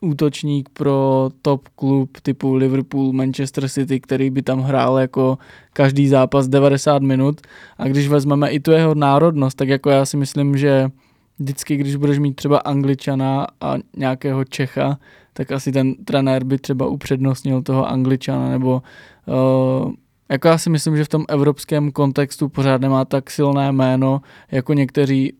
útočník 0.00 0.68
pro 0.68 1.30
top 1.42 1.68
klub 1.68 2.20
typu 2.22 2.54
Liverpool, 2.54 3.12
Manchester 3.12 3.68
City, 3.68 4.00
který 4.00 4.30
by 4.30 4.42
tam 4.42 4.60
hrál 4.60 4.98
jako 4.98 5.38
každý 5.72 6.08
zápas 6.08 6.48
90 6.48 7.02
minut. 7.02 7.40
A 7.78 7.88
když 7.88 8.08
vezmeme 8.08 8.50
i 8.50 8.60
tu 8.60 8.70
jeho 8.70 8.94
národnost, 8.94 9.54
tak 9.54 9.68
jako 9.68 9.90
já 9.90 10.06
si 10.06 10.16
myslím, 10.16 10.56
že 10.56 10.90
vždycky, 11.38 11.76
když 11.76 11.96
budeš 11.96 12.18
mít 12.18 12.36
třeba 12.36 12.58
Angličana 12.58 13.46
a 13.60 13.74
nějakého 13.96 14.44
Čecha, 14.44 14.98
tak 15.32 15.52
asi 15.52 15.72
ten 15.72 15.94
trenér 16.04 16.44
by 16.44 16.58
třeba 16.58 16.86
upřednostnil 16.86 17.62
toho 17.62 17.88
Angličana, 17.88 18.48
nebo 18.48 18.82
uh, 19.26 19.92
jako 20.30 20.48
já 20.48 20.58
si 20.58 20.70
myslím, 20.70 20.96
že 20.96 21.04
v 21.04 21.08
tom 21.08 21.24
evropském 21.28 21.92
kontextu 21.92 22.48
pořád 22.48 22.80
nemá 22.80 23.04
tak 23.04 23.30
silné 23.30 23.72
jméno 23.72 24.20
jako 24.50 24.72
někteří 24.72 25.32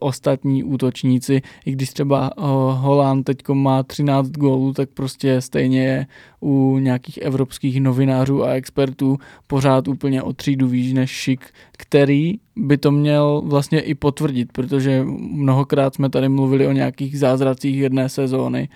ostatní 0.00 0.64
útočníci, 0.64 1.42
i 1.66 1.72
když 1.72 1.90
třeba 1.90 2.30
Holán 2.72 3.22
teď 3.22 3.48
má 3.52 3.82
13 3.82 4.30
gólů, 4.30 4.72
tak 4.72 4.88
prostě 4.90 5.40
stejně 5.40 5.84
je 5.84 6.06
u 6.40 6.78
nějakých 6.78 7.18
evropských 7.18 7.80
novinářů 7.80 8.44
a 8.44 8.50
expertů 8.50 9.18
pořád 9.46 9.88
úplně 9.88 10.22
o 10.22 10.32
třídu 10.32 10.68
výš 10.68 10.92
než 10.92 11.10
Šik, 11.10 11.46
který 11.72 12.34
by 12.56 12.78
to 12.78 12.90
měl 12.90 13.42
vlastně 13.44 13.80
i 13.80 13.94
potvrdit, 13.94 14.52
protože 14.52 15.04
mnohokrát 15.32 15.94
jsme 15.94 16.10
tady 16.10 16.28
mluvili 16.28 16.66
o 16.66 16.72
nějakých 16.72 17.18
zázracích 17.18 17.76
jedné 17.76 18.08
sezóny, 18.08 18.68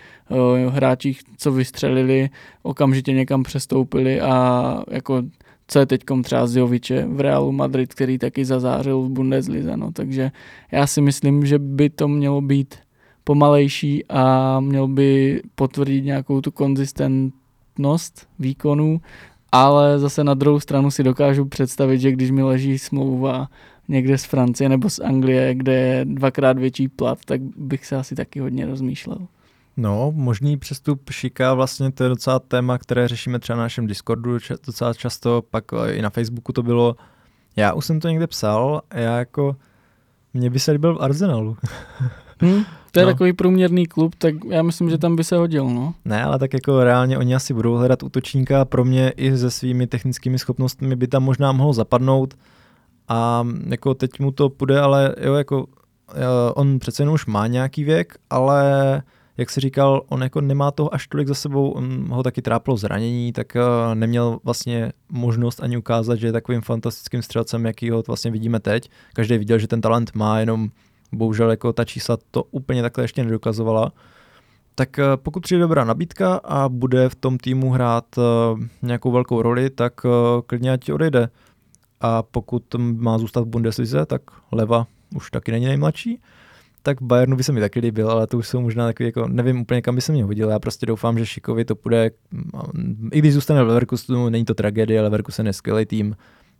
hráčích, 0.68 1.20
co 1.36 1.52
vystřelili, 1.52 2.30
okamžitě 2.62 3.12
někam 3.12 3.42
přestoupili 3.42 4.20
a 4.20 4.82
jako 4.90 5.22
co 5.68 5.78
je 5.78 5.86
teď 5.86 6.02
třeba 6.22 6.46
z 6.46 6.56
Joviče 6.56 7.06
v 7.06 7.20
Realu 7.20 7.52
Madrid, 7.52 7.94
který 7.94 8.18
taky 8.18 8.44
zazářil 8.44 9.02
v 9.02 9.08
Bundeslize. 9.08 9.76
No. 9.76 9.92
Takže 9.92 10.30
já 10.72 10.86
si 10.86 11.00
myslím, 11.00 11.46
že 11.46 11.58
by 11.58 11.90
to 11.90 12.08
mělo 12.08 12.40
být 12.40 12.74
pomalejší 13.24 14.04
a 14.08 14.60
měl 14.60 14.88
by 14.88 15.42
potvrdit 15.54 16.02
nějakou 16.02 16.40
tu 16.40 16.50
konzistentnost 16.50 18.28
výkonů, 18.38 19.00
ale 19.52 19.98
zase 19.98 20.24
na 20.24 20.34
druhou 20.34 20.60
stranu 20.60 20.90
si 20.90 21.02
dokážu 21.02 21.44
představit, 21.44 21.98
že 21.98 22.12
když 22.12 22.30
mi 22.30 22.42
leží 22.42 22.78
smlouva 22.78 23.48
někde 23.88 24.18
z 24.18 24.24
Francie 24.24 24.68
nebo 24.68 24.90
z 24.90 24.98
Anglie, 24.98 25.54
kde 25.54 25.72
je 25.72 26.04
dvakrát 26.04 26.58
větší 26.58 26.88
plat, 26.88 27.18
tak 27.24 27.40
bych 27.56 27.86
se 27.86 27.96
asi 27.96 28.14
taky 28.14 28.40
hodně 28.40 28.66
rozmýšlel. 28.66 29.18
No, 29.80 30.12
možný 30.14 30.56
přestup 30.56 31.10
Šika, 31.10 31.54
vlastně 31.54 31.92
to 31.92 32.02
je 32.02 32.08
docela 32.08 32.38
téma, 32.38 32.78
které 32.78 33.08
řešíme 33.08 33.38
třeba 33.38 33.56
na 33.56 33.62
našem 33.62 33.86
Discordu 33.86 34.38
docela 34.66 34.94
často, 34.94 35.42
pak 35.50 35.64
i 35.90 36.02
na 36.02 36.10
Facebooku 36.10 36.52
to 36.52 36.62
bylo. 36.62 36.96
Já 37.56 37.72
už 37.72 37.84
jsem 37.84 38.00
to 38.00 38.08
někde 38.08 38.26
psal, 38.26 38.82
já 38.94 39.18
jako, 39.18 39.56
mě 40.34 40.50
by 40.50 40.58
se 40.58 40.72
líbil 40.72 40.94
v 40.94 41.02
Arsenalu. 41.02 41.56
Hmm, 42.40 42.64
to 42.90 43.00
je 43.00 43.06
no. 43.06 43.12
takový 43.12 43.32
průměrný 43.32 43.86
klub, 43.86 44.14
tak 44.14 44.34
já 44.48 44.62
myslím, 44.62 44.90
že 44.90 44.98
tam 44.98 45.16
by 45.16 45.24
se 45.24 45.36
hodil, 45.36 45.68
no. 45.68 45.94
Ne, 46.04 46.24
ale 46.24 46.38
tak 46.38 46.52
jako 46.52 46.84
reálně 46.84 47.18
oni 47.18 47.34
asi 47.34 47.54
budou 47.54 47.74
hledat 47.74 48.02
útočníka, 48.02 48.64
pro 48.64 48.84
mě 48.84 49.10
i 49.16 49.38
se 49.38 49.50
svými 49.50 49.86
technickými 49.86 50.38
schopnostmi 50.38 50.96
by 50.96 51.08
tam 51.08 51.22
možná 51.22 51.52
mohlo 51.52 51.72
zapadnout 51.72 52.34
a 53.08 53.46
jako 53.68 53.94
teď 53.94 54.20
mu 54.20 54.30
to 54.30 54.48
půjde, 54.48 54.80
ale 54.80 55.14
jo, 55.20 55.34
jako 55.34 55.66
on 56.54 56.78
přece 56.78 57.02
jenom 57.02 57.14
už 57.14 57.26
má 57.26 57.46
nějaký 57.46 57.84
věk, 57.84 58.14
ale 58.30 58.62
jak 59.38 59.50
si 59.50 59.60
říkal, 59.60 60.02
on 60.08 60.22
jako 60.22 60.40
nemá 60.40 60.70
toho 60.70 60.94
až 60.94 61.06
tolik 61.06 61.28
za 61.28 61.34
sebou, 61.34 61.70
on 61.70 62.08
ho 62.10 62.22
taky 62.22 62.42
trápilo 62.42 62.76
zranění, 62.76 63.32
tak 63.32 63.56
uh, 63.56 63.94
neměl 63.94 64.38
vlastně 64.44 64.92
možnost 65.12 65.62
ani 65.62 65.76
ukázat, 65.76 66.16
že 66.16 66.26
je 66.26 66.32
takovým 66.32 66.60
fantastickým 66.60 67.22
střelcem, 67.22 67.66
jaký 67.66 67.90
ho 67.90 68.02
vlastně 68.06 68.30
vidíme 68.30 68.60
teď. 68.60 68.90
Každý 69.12 69.38
viděl, 69.38 69.58
že 69.58 69.68
ten 69.68 69.80
talent 69.80 70.14
má, 70.14 70.40
jenom 70.40 70.68
bohužel 71.12 71.50
jako 71.50 71.72
ta 71.72 71.84
čísla 71.84 72.18
to 72.30 72.42
úplně 72.42 72.82
takhle 72.82 73.04
ještě 73.04 73.24
nedokazovala. 73.24 73.92
Tak 74.74 74.98
uh, 74.98 75.04
pokud 75.16 75.40
přijde 75.40 75.60
dobrá 75.60 75.84
nabídka 75.84 76.34
a 76.44 76.68
bude 76.68 77.08
v 77.08 77.14
tom 77.14 77.38
týmu 77.38 77.70
hrát 77.70 78.18
uh, 78.18 78.24
nějakou 78.82 79.10
velkou 79.10 79.42
roli, 79.42 79.70
tak 79.70 79.92
klidně 80.46 80.72
ať 80.72 80.92
odejde. 80.92 81.28
A 82.00 82.22
pokud 82.22 82.62
má 82.78 83.18
zůstat 83.18 83.40
v 83.40 83.46
Bundeslize, 83.46 84.06
tak 84.06 84.22
leva 84.52 84.86
už 85.14 85.30
taky 85.30 85.52
není 85.52 85.66
nejmladší 85.66 86.20
tak 86.88 87.02
Bayernu 87.02 87.36
by 87.36 87.44
se 87.44 87.52
mi 87.52 87.60
taky 87.60 87.80
líbil, 87.80 88.10
ale 88.10 88.26
to 88.26 88.38
už 88.38 88.48
jsou 88.48 88.60
možná 88.60 88.86
takový, 88.86 89.06
jako 89.06 89.28
nevím 89.28 89.60
úplně, 89.60 89.82
kam 89.82 89.94
by 89.94 90.00
se 90.00 90.12
mě 90.12 90.24
hodil. 90.24 90.50
Já 90.50 90.58
prostě 90.58 90.86
doufám, 90.86 91.18
že 91.18 91.26
Šikovi 91.26 91.64
to 91.64 91.76
půjde, 91.76 92.10
i 93.12 93.18
když 93.18 93.34
zůstane 93.34 93.64
v 93.64 93.66
Leverkusenu, 93.66 94.28
není 94.28 94.44
to 94.44 94.54
tragédie, 94.54 95.02
Leverkusen 95.02 95.46
je 95.46 95.52
skvělý 95.52 95.86
tým, 95.86 96.16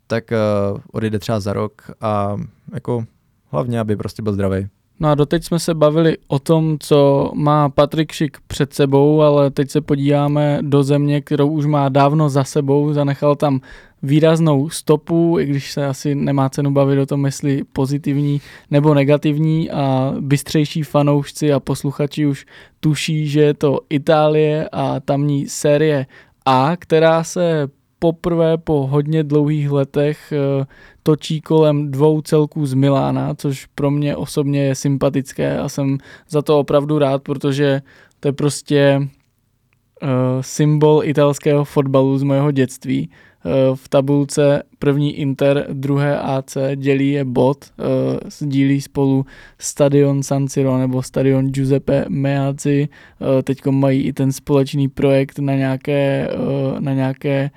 tak 0.06 0.24
uh, 0.30 0.80
odejde 0.92 1.18
třeba 1.18 1.40
za 1.40 1.52
rok 1.52 1.90
a 2.00 2.36
jako 2.74 3.04
hlavně, 3.50 3.80
aby 3.80 3.96
prostě 3.96 4.22
byl 4.22 4.32
zdravý. 4.32 4.68
No 5.00 5.08
a 5.08 5.14
doteď 5.14 5.44
jsme 5.44 5.58
se 5.58 5.74
bavili 5.74 6.16
o 6.28 6.38
tom, 6.38 6.76
co 6.80 7.30
má 7.34 7.68
Patrik 7.68 8.12
Šik 8.12 8.38
před 8.46 8.74
sebou, 8.74 9.22
ale 9.22 9.50
teď 9.50 9.70
se 9.70 9.80
podíváme 9.80 10.58
do 10.62 10.82
země, 10.82 11.20
kterou 11.20 11.48
už 11.48 11.66
má 11.66 11.88
dávno 11.88 12.28
za 12.28 12.44
sebou. 12.44 12.92
Zanechal 12.92 13.36
tam 13.36 13.60
výraznou 14.02 14.68
stopu, 14.68 15.36
i 15.40 15.46
když 15.46 15.72
se 15.72 15.86
asi 15.86 16.14
nemá 16.14 16.48
cenu 16.48 16.70
bavit 16.70 16.98
o 16.98 17.06
tom, 17.06 17.26
jestli 17.26 17.64
pozitivní 17.72 18.40
nebo 18.70 18.94
negativní 18.94 19.70
a 19.70 20.14
bystřejší 20.20 20.82
fanoušci 20.82 21.52
a 21.52 21.60
posluchači 21.60 22.26
už 22.26 22.46
tuší, 22.80 23.28
že 23.28 23.40
je 23.40 23.54
to 23.54 23.80
Itálie 23.90 24.68
a 24.72 25.00
tamní 25.00 25.48
série 25.48 26.06
A, 26.46 26.76
která 26.76 27.24
se 27.24 27.68
poprvé 27.98 28.58
po 28.58 28.86
hodně 28.86 29.24
dlouhých 29.24 29.70
letech 29.70 30.32
eh, 30.32 30.66
točí 31.08 31.40
kolem 31.40 31.90
dvou 31.90 32.20
celků 32.20 32.66
z 32.66 32.74
Milána, 32.74 33.34
což 33.34 33.66
pro 33.74 33.90
mě 33.90 34.16
osobně 34.16 34.62
je 34.62 34.74
sympatické 34.74 35.58
a 35.58 35.68
jsem 35.68 35.98
za 36.28 36.42
to 36.42 36.58
opravdu 36.58 36.98
rád, 36.98 37.22
protože 37.22 37.82
to 38.20 38.28
je 38.28 38.32
prostě 38.32 39.00
uh, 40.02 40.08
symbol 40.40 41.00
italského 41.04 41.64
fotbalu 41.64 42.18
z 42.18 42.22
mého 42.22 42.50
dětství. 42.50 43.08
Uh, 43.08 43.76
v 43.76 43.88
tabulce 43.88 44.62
první 44.78 45.16
Inter, 45.16 45.66
druhé 45.72 46.18
AC 46.18 46.56
dělí 46.76 47.10
je 47.10 47.24
bod, 47.24 47.64
uh, 47.64 47.84
sdílí 48.28 48.80
spolu 48.80 49.26
stadion 49.58 50.22
San 50.22 50.48
Siro 50.48 50.78
nebo 50.78 51.02
stadion 51.02 51.48
Giuseppe 51.48 52.04
Meazzi. 52.08 52.88
Uh, 53.20 53.42
Teď 53.42 53.66
mají 53.66 54.02
i 54.02 54.12
ten 54.12 54.32
společný 54.32 54.88
projekt 54.88 55.38
na 55.38 55.54
nějaké, 55.54 56.30
na 56.78 56.92
nějaké 56.92 57.50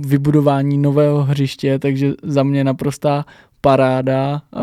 vybudování 0.00 0.78
nového 0.78 1.24
hřiště, 1.24 1.78
takže 1.78 2.12
za 2.22 2.42
mě 2.42 2.64
naprostá 2.64 3.24
paráda. 3.60 4.42
Eh, 4.56 4.60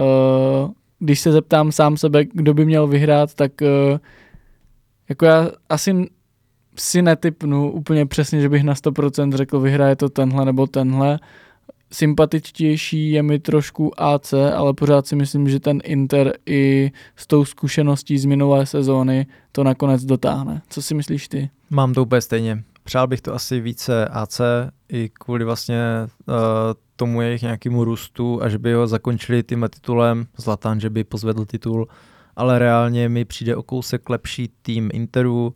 když 0.99 1.19
se 1.19 1.31
zeptám 1.31 1.71
sám 1.71 1.97
sebe, 1.97 2.25
kdo 2.33 2.53
by 2.53 2.65
měl 2.65 2.87
vyhrát, 2.87 3.33
tak 3.33 3.61
eh, 3.61 3.99
jako 5.09 5.25
já 5.25 5.49
asi 5.69 6.07
si 6.77 7.01
netypnu 7.01 7.71
úplně 7.71 8.05
přesně, 8.05 8.41
že 8.41 8.49
bych 8.49 8.63
na 8.63 8.73
100% 8.73 9.33
řekl, 9.33 9.59
vyhraje 9.59 9.95
to 9.95 10.09
tenhle 10.09 10.45
nebo 10.45 10.67
tenhle. 10.67 11.19
Sympatičtější 11.91 13.11
je 13.11 13.23
mi 13.23 13.39
trošku 13.39 14.01
AC, 14.01 14.33
ale 14.33 14.73
pořád 14.73 15.07
si 15.07 15.15
myslím, 15.15 15.49
že 15.49 15.59
ten 15.59 15.79
Inter 15.83 16.33
i 16.45 16.91
s 17.15 17.27
tou 17.27 17.45
zkušeností 17.45 18.17
z 18.17 18.25
minulé 18.25 18.65
sezóny 18.65 19.27
to 19.51 19.63
nakonec 19.63 20.05
dotáhne. 20.05 20.61
Co 20.69 20.81
si 20.81 20.95
myslíš 20.95 21.27
ty? 21.27 21.49
Mám 21.69 21.93
to 21.93 22.01
úplně 22.03 22.21
stejně. 22.21 22.63
Přál 22.83 23.07
bych 23.07 23.21
to 23.21 23.33
asi 23.33 23.59
více 23.59 24.07
AC, 24.07 24.41
i 24.89 25.09
kvůli 25.09 25.45
vlastně 25.45 25.81
uh, 26.27 26.35
tomu 26.95 27.21
jejich 27.21 27.41
nějakému 27.41 27.83
růstu 27.83 28.43
a 28.43 28.49
že 28.49 28.59
by 28.59 28.73
ho 28.73 28.87
zakončili 28.87 29.43
tím 29.43 29.67
titulem, 29.69 30.25
Zlatan, 30.37 30.79
že 30.79 30.89
by 30.89 31.03
pozvedl 31.03 31.45
titul, 31.45 31.87
ale 32.35 32.59
reálně 32.59 33.09
mi 33.09 33.25
přijde 33.25 33.55
o 33.55 33.63
kousek 33.63 34.09
lepší 34.09 34.49
tým 34.61 34.89
Interu, 34.93 35.55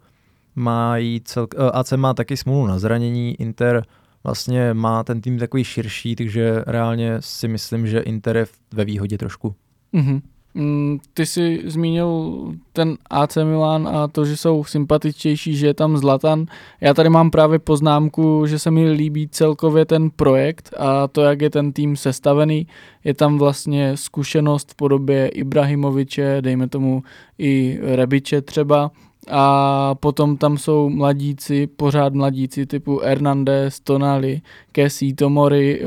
mají 0.56 1.22
cel, 1.22 1.48
uh, 1.60 1.70
AC 1.74 1.92
má 1.92 2.14
taky 2.14 2.38
smůlu 2.38 2.68
na 2.68 2.80
zranění, 2.80 3.42
Inter 3.42 3.84
vlastně 4.24 4.74
má 4.74 5.04
ten 5.04 5.22
tým 5.22 5.40
takový 5.40 5.64
širší, 5.64 6.16
takže 6.16 6.64
reálně 6.68 7.18
si 7.20 7.48
myslím, 7.48 7.88
že 7.88 8.00
Inter 8.00 8.38
je 8.38 8.46
ve 8.74 8.86
výhodě 8.86 9.18
trošku. 9.18 9.56
Mm-hmm. 9.94 10.22
Mm, 10.58 10.99
ty 11.14 11.26
jsi 11.26 11.62
zmínil 11.66 12.34
ten 12.74 12.97
AC 13.10 13.36
Milan 13.36 13.88
a 13.88 14.08
to, 14.08 14.26
že 14.26 14.38
jsou 14.38 14.64
sympatičtější, 14.64 15.55
že 15.55 15.68
je 15.68 15.74
tam 15.74 15.97
Zlatan. 15.97 16.45
Já 16.82 16.93
tady 16.93 17.10
mám 17.10 17.32
právě 17.32 17.60
poznámku, 17.60 18.45
že 18.45 18.60
se 18.60 18.72
mi 18.72 18.91
líbí 18.91 19.28
celkově 19.28 19.86
ten 19.86 20.10
projekt 20.10 20.74
a 20.78 21.08
to, 21.08 21.22
jak 21.22 21.41
je 21.41 21.49
ten 21.49 21.74
tým 21.74 21.95
sestavený. 21.95 22.68
Je 23.03 23.14
tam 23.14 23.38
vlastně 23.38 23.97
zkušenost 23.97 24.72
v 24.72 24.76
podobě 24.76 25.28
Ibrahimoviče, 25.28 26.38
dejme 26.41 26.68
tomu 26.68 27.03
i 27.38 27.80
Rebiče 27.82 28.41
třeba, 28.41 28.91
a 29.32 29.95
potom 29.95 30.38
tam 30.38 30.58
jsou 30.58 30.89
mladíci, 30.89 31.68
pořád 31.68 32.14
mladíci 32.14 32.66
typu 32.66 33.01
Hernandez, 33.03 33.80
Tonali, 33.80 34.41
Kessi, 34.72 35.14
Tomori, 35.14 35.82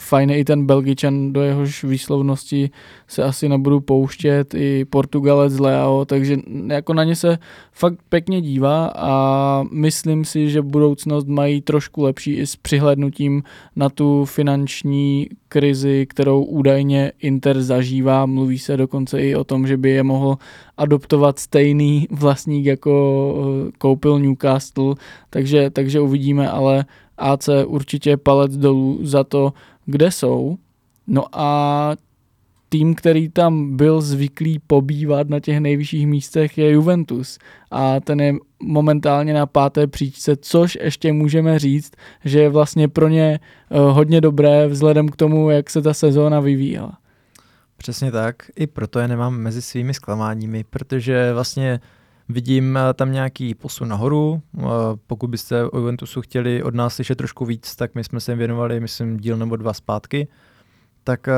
fajn 0.00 0.30
i 0.30 0.44
ten 0.44 0.66
Belgičan, 0.66 1.32
do 1.32 1.42
jehož 1.42 1.84
výslovnosti 1.84 2.70
se 3.08 3.22
asi 3.22 3.48
nebudu 3.48 3.80
pouštět, 3.80 4.54
i 4.54 4.84
Portugalec 4.84 5.58
Leao, 5.58 6.04
takže 6.04 6.36
jako 6.66 6.94
na 6.94 7.04
ně 7.04 7.16
se 7.16 7.38
fakt 7.72 7.98
pěkně 8.08 8.40
dívá 8.40 8.92
a 8.96 9.62
myslím 9.72 10.24
si, 10.24 10.50
že 10.50 10.62
budoucnost 10.62 11.28
mají 11.28 11.60
trošku 11.60 12.02
lepší 12.02 12.34
i 12.34 12.46
s 12.46 12.56
přihlednutím 12.56 13.42
na 13.76 13.88
tu 13.88 14.24
finanční 14.24 15.28
krizi, 15.48 16.06
kterou 16.08 16.44
údajně 16.44 17.12
Inter 17.22 17.62
zažívá. 17.62 18.26
Mluví 18.26 18.58
se 18.58 18.76
dokonce 18.76 19.20
i 19.20 19.34
o 19.34 19.44
tom, 19.44 19.66
že 19.66 19.76
by 19.76 19.90
je 19.90 20.02
mohl 20.02 20.36
adoptovat 20.76 21.38
stejný 21.38 22.06
vlastník, 22.10 22.66
jako 22.66 23.34
eh, 23.68 23.72
koupil 23.78 24.18
Newcastle, 24.18 24.94
takže, 25.30 25.70
takže 25.70 26.00
uvidíme, 26.00 26.50
ale 26.50 26.84
AC 27.18 27.48
určitě 27.66 28.16
palec 28.16 28.56
dolů 28.56 28.98
za 29.02 29.24
to, 29.24 29.52
kde 29.86 30.10
jsou. 30.10 30.58
No 31.06 31.24
a 31.32 31.96
tým, 32.68 32.94
který 32.94 33.28
tam 33.28 33.76
byl 33.76 34.00
zvyklý 34.00 34.58
pobývat 34.66 35.28
na 35.28 35.40
těch 35.40 35.60
nejvyšších 35.60 36.06
místech, 36.06 36.58
je 36.58 36.70
Juventus. 36.70 37.38
A 37.70 38.00
ten 38.00 38.20
je 38.20 38.34
momentálně 38.62 39.34
na 39.34 39.46
páté 39.46 39.86
příčce, 39.86 40.36
což 40.36 40.78
ještě 40.80 41.12
můžeme 41.12 41.58
říct, 41.58 41.92
že 42.24 42.40
je 42.40 42.48
vlastně 42.48 42.88
pro 42.88 43.08
ně 43.08 43.40
eh, 43.70 43.78
hodně 43.78 44.20
dobré 44.20 44.68
vzhledem 44.68 45.08
k 45.08 45.16
tomu, 45.16 45.50
jak 45.50 45.70
se 45.70 45.82
ta 45.82 45.94
sezóna 45.94 46.40
vyvíjela. 46.40 46.98
Přesně 47.76 48.10
tak, 48.12 48.36
i 48.56 48.66
proto 48.66 48.98
je 48.98 49.08
nemám 49.08 49.36
mezi 49.36 49.62
svými 49.62 49.94
zklamáními, 49.94 50.64
protože 50.70 51.32
vlastně 51.32 51.80
vidím 52.28 52.76
eh, 52.76 52.94
tam 52.94 53.12
nějaký 53.12 53.54
posun 53.54 53.88
nahoru. 53.88 54.42
Eh, 54.58 54.62
pokud 55.06 55.30
byste 55.30 55.64
o 55.64 55.78
Juventusu 55.78 56.22
chtěli 56.22 56.62
od 56.62 56.74
nás 56.74 56.94
slyšet 56.94 57.14
trošku 57.18 57.44
víc, 57.44 57.76
tak 57.76 57.94
my 57.94 58.04
jsme 58.04 58.20
se 58.20 58.32
jim 58.32 58.38
věnovali, 58.38 58.80
myslím, 58.80 59.16
díl 59.16 59.36
nebo 59.36 59.56
dva 59.56 59.72
zpátky. 59.72 60.28
Tak 61.04 61.28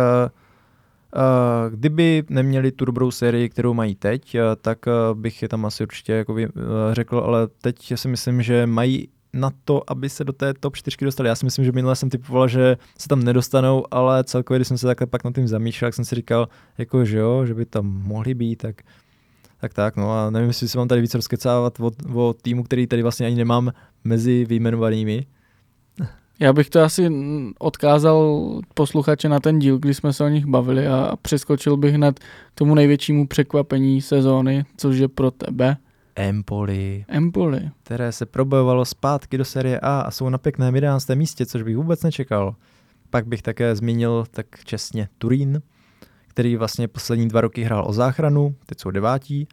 Uh, 1.16 1.74
kdyby 1.74 2.24
neměli 2.28 2.72
tu 2.72 2.84
dobrou 2.84 3.10
sérii, 3.10 3.48
kterou 3.48 3.74
mají 3.74 3.94
teď, 3.94 4.36
tak 4.60 4.78
bych 5.14 5.42
je 5.42 5.48
tam 5.48 5.66
asi 5.66 5.82
určitě 5.82 6.12
jako 6.12 6.36
řekl, 6.92 7.18
ale 7.18 7.48
teď 7.60 7.92
si 7.96 8.08
myslím, 8.08 8.42
že 8.42 8.66
mají 8.66 9.08
na 9.32 9.50
to, 9.64 9.90
aby 9.90 10.10
se 10.10 10.24
do 10.24 10.32
té 10.32 10.54
top 10.54 10.76
4 10.76 10.96
dostali. 11.04 11.28
Já 11.28 11.34
si 11.34 11.44
myslím, 11.44 11.64
že 11.64 11.72
minule 11.72 11.96
jsem 11.96 12.10
typoval, 12.10 12.48
že 12.48 12.76
se 12.98 13.08
tam 13.08 13.22
nedostanou, 13.22 13.84
ale 13.90 14.24
celkově, 14.24 14.58
když 14.58 14.68
jsem 14.68 14.78
se 14.78 14.86
takhle 14.86 15.06
pak 15.06 15.24
na 15.24 15.32
tím 15.32 15.48
zamýšlel, 15.48 15.86
tak 15.86 15.94
jsem 15.94 16.04
si 16.04 16.14
říkal, 16.14 16.48
jako 16.78 17.04
že 17.04 17.18
jo, 17.18 17.46
že 17.46 17.54
by 17.54 17.66
tam 17.66 17.86
mohli 17.86 18.34
být, 18.34 18.56
tak 18.56 18.82
tak 19.60 19.74
tak, 19.74 19.96
no 19.96 20.12
a 20.12 20.30
nevím, 20.30 20.48
jestli 20.48 20.68
se 20.68 20.78
mám 20.78 20.88
tady 20.88 21.00
víc 21.00 21.14
rozkecávat 21.14 21.80
o, 21.80 21.90
o 22.14 22.34
týmu, 22.42 22.62
který 22.62 22.86
tady 22.86 23.02
vlastně 23.02 23.26
ani 23.26 23.36
nemám 23.36 23.72
mezi 24.04 24.44
vyjmenovanými. 24.44 25.26
Já 26.40 26.52
bych 26.52 26.70
to 26.70 26.82
asi 26.82 27.10
odkázal 27.58 28.40
posluchače 28.74 29.28
na 29.28 29.40
ten 29.40 29.58
díl, 29.58 29.78
kdy 29.78 29.94
jsme 29.94 30.12
se 30.12 30.24
o 30.24 30.28
nich 30.28 30.46
bavili 30.46 30.86
a 30.86 31.16
přeskočil 31.22 31.76
bych 31.76 31.94
hned 31.94 32.18
k 32.18 32.24
tomu 32.54 32.74
největšímu 32.74 33.26
překvapení 33.26 34.02
sezóny, 34.02 34.64
což 34.76 34.98
je 34.98 35.08
pro 35.08 35.30
tebe. 35.30 35.76
Empoli. 36.16 37.04
Empoli. 37.08 37.70
Které 37.82 38.12
se 38.12 38.26
probojovalo 38.26 38.84
zpátky 38.84 39.38
do 39.38 39.44
série 39.44 39.80
A 39.80 40.00
a 40.00 40.10
jsou 40.10 40.28
na 40.28 40.38
pěkném 40.38 40.74
11. 40.74 41.08
místě, 41.14 41.46
což 41.46 41.62
bych 41.62 41.76
vůbec 41.76 42.02
nečekal. 42.02 42.54
Pak 43.10 43.26
bych 43.26 43.42
také 43.42 43.76
zmínil 43.76 44.24
tak 44.30 44.46
čestně 44.64 45.08
Turín, 45.18 45.62
který 46.38 46.56
vlastně 46.56 46.88
poslední 46.88 47.28
dva 47.28 47.40
roky 47.40 47.62
hrál 47.62 47.84
o 47.86 47.92
záchranu, 47.92 48.54
teď 48.66 48.80
jsou 48.80 48.90
devátí. 48.90 49.48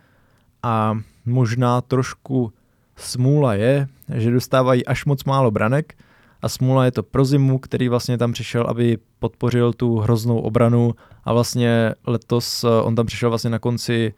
A 0.64 1.00
možná 1.26 1.82
trošku 1.82 2.54
smůla 2.96 3.54
je, 3.54 3.88
že 4.14 4.32
dostávají 4.32 4.86
až 4.86 5.06
moc 5.06 5.24
málo 5.24 5.52
branek, 5.52 5.94
a 6.42 6.50
smůla 6.50 6.86
je 6.86 6.92
to 6.92 7.04
pro 7.04 7.26
zimu, 7.26 7.60
který 7.60 7.90
vlastně 7.90 8.18
tam 8.18 8.34
přišel, 8.34 8.66
aby 8.68 8.98
podpořil 9.20 9.74
tu 9.74 9.98
hroznou 9.98 10.40
obranu. 10.40 10.96
A 11.24 11.34
vlastně 11.34 11.94
letos 12.08 12.64
eh, 12.64 12.68
on 12.68 12.96
tam 12.96 13.06
přišel 13.06 13.30
vlastně 13.30 13.50
na 13.50 13.60
konci 13.60 14.14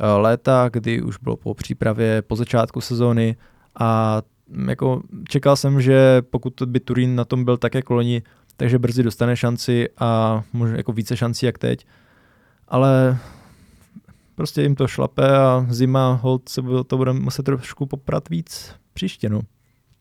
eh, 0.00 0.06
léta, 0.06 0.68
kdy 0.72 1.02
už 1.02 1.18
bylo 1.18 1.36
po 1.36 1.54
přípravě, 1.54 2.22
po 2.22 2.36
začátku 2.36 2.80
sezóny. 2.80 3.36
A 3.80 4.22
mm, 4.48 4.68
jako 4.68 5.02
čekal 5.28 5.56
jsem, 5.56 5.80
že 5.80 6.22
pokud 6.30 6.62
by 6.66 6.80
Turín 6.80 7.16
na 7.16 7.24
tom 7.24 7.44
byl 7.44 7.56
tak 7.56 7.74
jako 7.74 7.94
loni, 7.94 8.22
takže 8.58 8.78
brzy 8.78 9.02
dostane 9.02 9.36
šanci 9.36 9.88
a 9.98 10.42
možná 10.52 10.76
jako 10.76 10.92
více 10.92 11.16
šancí 11.16 11.46
jak 11.46 11.58
teď. 11.58 11.86
Ale 12.68 13.18
prostě 14.34 14.62
jim 14.62 14.74
to 14.74 14.88
šlape 14.88 15.36
a 15.36 15.66
zima 15.70 16.20
hold 16.22 16.48
se 16.48 16.62
to 16.86 16.96
bude 16.96 17.12
muset 17.12 17.42
trošku 17.42 17.86
poprat 17.86 18.28
víc 18.28 18.74
příště. 18.94 19.28
No. 19.28 19.40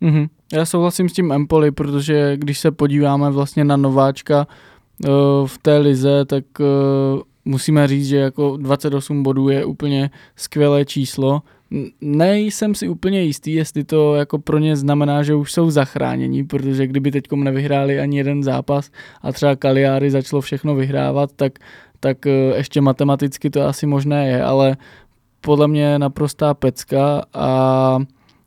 Mm-hmm. 0.01 0.29
Já 0.53 0.65
souhlasím 0.65 1.09
s 1.09 1.13
tím 1.13 1.31
Empoli, 1.31 1.71
protože 1.71 2.37
když 2.37 2.59
se 2.59 2.71
podíváme 2.71 3.29
vlastně 3.29 3.63
na 3.63 3.77
nováčka 3.77 4.47
uh, 5.07 5.11
v 5.47 5.57
té 5.57 5.77
lize, 5.77 6.25
tak 6.25 6.43
uh, 6.59 7.21
musíme 7.45 7.87
říct, 7.87 8.07
že 8.07 8.17
jako 8.17 8.57
28 8.57 9.23
bodů 9.23 9.49
je 9.49 9.65
úplně 9.65 10.09
skvělé 10.35 10.85
číslo. 10.85 11.41
Nejsem 12.01 12.75
si 12.75 12.89
úplně 12.89 13.21
jistý, 13.21 13.53
jestli 13.53 13.83
to 13.83 14.15
jako 14.15 14.39
pro 14.39 14.57
ně 14.57 14.75
znamená, 14.75 15.23
že 15.23 15.35
už 15.35 15.51
jsou 15.51 15.69
zachráněni, 15.69 16.43
protože 16.43 16.87
kdyby 16.87 17.11
teď 17.11 17.23
nevyhráli 17.35 17.99
ani 17.99 18.17
jeden 18.17 18.43
zápas 18.43 18.91
a 19.21 19.31
třeba 19.31 19.55
Kaliáry 19.55 20.11
začalo 20.11 20.41
všechno 20.41 20.75
vyhrávat, 20.75 21.31
tak, 21.35 21.59
tak 21.99 22.17
ještě 22.55 22.81
matematicky 22.81 23.49
to 23.49 23.61
asi 23.61 23.85
možné 23.85 24.27
je, 24.27 24.43
ale 24.43 24.77
podle 25.41 25.67
mě 25.67 25.99
naprostá 25.99 26.53
pecka 26.53 27.23
a 27.33 27.99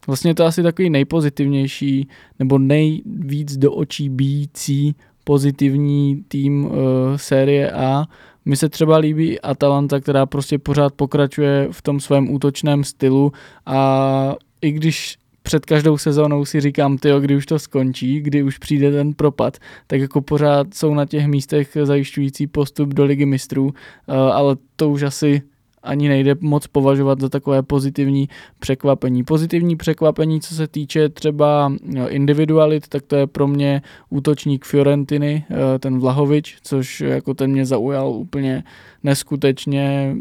Vlastně 0.06 0.34
to 0.34 0.44
asi 0.44 0.62
takový 0.62 0.90
nejpozitivnější 0.90 2.08
nebo 2.38 2.58
nejvíc 2.58 3.56
do 3.56 3.72
očí 3.72 4.08
bíjící 4.08 4.94
pozitivní 5.24 6.24
tým 6.28 6.64
uh, 6.64 6.72
série 7.16 7.70
A. 7.70 8.04
Mi 8.51 8.57
se 8.57 8.68
třeba 8.68 8.98
líbí 8.98 9.40
Atalanta, 9.40 10.01
která 10.01 10.26
prostě 10.26 10.59
pořád 10.59 10.94
pokračuje 10.94 11.68
v 11.70 11.82
tom 11.82 12.01
svém 12.01 12.30
útočném 12.30 12.84
stylu 12.84 13.32
a 13.66 14.34
i 14.62 14.72
když 14.72 15.18
před 15.42 15.66
každou 15.66 15.98
sezónou 15.98 16.44
si 16.44 16.61
říkám, 16.61 16.98
tyjo, 16.98 17.20
kdy 17.20 17.36
už 17.36 17.46
to 17.46 17.59
skončí, 17.59 18.20
kdy 18.20 18.42
už 18.42 18.59
přijde 18.59 18.92
ten 18.92 19.14
propad, 19.14 19.59
tak 19.86 20.01
jako 20.01 20.20
pořád 20.20 20.74
jsou 20.74 20.94
na 20.94 21.07
těch 21.07 21.26
místech 21.26 21.76
zajišťující 21.82 22.46
postup 22.46 22.94
do 22.94 23.05
ligy 23.05 23.26
mistrů, 23.26 23.64
uh, 23.64 23.72
ale 24.14 24.57
to 24.76 24.90
už 24.90 25.03
asi 25.03 25.42
ani 25.82 26.08
nejde 26.08 26.34
moc 26.40 26.66
považovat 26.66 27.20
za 27.20 27.28
takové 27.28 27.62
pozitivní 27.62 28.28
překvapení. 28.58 29.24
Pozitivní 29.24 29.76
překvapení, 29.76 30.40
co 30.40 30.54
se 30.54 30.68
týče 30.68 31.08
třeba 31.08 31.72
individualit, 32.08 32.88
tak 32.88 33.02
to 33.06 33.16
je 33.16 33.26
pro 33.26 33.48
mě 33.48 33.82
útočník 34.10 34.64
Fiorentiny, 34.64 35.44
eh, 35.50 35.78
ten 35.78 35.98
Vlahovič, 35.98 36.58
což 36.62 37.00
jako 37.00 37.34
ten 37.34 37.50
mě 37.50 37.66
zaujal 37.66 38.08
úplně 38.10 38.64
neskutečně 39.03 40.16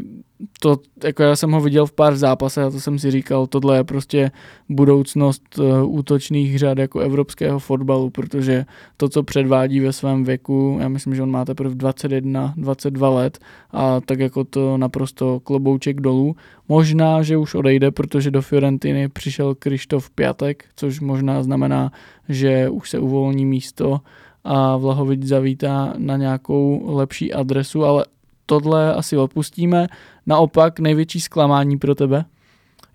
to, 0.60 0.76
jako 1.04 1.22
já 1.22 1.36
jsem 1.36 1.50
ho 1.50 1.60
viděl 1.60 1.86
v 1.86 1.92
pár 1.92 2.16
zápasech 2.16 2.64
a 2.64 2.70
to 2.70 2.80
jsem 2.80 2.98
si 2.98 3.10
říkal, 3.10 3.46
tohle 3.46 3.76
je 3.76 3.84
prostě 3.84 4.30
budoucnost 4.68 5.58
uh, 5.58 5.94
útočných 5.94 6.58
řad 6.58 6.78
jako 6.78 7.00
evropského 7.00 7.58
fotbalu, 7.58 8.10
protože 8.10 8.64
to, 8.96 9.08
co 9.08 9.22
předvádí 9.22 9.80
ve 9.80 9.92
svém 9.92 10.24
věku, 10.24 10.78
já 10.80 10.88
myslím, 10.88 11.14
že 11.14 11.22
on 11.22 11.30
má 11.30 11.44
teprve 11.44 11.74
21, 11.74 12.54
22 12.56 13.08
let 13.08 13.38
a 13.70 14.00
tak 14.00 14.20
jako 14.20 14.44
to 14.44 14.78
naprosto 14.78 15.40
klobouček 15.40 16.00
dolů. 16.00 16.36
Možná, 16.68 17.22
že 17.22 17.36
už 17.36 17.54
odejde, 17.54 17.90
protože 17.90 18.30
do 18.30 18.42
Fiorentiny 18.42 19.08
přišel 19.08 19.54
Krištof 19.54 20.10
Piatek, 20.10 20.64
což 20.76 21.00
možná 21.00 21.42
znamená, 21.42 21.92
že 22.28 22.68
už 22.68 22.90
se 22.90 22.98
uvolní 22.98 23.46
místo 23.46 24.00
a 24.44 24.76
Vlahovič 24.76 25.22
zavítá 25.22 25.94
na 25.98 26.16
nějakou 26.16 26.82
lepší 26.96 27.32
adresu, 27.32 27.84
ale 27.84 28.04
tohle 28.50 28.94
asi 28.94 29.16
odpustíme. 29.16 29.86
Naopak 30.26 30.80
největší 30.80 31.20
zklamání 31.20 31.78
pro 31.78 31.94
tebe? 31.94 32.24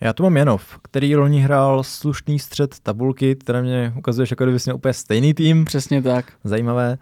Já 0.01 0.13
tu 0.13 0.23
mám 0.23 0.37
Janov, 0.37 0.79
který 0.81 1.15
loni 1.15 1.39
hrál 1.39 1.83
slušný 1.83 2.39
střed 2.39 2.79
tabulky, 2.79 3.35
které 3.35 3.61
mě 3.61 3.93
ukazuješ 3.97 4.29
jako 4.31 4.43
kdyby 4.43 4.73
úplně 4.73 4.93
stejný 4.93 5.33
tým. 5.33 5.65
Přesně 5.65 6.01
tak. 6.01 6.25
Zajímavé. 6.43 6.97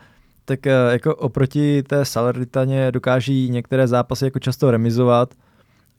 Tak 0.45 0.67
eh, 0.67 0.71
jako 0.91 1.15
oproti 1.15 1.83
té 1.83 2.05
Salernitaně 2.05 2.91
dokáží 2.91 3.49
některé 3.49 3.87
zápasy 3.87 4.25
jako 4.25 4.39
často 4.39 4.71
remizovat 4.71 5.33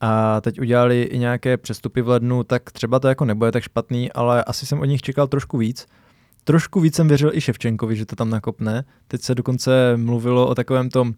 a 0.01 0.41
teď 0.41 0.61
udělali 0.61 1.03
i 1.03 1.17
nějaké 1.17 1.57
přestupy 1.57 2.01
v 2.01 2.09
lednu, 2.09 2.43
tak 2.43 2.71
třeba 2.71 2.99
to 2.99 3.07
jako 3.07 3.25
nebude 3.25 3.51
tak 3.51 3.63
špatný, 3.63 4.11
ale 4.11 4.43
asi 4.43 4.65
jsem 4.65 4.79
od 4.79 4.85
nich 4.85 5.01
čekal 5.01 5.27
trošku 5.27 5.57
víc. 5.57 5.87
Trošku 6.43 6.79
víc 6.79 6.95
jsem 6.95 7.07
věřil 7.07 7.31
i 7.33 7.41
Ševčenkovi, 7.41 7.95
že 7.95 8.05
to 8.05 8.15
tam 8.15 8.29
nakopne. 8.29 8.83
Teď 9.07 9.21
se 9.21 9.35
dokonce 9.35 9.97
mluvilo 9.97 10.47
o 10.47 10.55
takovém 10.55 10.89
tom 10.89 11.13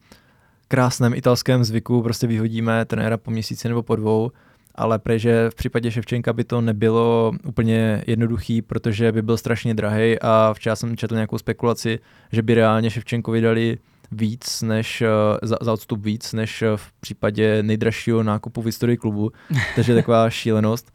krásném 0.67 1.13
italském 1.13 1.63
zvyku 1.63 2.01
prostě 2.01 2.27
vyhodíme 2.27 2.85
trenéra 2.85 3.17
po 3.17 3.31
měsíci 3.31 3.67
nebo 3.67 3.83
po 3.83 3.95
dvou, 3.95 4.31
ale 4.75 4.99
že 5.15 5.49
v 5.49 5.55
případě 5.55 5.91
Ševčenka 5.91 6.33
by 6.33 6.43
to 6.43 6.61
nebylo 6.61 7.31
úplně 7.45 8.03
jednoduchý, 8.07 8.61
protože 8.61 9.11
by 9.11 9.21
byl 9.21 9.37
strašně 9.37 9.73
drahý 9.73 10.19
a 10.21 10.53
včera 10.53 10.75
jsem 10.75 10.97
četl 10.97 11.15
nějakou 11.15 11.37
spekulaci, 11.37 11.99
že 12.31 12.41
by 12.41 12.53
reálně 12.53 12.89
Ševčenkovi 12.89 13.41
dali 13.41 13.77
víc 14.11 14.61
než, 14.61 15.01
eh, 15.01 15.07
za, 15.41 15.57
za 15.61 15.73
odstup 15.73 16.05
víc, 16.05 16.33
než 16.33 16.63
v 16.75 16.91
případě 16.99 17.63
nejdražšího 17.63 18.23
nákupu 18.23 18.61
v 18.61 18.65
historii 18.65 18.97
klubu, 18.97 19.31
takže 19.75 19.95
taková 19.95 20.29
šílenost. 20.29 20.91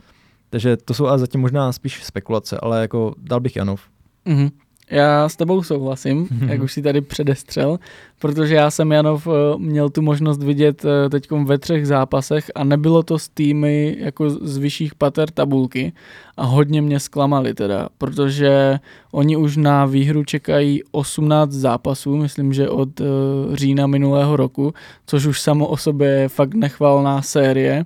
Takže 0.51 0.77
to 0.77 0.95
jsou 0.95 1.07
ale 1.07 1.19
zatím 1.19 1.41
možná 1.41 1.73
spíš 1.73 2.05
spekulace, 2.05 2.59
ale 2.63 2.81
jako 2.81 3.15
dal 3.19 3.41
bych 3.41 3.57
Janov. 3.57 3.83
Mm-hmm. 4.27 4.51
Já 4.91 5.29
s 5.29 5.37
tebou 5.37 5.63
souhlasím, 5.63 6.25
mm-hmm. 6.27 6.49
jak 6.49 6.63
už 6.63 6.73
si 6.73 6.83
tady 6.83 7.01
předestřel, 7.01 7.79
protože 8.19 8.55
já 8.55 8.71
jsem 8.71 8.93
Janov 8.93 9.27
eh, 9.27 9.59
měl 9.59 9.91
tu 9.91 10.03
možnost 10.03 10.43
vidět 10.43 10.85
eh, 10.85 11.11
teď 11.11 11.31
ve 11.31 11.59
třech 11.59 11.87
zápasech 11.87 12.51
a 12.55 12.65
nebylo 12.65 13.03
to 13.03 13.19
s 13.19 13.29
týmy 13.29 13.97
jako 13.99 14.31
z 14.31 14.57
vyšších 14.57 14.95
pater 14.95 15.31
tabulky 15.31 15.93
a 16.37 16.45
hodně 16.45 16.83
mě 16.83 17.01
zklamali 17.01 17.55
teda, 17.55 17.89
protože 17.99 18.79
oni 19.13 19.37
už 19.37 19.57
na 19.57 19.87
výhru 19.87 20.25
čekají 20.25 20.83
18 20.91 21.51
zápasů, 21.51 22.17
myslím, 22.17 22.53
že 22.53 22.69
od 22.69 23.01
uh, 23.01 23.07
října 23.55 23.87
minulého 23.87 24.37
roku, 24.37 24.75
což 25.07 25.27
už 25.27 25.41
samo 25.41 25.67
o 25.67 25.77
sobě 25.77 26.09
je 26.09 26.29
fakt 26.29 26.55
nechvalná 26.55 27.23
série, 27.23 27.85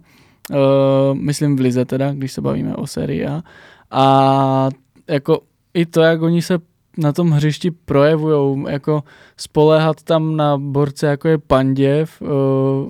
myslím 1.12 1.56
v 1.56 1.60
Lize 1.60 1.84
teda, 1.84 2.12
když 2.12 2.32
se 2.32 2.40
bavíme 2.40 2.76
o 2.76 2.86
sérii 2.86 3.26
A. 3.26 3.42
A 3.90 4.68
jako 5.08 5.40
i 5.74 5.86
to, 5.86 6.00
jak 6.00 6.22
oni 6.22 6.42
se 6.42 6.58
na 6.98 7.12
tom 7.12 7.30
hřišti 7.30 7.70
projevujou, 7.70 8.68
jako 8.68 9.02
spoléhat 9.36 10.02
tam 10.02 10.36
na 10.36 10.58
borce 10.58 11.06
jako 11.06 11.28
je 11.28 11.38
Panděv 11.38 12.22
uh, 12.22 12.28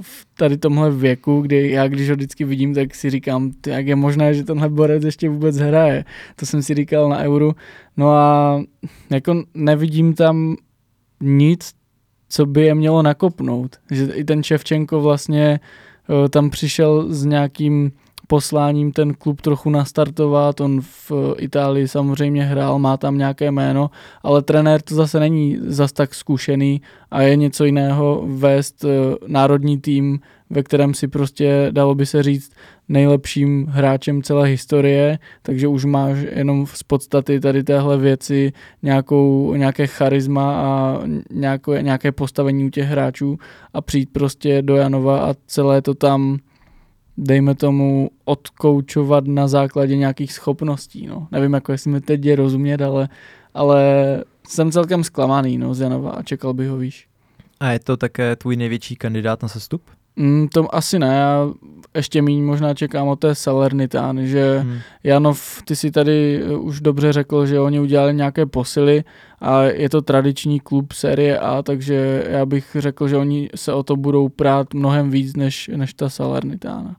v 0.00 0.26
tady 0.34 0.56
tomhle 0.56 0.90
věku, 0.90 1.40
kdy 1.40 1.70
já 1.70 1.88
když 1.88 2.08
ho 2.08 2.16
vždycky 2.16 2.44
vidím, 2.44 2.74
tak 2.74 2.94
si 2.94 3.10
říkám, 3.10 3.50
jak 3.66 3.86
je 3.86 3.96
možné, 3.96 4.34
že 4.34 4.44
tenhle 4.44 4.68
borec 4.68 5.04
ještě 5.04 5.28
vůbec 5.28 5.56
hraje. 5.56 6.04
To 6.36 6.46
jsem 6.46 6.62
si 6.62 6.74
říkal 6.74 7.08
na 7.08 7.18
Euro. 7.18 7.52
No 7.96 8.10
a 8.10 8.60
jako 9.10 9.42
nevidím 9.54 10.14
tam 10.14 10.56
nic, 11.20 11.72
co 12.28 12.46
by 12.46 12.62
je 12.62 12.74
mělo 12.74 13.02
nakopnout. 13.02 13.76
Že 13.90 14.04
i 14.14 14.24
ten 14.24 14.42
Ševčenko 14.42 15.00
vlastně 15.00 15.60
uh, 16.08 16.28
tam 16.28 16.50
přišel 16.50 17.12
s 17.12 17.24
nějakým 17.24 17.92
posláním 18.26 18.92
ten 18.92 19.14
klub 19.14 19.40
trochu 19.40 19.70
nastartovat. 19.70 20.60
On 20.60 20.80
v 20.80 21.12
Itálii 21.38 21.88
samozřejmě 21.88 22.44
hrál, 22.44 22.78
má 22.78 22.96
tam 22.96 23.18
nějaké 23.18 23.50
jméno, 23.50 23.90
ale 24.22 24.42
trenér 24.42 24.82
to 24.82 24.94
zase 24.94 25.20
není 25.20 25.58
zas 25.60 25.92
tak 25.92 26.14
zkušený 26.14 26.80
a 27.10 27.22
je 27.22 27.36
něco 27.36 27.64
jiného 27.64 28.24
vést 28.26 28.84
eh, 28.84 28.88
národní 29.26 29.80
tým, 29.80 30.20
ve 30.50 30.62
kterém 30.62 30.94
si 30.94 31.08
prostě, 31.08 31.68
dalo 31.70 31.94
by 31.94 32.06
se 32.06 32.22
říct, 32.22 32.52
nejlepším 32.88 33.66
hráčem 33.66 34.22
celé 34.22 34.48
historie, 34.48 35.18
takže 35.42 35.68
už 35.68 35.84
máš 35.84 36.18
jenom 36.30 36.66
z 36.66 36.82
podstaty 36.82 37.40
tady 37.40 37.64
téhle 37.64 37.98
věci 37.98 38.52
nějakou, 38.82 39.54
nějaké 39.54 39.86
charisma 39.86 40.54
a 40.54 41.00
nějaké, 41.30 41.82
nějaké 41.82 42.12
postavení 42.12 42.64
u 42.64 42.70
těch 42.70 42.86
hráčů 42.86 43.38
a 43.74 43.80
přijít 43.80 44.10
prostě 44.12 44.62
do 44.62 44.76
Janova 44.76 45.20
a 45.20 45.34
celé 45.46 45.82
to 45.82 45.94
tam 45.94 46.38
dejme 47.18 47.54
tomu, 47.54 48.10
odkoučovat 48.24 49.26
na 49.26 49.48
základě 49.48 49.96
nějakých 49.96 50.32
schopností. 50.32 51.06
No. 51.06 51.28
Nevím, 51.32 51.54
jako 51.54 51.72
jestli 51.72 51.90
mi 51.90 52.00
teď 52.00 52.24
je 52.24 52.36
rozumět, 52.36 52.82
ale, 52.82 53.08
ale 53.54 53.84
jsem 54.48 54.72
celkem 54.72 55.04
zklamaný 55.04 55.58
no, 55.58 55.74
z 55.74 55.80
Janova 55.80 56.10
a 56.10 56.22
čekal 56.22 56.54
bych 56.54 56.68
ho 56.68 56.76
výš. 56.76 57.08
A 57.60 57.70
je 57.70 57.78
to 57.78 57.96
také 57.96 58.36
tvůj 58.36 58.56
největší 58.56 58.96
kandidát 58.96 59.42
na 59.42 59.48
sestup? 59.48 59.82
Mm, 60.16 60.48
to 60.48 60.74
asi 60.74 60.98
ne, 60.98 61.14
já 61.14 61.48
ještě 61.94 62.22
méně 62.22 62.42
možná 62.42 62.74
čekám 62.74 63.08
o 63.08 63.16
té 63.16 63.34
Salernitán, 63.34 64.26
že 64.26 64.58
hmm. 64.58 64.78
Janov, 65.04 65.62
ty 65.64 65.76
si 65.76 65.90
tady 65.90 66.42
eh, 66.42 66.56
už 66.56 66.80
dobře 66.80 67.12
řekl, 67.12 67.46
že 67.46 67.60
oni 67.60 67.80
udělali 67.80 68.14
nějaké 68.14 68.46
posily 68.46 69.04
a 69.40 69.62
je 69.62 69.88
to 69.88 70.02
tradiční 70.02 70.60
klub 70.60 70.92
série 70.92 71.38
A, 71.38 71.62
takže 71.62 72.24
já 72.28 72.46
bych 72.46 72.76
řekl, 72.78 73.08
že 73.08 73.16
oni 73.16 73.50
se 73.54 73.72
o 73.72 73.82
to 73.82 73.96
budou 73.96 74.28
prát 74.28 74.74
mnohem 74.74 75.10
víc 75.10 75.36
než, 75.36 75.70
než 75.76 75.94
ta 75.94 76.08
Salernitána. 76.08 76.96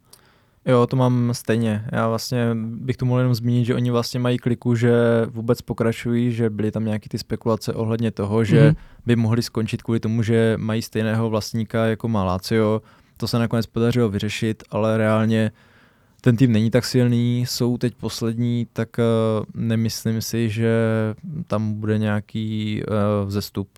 Jo, 0.68 0.88
to 0.88 0.96
mám 0.96 1.30
stejně. 1.34 1.86
Já 1.92 2.08
vlastně 2.08 2.50
bych 2.56 2.98
tu 2.98 3.06
mohl 3.06 3.20
jenom 3.20 3.36
zmínit, 3.36 3.66
že 3.66 3.76
oni 3.76 3.92
vlastně 3.92 4.20
mají 4.20 4.38
kliku, 4.38 4.76
že 4.76 4.92
vůbec 5.26 5.62
pokračují, 5.62 6.32
že 6.32 6.50
byly 6.50 6.72
tam 6.72 6.86
nějaké 6.86 7.10
ty 7.10 7.18
spekulace 7.18 7.74
ohledně 7.74 8.12
toho, 8.12 8.44
že 8.44 8.70
mm. 8.70 8.76
by 9.06 9.16
mohli 9.16 9.44
skončit 9.44 9.82
kvůli 9.82 10.00
tomu, 10.00 10.24
že 10.24 10.54
mají 10.58 10.82
stejného 10.82 11.30
vlastníka 11.30 11.86
jako 11.86 12.08
má 12.08 12.24
Lazio. 12.24 12.82
To 13.18 13.28
se 13.28 13.40
nakonec 13.40 13.66
podařilo 13.66 14.10
vyřešit, 14.10 14.64
ale 14.72 14.98
reálně 14.98 15.52
ten 16.22 16.38
tým 16.38 16.52
není 16.52 16.72
tak 16.72 16.86
silný, 16.86 17.46
jsou 17.48 17.78
teď 17.78 17.96
poslední, 17.96 18.68
tak 18.74 18.90
uh, 18.98 19.46
nemyslím 19.62 20.22
si, 20.22 20.50
že 20.50 20.76
tam 21.48 21.74
bude 21.74 21.98
nějaký 21.98 22.82
uh, 22.84 23.28
vzestup. 23.28 23.70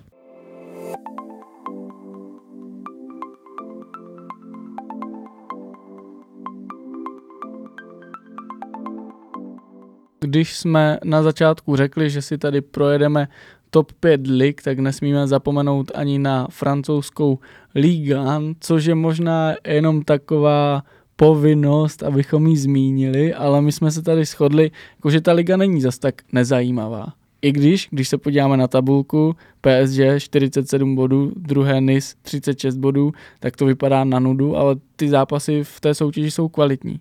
Když 10.22 10.58
jsme 10.58 11.00
na 11.04 11.24
začátku 11.24 11.76
řekli, 11.76 12.10
že 12.10 12.22
si 12.22 12.38
tady 12.38 12.62
projedeme 12.62 13.28
top 13.70 13.92
5 14.00 14.28
lig, 14.28 14.62
tak 14.62 14.80
nesmíme 14.80 15.28
zapomenout 15.28 15.92
ani 15.96 16.20
na 16.20 16.48
francouzskou 16.50 17.40
Ligue 17.76 18.18
1, 18.18 18.42
což 18.60 18.86
je 18.86 18.96
možná 18.96 19.56
jenom 19.68 20.02
taková 20.02 20.84
povinnost, 21.16 22.04
abychom 22.04 22.48
ji 22.48 22.58
zmínili, 22.58 23.34
ale 23.34 23.62
my 23.62 23.72
jsme 23.72 23.92
se 23.92 24.02
tady 24.02 24.26
shodli, 24.26 24.72
jako 24.96 25.10
že 25.10 25.22
ta 25.22 25.34
liga 25.34 25.58
není 25.58 25.82
zas 25.82 26.00
tak 26.00 26.22
nezajímavá. 26.32 27.14
I 27.42 27.52
když, 27.52 27.88
když 27.92 28.10
se 28.10 28.18
podíváme 28.18 28.58
na 28.58 28.68
tabulku, 28.68 29.36
PSG 29.62 30.00
47 30.18 30.96
bodů, 30.96 31.32
druhé 31.36 31.82
NIS 31.82 32.16
36 32.22 32.78
bodů, 32.78 33.12
tak 33.40 33.56
to 33.56 33.66
vypadá 33.66 34.04
na 34.04 34.20
nudu, 34.20 34.58
ale 34.58 34.76
ty 34.96 35.10
zápasy 35.10 35.64
v 35.64 35.80
té 35.80 35.94
soutěži 35.94 36.32
jsou 36.32 36.50
kvalitní. 36.50 37.00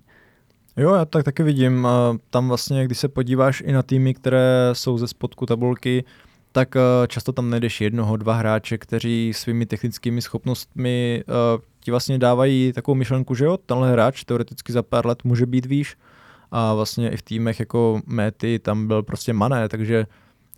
Jo, 0.78 0.94
já 0.94 1.04
tak 1.04 1.24
taky 1.24 1.42
vidím. 1.42 1.88
Tam 2.30 2.48
vlastně, 2.48 2.84
když 2.84 2.98
se 2.98 3.08
podíváš 3.08 3.62
i 3.66 3.72
na 3.72 3.82
týmy, 3.82 4.14
které 4.14 4.70
jsou 4.72 4.98
ze 4.98 5.08
spodku 5.08 5.46
tabulky, 5.46 6.04
tak 6.52 6.76
eh, 6.76 6.80
často 7.06 7.32
tam 7.32 7.50
najdeš 7.50 7.80
jednoho, 7.80 8.16
dva 8.16 8.34
hráče, 8.34 8.78
kteří 8.78 9.32
svými 9.34 9.66
technickými 9.66 10.22
schopnostmi 10.22 11.24
uh, 11.28 11.62
ti 11.80 11.90
vlastně 11.90 12.18
dávají 12.18 12.72
takovou 12.72 12.94
myšlenku, 12.94 13.34
že 13.34 13.44
jo, 13.44 13.56
tenhle 13.56 13.92
hráč 13.92 14.24
teoreticky 14.24 14.72
za 14.72 14.82
pár 14.82 15.06
let 15.06 15.24
může 15.24 15.46
být 15.46 15.66
výš 15.66 15.96
a 16.50 16.74
vlastně 16.74 17.10
i 17.10 17.16
v 17.16 17.22
týmech 17.22 17.60
jako 17.60 18.00
Méty 18.06 18.58
tam 18.58 18.86
byl 18.86 19.02
prostě 19.02 19.32
Mané, 19.32 19.68
takže 19.68 20.06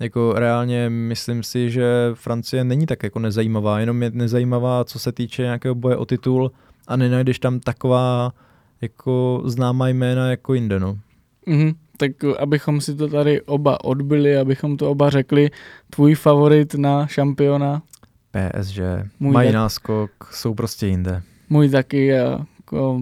jako 0.00 0.32
reálně 0.36 0.90
myslím 0.90 1.42
si, 1.42 1.70
že 1.70 2.10
Francie 2.14 2.64
není 2.64 2.86
tak 2.86 3.02
jako 3.02 3.18
nezajímavá, 3.18 3.80
jenom 3.80 4.02
je 4.02 4.10
nezajímavá, 4.10 4.84
co 4.84 4.98
se 4.98 5.12
týče 5.12 5.42
nějakého 5.42 5.74
boje 5.74 5.96
o 5.96 6.04
titul 6.04 6.52
a 6.88 6.96
nenajdeš 6.96 7.38
tam 7.38 7.60
taková 7.60 8.32
jako 8.80 9.42
známá 9.44 9.88
jména 9.88 10.30
jako 10.30 10.54
jinde, 10.54 10.80
no. 10.80 10.98
Mm-hmm. 11.46 11.74
Tak 11.96 12.24
abychom 12.38 12.80
si 12.80 12.94
to 12.94 13.08
tady 13.08 13.40
oba 13.42 13.84
odbyli, 13.84 14.36
abychom 14.36 14.76
to 14.76 14.90
oba 14.90 15.10
řekli, 15.10 15.50
tvůj 15.90 16.14
favorit 16.14 16.74
na 16.74 17.06
šampiona? 17.06 17.82
PSG. 18.30 18.78
Můj 19.20 19.32
Mají 19.32 19.48
tak... 19.48 19.54
náskok, 19.54 20.10
jsou 20.32 20.54
prostě 20.54 20.86
jinde. 20.86 21.22
Můj 21.50 21.68
taky, 21.68 22.06
jako 22.06 23.00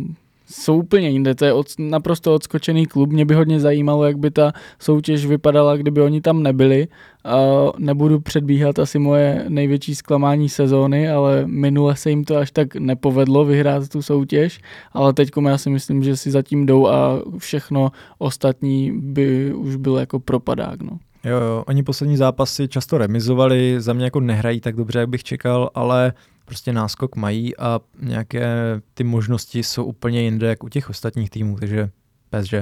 jsou 0.51 0.79
úplně 0.79 1.09
jinde. 1.09 1.35
To 1.35 1.45
je 1.45 1.53
od, 1.53 1.67
naprosto 1.79 2.35
odskočený 2.35 2.87
klub. 2.87 3.11
Mě 3.11 3.25
by 3.25 3.35
hodně 3.35 3.61
zajímalo, 3.61 4.05
jak 4.05 4.19
by 4.19 4.31
ta 4.31 4.53
soutěž 4.79 5.27
vypadala, 5.27 5.77
kdyby 5.77 6.01
oni 6.01 6.21
tam 6.21 6.43
nebyli. 6.43 6.89
A 7.25 7.37
nebudu 7.79 8.21
předbíhat 8.21 8.79
asi 8.79 8.99
moje 8.99 9.45
největší 9.49 9.95
zklamání 9.95 10.49
sezóny, 10.49 11.11
ale 11.11 11.43
minule 11.47 11.97
se 11.97 12.11
jim 12.11 12.25
to 12.25 12.37
až 12.37 12.51
tak 12.51 12.75
nepovedlo 12.75 13.45
vyhrát 13.45 13.89
tu 13.89 14.03
soutěž, 14.03 14.61
ale 14.93 15.13
teď 15.13 15.31
já 15.49 15.59
si 15.59 15.71
myslím, 15.71 16.03
že 16.03 16.17
si 16.17 16.31
zatím 16.31 16.67
jdou 16.67 16.87
a 16.87 17.23
všechno 17.39 17.93
ostatní 18.19 18.93
by 18.95 19.55
už 19.55 19.77
bylo 19.77 19.99
jako 19.99 20.21
propadák. 20.21 20.83
No. 20.83 20.99
Jo, 21.25 21.37
jo, 21.37 21.65
oni 21.67 21.83
poslední 21.83 22.17
zápasy 22.17 22.69
často 22.69 22.99
remizovali, 22.99 23.75
za 23.79 23.93
mě 23.93 24.05
jako 24.05 24.21
nehrají 24.21 24.61
tak 24.61 24.77
dobře, 24.77 24.99
jak 24.99 25.09
bych 25.09 25.25
čekal, 25.25 25.71
ale 25.75 26.13
prostě 26.49 26.73
náskok 26.73 27.17
mají 27.17 27.57
a 27.57 27.81
nějaké 28.01 28.81
ty 28.95 29.05
možnosti 29.05 29.63
jsou 29.63 29.85
úplně 29.85 30.23
jinde, 30.23 30.47
jak 30.47 30.65
u 30.65 30.69
těch 30.69 30.91
ostatních 30.91 31.31
týmů, 31.31 31.57
takže 31.59 31.91
PSG. 32.31 32.55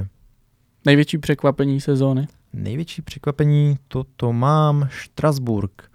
Největší 0.84 1.18
překvapení 1.18 1.80
sezóny? 1.80 2.28
Největší 2.53 3.03
překvapení, 3.03 3.78
to, 3.89 4.05
to 4.16 4.32
mám 4.32 4.89
Štrasburg. 4.91 5.91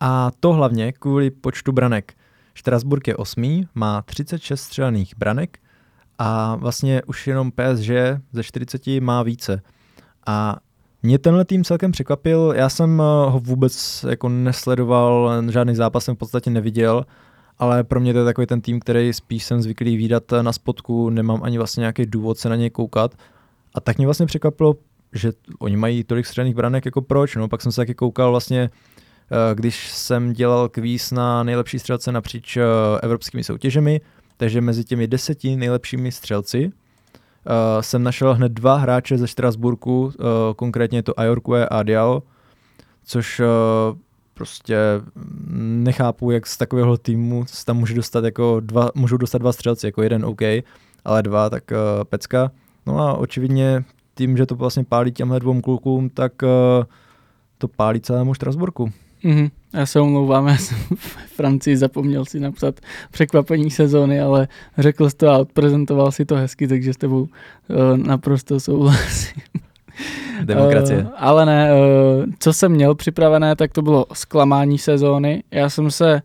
A 0.00 0.30
to 0.40 0.52
hlavně 0.52 0.92
kvůli 0.92 1.30
počtu 1.30 1.72
branek. 1.72 2.14
Štrasburg 2.54 3.08
je 3.08 3.16
osmý, 3.16 3.68
má 3.74 4.02
36 4.02 4.60
střelených 4.60 5.14
branek 5.16 5.58
a 6.18 6.56
vlastně 6.56 7.02
už 7.06 7.26
jenom 7.26 7.52
PSG 7.52 7.90
ze 8.32 8.42
40 8.42 8.86
má 9.00 9.22
více. 9.22 9.62
A 10.26 10.56
mě 11.02 11.18
tenhle 11.18 11.44
tým 11.44 11.64
celkem 11.64 11.92
překvapil, 11.92 12.52
já 12.56 12.68
jsem 12.68 13.00
eh, 13.00 13.30
ho 13.30 13.40
vůbec 13.44 14.04
jako 14.08 14.28
nesledoval, 14.28 15.42
žádný 15.50 15.74
zápas 15.74 16.04
jsem 16.04 16.14
v 16.14 16.18
podstatě 16.18 16.50
neviděl, 16.50 17.04
ale 17.58 17.84
pro 17.84 18.00
mě 18.00 18.12
to 18.12 18.18
je 18.18 18.24
takový 18.24 18.46
ten 18.46 18.60
tým, 18.60 18.80
který 18.80 19.12
spíš 19.12 19.44
jsem 19.44 19.62
zvyklý 19.62 19.96
výdat 19.96 20.24
na 20.42 20.52
spotku, 20.52 21.10
nemám 21.10 21.42
ani 21.42 21.58
vlastně 21.58 21.80
nějaký 21.80 22.06
důvod 22.06 22.38
se 22.38 22.48
na 22.48 22.56
něj 22.56 22.70
koukat. 22.70 23.14
A 23.74 23.80
tak 23.80 23.96
mě 23.96 24.06
vlastně 24.06 24.26
překvapilo, 24.26 24.76
že 25.12 25.32
oni 25.58 25.76
mají 25.76 26.04
tolik 26.04 26.26
střelných 26.26 26.54
branek, 26.54 26.84
jako 26.84 27.02
proč, 27.02 27.36
no 27.36 27.48
pak 27.48 27.62
jsem 27.62 27.72
se 27.72 27.80
taky 27.80 27.94
koukal 27.94 28.30
vlastně, 28.30 28.70
eh, 28.70 29.54
když 29.54 29.92
jsem 29.92 30.32
dělal 30.32 30.68
kvíz 30.68 31.10
na 31.10 31.42
nejlepší 31.42 31.78
střelce 31.78 32.12
napříč 32.12 32.56
eh, 32.56 32.62
evropskými 33.02 33.44
soutěžemi, 33.44 34.00
takže 34.36 34.60
mezi 34.60 34.84
těmi 34.84 35.06
deseti 35.06 35.56
nejlepšími 35.56 36.12
střelci 36.12 36.72
uh, 37.46 37.80
jsem 37.80 38.02
našel 38.02 38.34
hned 38.34 38.52
dva 38.52 38.76
hráče 38.76 39.18
ze 39.18 39.28
Štrasburku, 39.28 40.02
uh, 40.02 40.12
konkrétně 40.56 41.02
to 41.02 41.20
Ajorkue 41.20 41.68
a 41.68 41.82
Diao, 41.82 42.22
což 43.04 43.40
uh, 43.40 43.46
prostě 44.34 44.76
nechápu, 45.58 46.30
jak 46.30 46.46
z 46.46 46.56
takového 46.58 46.96
týmu 46.96 47.44
se 47.46 47.64
tam 47.64 47.76
může 47.76 47.94
dostat 47.94 48.24
jako 48.24 48.60
dva, 48.60 48.90
můžou 48.94 49.16
dostat 49.16 49.38
dva 49.38 49.52
střelci, 49.52 49.86
jako 49.86 50.02
jeden 50.02 50.24
OK, 50.24 50.40
ale 51.04 51.22
dva, 51.22 51.50
tak 51.50 51.64
uh, 51.70 52.04
pecka. 52.04 52.50
No 52.86 52.98
a 52.98 53.14
očividně 53.14 53.84
tím, 54.14 54.36
že 54.36 54.46
to 54.46 54.54
vlastně 54.54 54.84
pálí 54.84 55.12
těmhle 55.12 55.40
dvou 55.40 55.60
klukům, 55.60 56.10
tak 56.10 56.32
uh, 56.42 56.48
to 57.58 57.68
pálí 57.68 58.00
celému 58.00 58.34
Štrasburku. 58.34 58.92
Mm-hmm. 59.24 59.50
Já 59.72 59.86
se 59.86 60.00
omlouvám, 60.00 60.46
já 60.46 60.56
jsem 60.56 60.78
v 60.96 61.16
Francii 61.36 61.76
zapomněl 61.76 62.24
si 62.24 62.40
napsat 62.40 62.80
překvapení 63.10 63.70
sezóny, 63.70 64.20
ale 64.20 64.48
řekl 64.78 65.10
jsi 65.10 65.16
to 65.16 65.28
a 65.28 65.38
odprezentoval 65.38 66.12
si 66.12 66.24
to 66.24 66.36
hezky, 66.36 66.68
takže 66.68 66.94
s 66.94 66.96
tebou 66.96 67.20
uh, 67.20 67.28
naprosto 67.96 68.60
souhlasím. 68.60 69.42
Demokracie. 70.44 71.02
Uh, 71.02 71.08
ale 71.16 71.46
ne, 71.46 71.70
uh, 71.72 72.24
co 72.38 72.52
jsem 72.52 72.72
měl 72.72 72.94
připravené, 72.94 73.56
tak 73.56 73.72
to 73.72 73.82
bylo 73.82 74.06
zklamání 74.12 74.78
sezóny. 74.78 75.42
Já 75.50 75.68
jsem 75.68 75.90
se 75.90 76.22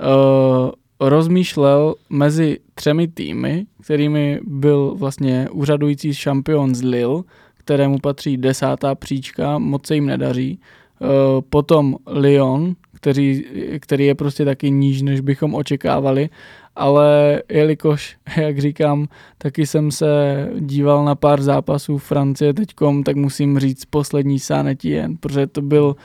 uh, 0.00 0.70
rozmýšlel 1.00 1.94
mezi 2.10 2.58
třemi 2.74 3.08
týmy, 3.08 3.66
kterými 3.82 4.40
byl 4.44 4.94
vlastně 4.98 5.48
úřadující 5.52 6.14
šampion 6.14 6.74
z 6.74 6.82
Lille, 6.82 7.22
kterému 7.56 7.98
patří 7.98 8.36
desátá 8.36 8.94
příčka, 8.94 9.58
moc 9.58 9.86
se 9.86 9.94
jim 9.94 10.06
nedaří. 10.06 10.60
Uh, 11.00 11.08
potom 11.50 11.96
Lyon, 12.06 12.74
který, 12.94 13.44
který 13.80 14.06
je 14.06 14.14
prostě 14.14 14.44
taky 14.44 14.70
níž, 14.70 15.02
než 15.02 15.20
bychom 15.20 15.54
očekávali, 15.54 16.28
ale 16.76 17.42
jelikož, 17.48 18.16
jak 18.36 18.58
říkám, 18.58 19.08
taky 19.38 19.66
jsem 19.66 19.90
se 19.90 20.06
díval 20.58 21.04
na 21.04 21.14
pár 21.14 21.42
zápasů 21.42 21.98
Francie 21.98 22.54
teďkom, 22.54 23.02
tak 23.02 23.16
musím 23.16 23.58
říct 23.58 23.84
poslední 23.84 24.38
Sanetien, 24.38 25.16
protože 25.16 25.46
to 25.46 25.62
byl 25.62 25.96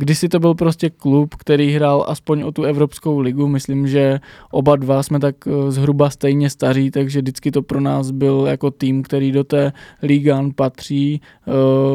Kdysi 0.00 0.28
to 0.28 0.40
byl 0.40 0.54
prostě 0.54 0.90
klub, 0.90 1.34
který 1.34 1.72
hrál 1.72 2.04
aspoň 2.08 2.42
o 2.42 2.52
tu 2.52 2.62
Evropskou 2.62 3.18
ligu. 3.18 3.48
Myslím, 3.48 3.88
že 3.88 4.20
oba 4.50 4.76
dva 4.76 5.02
jsme 5.02 5.20
tak 5.20 5.34
eh, 5.46 5.70
zhruba 5.70 6.10
stejně 6.10 6.50
staří, 6.50 6.90
takže 6.90 7.20
vždycky 7.20 7.50
to 7.50 7.62
pro 7.62 7.80
nás 7.80 8.10
byl 8.10 8.46
jako 8.48 8.70
tým, 8.70 9.02
který 9.02 9.32
do 9.32 9.44
té 9.44 9.72
Ligan 10.02 10.50
patří. 10.56 11.20
Eh, 11.20 11.50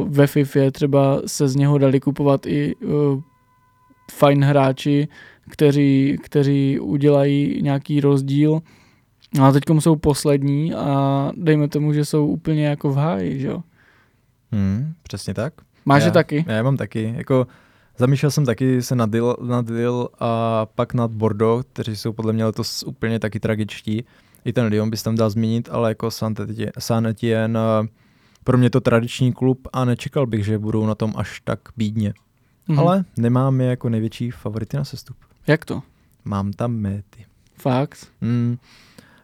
ve 0.07 0.27
FIFA 0.27 0.71
třeba 0.71 1.21
se 1.25 1.47
z 1.47 1.55
něho 1.55 1.77
dali 1.77 1.99
kupovat 1.99 2.45
i 2.45 2.75
eh, 2.83 2.87
fajn 4.11 4.43
hráči, 4.43 5.07
kteří, 5.49 6.17
kteří 6.23 6.79
udělají 6.79 7.61
nějaký 7.61 8.01
rozdíl. 8.01 8.61
No 9.37 9.45
a 9.45 9.51
teď 9.51 9.63
jsou 9.79 9.95
poslední 9.95 10.73
a 10.73 11.31
dejme 11.37 11.67
tomu, 11.67 11.93
že 11.93 12.05
jsou 12.05 12.27
úplně 12.27 12.67
jako 12.67 12.89
v 12.89 12.97
háji, 12.97 13.39
že 13.39 13.47
jo? 13.47 13.61
Hmm, 14.51 14.93
přesně 15.03 15.33
tak. 15.33 15.53
Máš 15.85 16.01
já, 16.01 16.05
je 16.07 16.11
taky? 16.11 16.45
Já 16.47 16.63
mám 16.63 16.77
taky. 16.77 17.13
Jako, 17.17 17.47
zamýšlel 17.97 18.31
jsem 18.31 18.45
taky 18.45 18.81
se 18.81 18.95
nad 18.95 19.09
Dil, 19.09 19.35
nad 19.41 19.65
Dil 19.65 20.09
a 20.19 20.65
pak 20.65 20.93
nad 20.93 21.11
Bordeaux, 21.11 21.65
kteří 21.73 21.95
jsou 21.95 22.13
podle 22.13 22.33
mě 22.33 22.45
letos 22.45 22.83
úplně 22.83 23.19
taky 23.19 23.39
tragičtí. 23.39 24.05
I 24.45 24.53
ten 24.53 24.65
Lyon 24.65 24.89
bys 24.89 25.03
tam 25.03 25.15
dal 25.15 25.29
zmínit, 25.29 25.69
ale 25.71 25.89
jako 25.89 26.07
Saint-Étienne 26.79 27.59
pro 28.43 28.57
mě 28.57 28.69
to 28.69 28.81
tradiční 28.81 29.33
klub 29.33 29.67
a 29.73 29.85
nečekal 29.85 30.25
bych, 30.25 30.45
že 30.45 30.59
budou 30.59 30.85
na 30.85 30.95
tom 30.95 31.13
až 31.15 31.41
tak 31.43 31.59
bídně. 31.77 32.13
Mm-hmm. 32.69 32.79
Ale 32.79 33.05
nemám 33.17 33.61
je 33.61 33.67
jako 33.67 33.89
největší 33.89 34.31
favority 34.31 34.77
na 34.77 34.83
sestup. 34.83 35.17
Jak 35.47 35.65
to? 35.65 35.81
Mám 36.25 36.53
tam 36.53 36.71
méty. 36.71 37.25
Fakt? 37.57 38.07
Mm. 38.21 38.57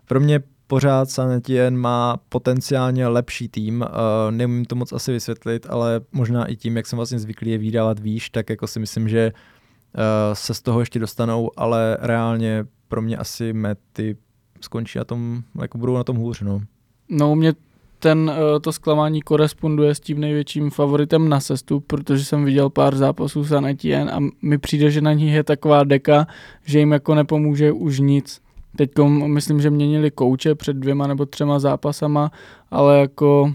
Pro 0.08 0.20
mě 0.20 0.44
pořád 0.72 1.10
Sanetien 1.10 1.78
má 1.78 2.18
potenciálně 2.30 3.08
lepší 3.08 3.48
tým. 3.50 3.82
Uh, 3.82 4.32
nemůžu 4.32 4.66
to 4.66 4.76
moc 4.76 4.94
asi 4.94 5.12
vysvětlit, 5.12 5.68
ale 5.70 6.02
možná 6.12 6.46
i 6.46 6.56
tím, 6.56 6.78
jak 6.78 6.88
jsem 6.88 6.98
vlastně 6.98 7.20
zvyklý 7.20 7.52
je 7.52 7.58
vydávat 7.58 8.00
výš, 8.00 8.30
tak 8.30 8.50
jako 8.50 8.68
si 8.68 8.80
myslím, 8.80 9.10
že 9.10 9.32
uh, 9.32 10.02
se 10.34 10.54
z 10.54 10.62
toho 10.62 10.80
ještě 10.80 11.00
dostanou, 11.00 11.52
ale 11.58 11.98
reálně 12.02 12.66
pro 12.88 13.02
mě 13.02 13.18
asi 13.18 13.54
mety 13.54 14.18
skončí 14.62 14.98
na 14.98 15.04
tom, 15.04 15.44
jako 15.62 15.78
budou 15.78 15.96
na 15.96 16.04
tom 16.04 16.16
hůř. 16.16 16.42
No, 16.42 16.62
no 17.10 17.36
mě 17.36 17.54
ten, 18.00 18.32
eh, 18.36 18.60
to 18.60 18.72
zklamání 18.72 19.22
koresponduje 19.22 19.96
s 19.96 20.00
tím 20.00 20.20
největším 20.20 20.70
favoritem 20.70 21.30
na 21.30 21.40
sestup, 21.40 21.88
protože 21.88 22.26
jsem 22.26 22.46
viděl 22.46 22.70
pár 22.70 22.96
zápasů 22.96 23.44
s 23.44 23.52
Anetien 23.52 24.10
a 24.10 24.20
mi 24.42 24.58
přijde, 24.58 24.92
že 24.92 25.02
na 25.02 25.14
ní 25.14 25.28
je 25.28 25.44
taková 25.44 25.84
deka, 25.84 26.28
že 26.66 26.80
jim 26.80 26.92
jako 26.92 27.16
nepomůže 27.16 27.72
už 27.72 28.00
nic. 28.00 28.42
Teď 28.76 28.92
myslím, 29.26 29.62
že 29.62 29.70
měnili 29.70 30.12
kouče 30.12 30.56
před 30.56 30.74
dvěma 30.74 31.08
nebo 31.08 31.26
třema 31.26 31.60
zápasama, 31.60 32.32
ale 32.72 33.00
jako 33.00 33.54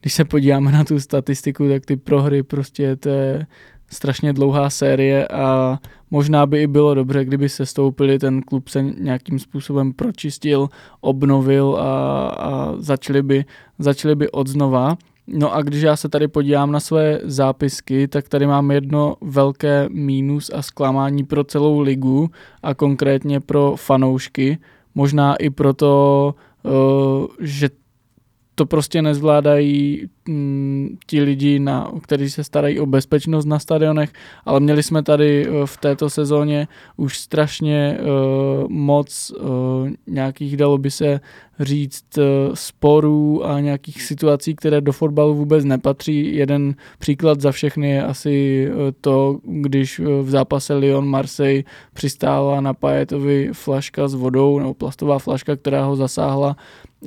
když 0.00 0.14
se 0.14 0.24
podíváme 0.24 0.72
na 0.72 0.84
tu 0.84 1.00
statistiku, 1.00 1.68
tak 1.68 1.86
ty 1.86 1.96
prohry 1.96 2.42
prostě 2.42 2.96
to 2.96 3.08
je 3.08 3.46
strašně 3.90 4.32
dlouhá 4.32 4.70
série 4.70 5.28
a 5.28 5.78
možná 6.10 6.46
by 6.46 6.62
i 6.62 6.66
bylo 6.66 6.94
dobře, 6.94 7.24
kdyby 7.24 7.48
se 7.48 7.66
stoupili, 7.66 8.18
ten 8.18 8.42
klub 8.42 8.68
se 8.68 8.82
nějakým 8.82 9.38
způsobem 9.38 9.92
pročistil, 9.92 10.68
obnovil 11.00 11.76
a, 11.80 12.28
a 12.28 12.74
začali, 12.78 13.22
by, 13.22 13.44
začali 13.78 14.14
by 14.14 14.30
od 14.30 14.46
znova. 14.46 14.96
No 15.30 15.54
a 15.54 15.62
když 15.62 15.82
já 15.82 15.96
se 15.96 16.08
tady 16.08 16.28
podívám 16.28 16.72
na 16.72 16.80
své 16.80 17.20
zápisky, 17.24 18.08
tak 18.08 18.28
tady 18.28 18.46
mám 18.46 18.70
jedno 18.70 19.16
velké 19.20 19.88
mínus 19.88 20.50
a 20.54 20.62
zklamání 20.62 21.24
pro 21.24 21.44
celou 21.44 21.80
ligu 21.80 22.30
a 22.62 22.74
konkrétně 22.74 23.40
pro 23.40 23.74
fanoušky. 23.76 24.58
Možná 24.94 25.36
i 25.36 25.50
proto, 25.50 26.34
uh, 26.62 27.26
že 27.40 27.70
to 28.54 28.66
prostě 28.66 29.02
nezvládají 29.02 30.08
ti 31.06 31.22
lidi, 31.22 31.58
na, 31.58 31.92
kteří 32.02 32.30
se 32.30 32.44
starají 32.44 32.80
o 32.80 32.86
bezpečnost 32.86 33.44
na 33.44 33.58
stadionech, 33.58 34.12
ale 34.44 34.60
měli 34.60 34.82
jsme 34.82 35.02
tady 35.02 35.48
uh, 35.48 35.66
v 35.66 35.76
této 35.76 36.10
sezóně 36.10 36.68
už 36.96 37.18
strašně 37.18 37.98
uh, 38.00 38.68
moc 38.68 39.32
uh, 39.40 39.90
nějakých, 40.06 40.56
dalo 40.56 40.78
by 40.78 40.90
se 40.90 41.20
říct, 41.60 42.04
sporů 42.54 43.46
a 43.46 43.60
nějakých 43.60 44.02
situací, 44.02 44.54
které 44.54 44.80
do 44.80 44.92
fotbalu 44.92 45.34
vůbec 45.34 45.64
nepatří. 45.64 46.36
Jeden 46.36 46.74
příklad 46.98 47.40
za 47.40 47.52
všechny 47.52 47.90
je 47.90 48.04
asi 48.04 48.68
to, 49.00 49.38
když 49.44 50.00
v 50.00 50.30
zápase 50.30 50.74
Lyon-Marseille 50.74 51.64
přistála 51.94 52.60
na 52.60 52.74
Pajetovi 52.74 53.50
flaška 53.52 54.08
s 54.08 54.14
vodou, 54.14 54.58
nebo 54.58 54.74
plastová 54.74 55.18
flaška, 55.18 55.56
která 55.56 55.84
ho 55.84 55.96
zasáhla 55.96 56.56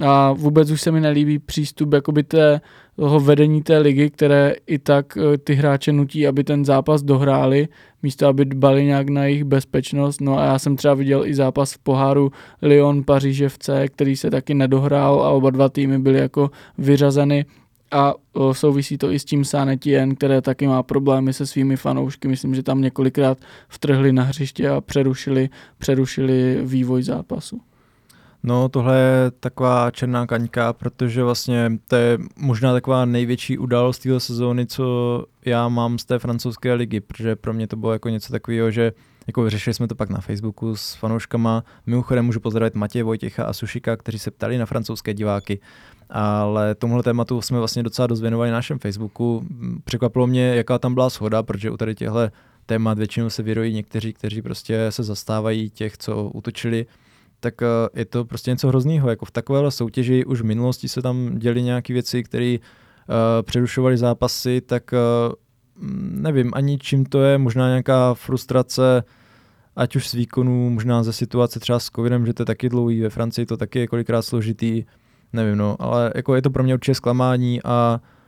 a 0.01 0.33
vůbec 0.33 0.71
už 0.71 0.81
se 0.81 0.91
mi 0.91 1.01
nelíbí 1.01 1.39
přístup 1.39 1.93
jakoby 1.93 2.23
té, 2.23 2.61
toho 3.01 3.19
vedení 3.19 3.61
té 3.61 3.77
ligy, 3.77 4.09
které 4.09 4.55
i 4.67 4.79
tak 4.79 5.17
eh, 5.17 5.37
ty 5.37 5.53
hráče 5.53 5.93
nutí, 5.93 6.27
aby 6.27 6.43
ten 6.43 6.65
zápas 6.65 7.03
dohráli, 7.03 7.67
místo 8.03 8.27
aby 8.27 8.45
dbali 8.45 8.85
nějak 8.85 9.09
na 9.09 9.25
jejich 9.25 9.43
bezpečnost. 9.43 10.21
No 10.21 10.39
a 10.39 10.45
já 10.45 10.59
jsem 10.59 10.75
třeba 10.75 10.93
viděl 10.93 11.25
i 11.25 11.33
zápas 11.33 11.73
v 11.73 11.77
poháru 11.77 12.31
Lyon 12.61 13.03
Paříže 13.03 13.49
který 13.87 14.15
se 14.15 14.29
taky 14.29 14.53
nedohrál 14.53 15.23
a 15.23 15.29
oba 15.29 15.49
dva 15.49 15.69
týmy 15.69 15.99
byly 15.99 16.19
jako 16.19 16.51
vyřazeny 16.77 17.45
a 17.91 18.13
o, 18.33 18.53
souvisí 18.53 18.97
to 18.97 19.11
i 19.11 19.19
s 19.19 19.25
tím 19.25 19.45
Sanetien, 19.45 20.15
které 20.15 20.41
taky 20.41 20.67
má 20.67 20.83
problémy 20.83 21.33
se 21.33 21.47
svými 21.47 21.77
fanoušky. 21.77 22.27
Myslím, 22.27 22.55
že 22.55 22.63
tam 22.63 22.81
několikrát 22.81 23.37
vtrhli 23.67 24.13
na 24.13 24.23
hřiště 24.23 24.69
a 24.69 24.81
přerušili, 24.81 25.49
přerušili 25.77 26.59
vývoj 26.63 27.03
zápasu. 27.03 27.61
No 28.43 28.69
tohle 28.69 28.99
je 28.99 29.31
taková 29.39 29.91
černá 29.91 30.27
kaňka, 30.27 30.73
protože 30.73 31.23
vlastně 31.23 31.71
to 31.87 31.95
je 31.95 32.17
možná 32.35 32.73
taková 32.73 33.05
největší 33.05 33.57
událost 33.57 33.99
téhle 33.99 34.19
sezóny, 34.19 34.65
co 34.65 35.25
já 35.45 35.67
mám 35.67 35.99
z 35.99 36.05
té 36.05 36.19
francouzské 36.19 36.73
ligy, 36.73 36.99
protože 36.99 37.35
pro 37.35 37.53
mě 37.53 37.67
to 37.67 37.75
bylo 37.75 37.93
jako 37.93 38.09
něco 38.09 38.31
takového, 38.33 38.71
že 38.71 38.91
jako 39.27 39.43
vyřešili 39.43 39.73
jsme 39.73 39.87
to 39.87 39.95
pak 39.95 40.09
na 40.09 40.21
Facebooku 40.21 40.75
s 40.75 40.93
fanouškama. 40.93 41.63
Mimochodem 41.85 42.25
můžu 42.25 42.39
pozdravit 42.39 42.75
Matěje 42.75 43.03
Vojtěcha 43.03 43.43
a 43.43 43.53
Sušika, 43.53 43.97
kteří 43.97 44.19
se 44.19 44.31
ptali 44.31 44.57
na 44.57 44.65
francouzské 44.65 45.13
diváky. 45.13 45.59
Ale 46.09 46.75
tomuhle 46.75 47.03
tématu 47.03 47.41
jsme 47.41 47.57
vlastně 47.57 47.83
docela 47.83 48.07
dost 48.07 48.21
věnovali 48.21 48.49
na 48.49 48.57
našem 48.57 48.79
Facebooku. 48.79 49.45
Překvapilo 49.83 50.27
mě, 50.27 50.55
jaká 50.55 50.79
tam 50.79 50.93
byla 50.93 51.09
shoda, 51.09 51.43
protože 51.43 51.71
u 51.71 51.77
tady 51.77 51.95
těchto 51.95 52.19
témat 52.65 52.97
většinou 52.97 53.29
se 53.29 53.43
vyrojí 53.43 53.73
někteří, 53.73 54.13
kteří 54.13 54.41
prostě 54.41 54.85
se 54.89 55.03
zastávají 55.03 55.69
těch, 55.69 55.97
co 55.97 56.23
utočili 56.23 56.85
tak 57.41 57.61
eh, 57.61 57.67
je 57.93 58.05
to 58.05 58.25
prostě 58.25 58.51
něco 58.51 58.67
hroznýho. 58.67 59.09
Jako 59.09 59.25
v 59.25 59.31
takovéhle 59.31 59.71
soutěži 59.71 60.25
už 60.25 60.41
v 60.41 60.45
minulosti 60.45 60.89
se 60.89 61.01
tam 61.01 61.37
děly 61.37 61.61
nějaké 61.61 61.93
věci, 61.93 62.23
které 62.23 62.57
uh, 62.57 63.15
přerušovaly 63.41 63.97
zápasy, 63.97 64.61
tak 64.61 64.93
uh, 64.93 65.33
nevím 66.21 66.51
ani 66.53 66.77
čím 66.77 67.05
to 67.05 67.21
je, 67.21 67.37
možná 67.37 67.67
nějaká 67.67 68.13
frustrace, 68.13 69.03
ať 69.75 69.95
už 69.95 70.09
z 70.09 70.13
výkonů, 70.13 70.69
možná 70.69 71.03
ze 71.03 71.13
situace 71.13 71.59
třeba 71.59 71.79
s 71.79 71.89
covidem, 71.89 72.25
že 72.25 72.33
to 72.33 72.41
je 72.41 72.45
taky 72.45 72.69
dlouhý, 72.69 73.01
ve 73.01 73.09
Francii 73.09 73.45
to 73.45 73.57
taky 73.57 73.79
je 73.79 73.87
kolikrát 73.87 74.21
složitý, 74.21 74.83
nevím 75.33 75.57
no, 75.57 75.75
ale 75.79 76.11
jako 76.15 76.35
je 76.35 76.41
to 76.41 76.49
pro 76.49 76.63
mě 76.63 76.73
určitě 76.73 76.95
zklamání 76.95 77.61
a 77.63 77.99
uh, 78.03 78.20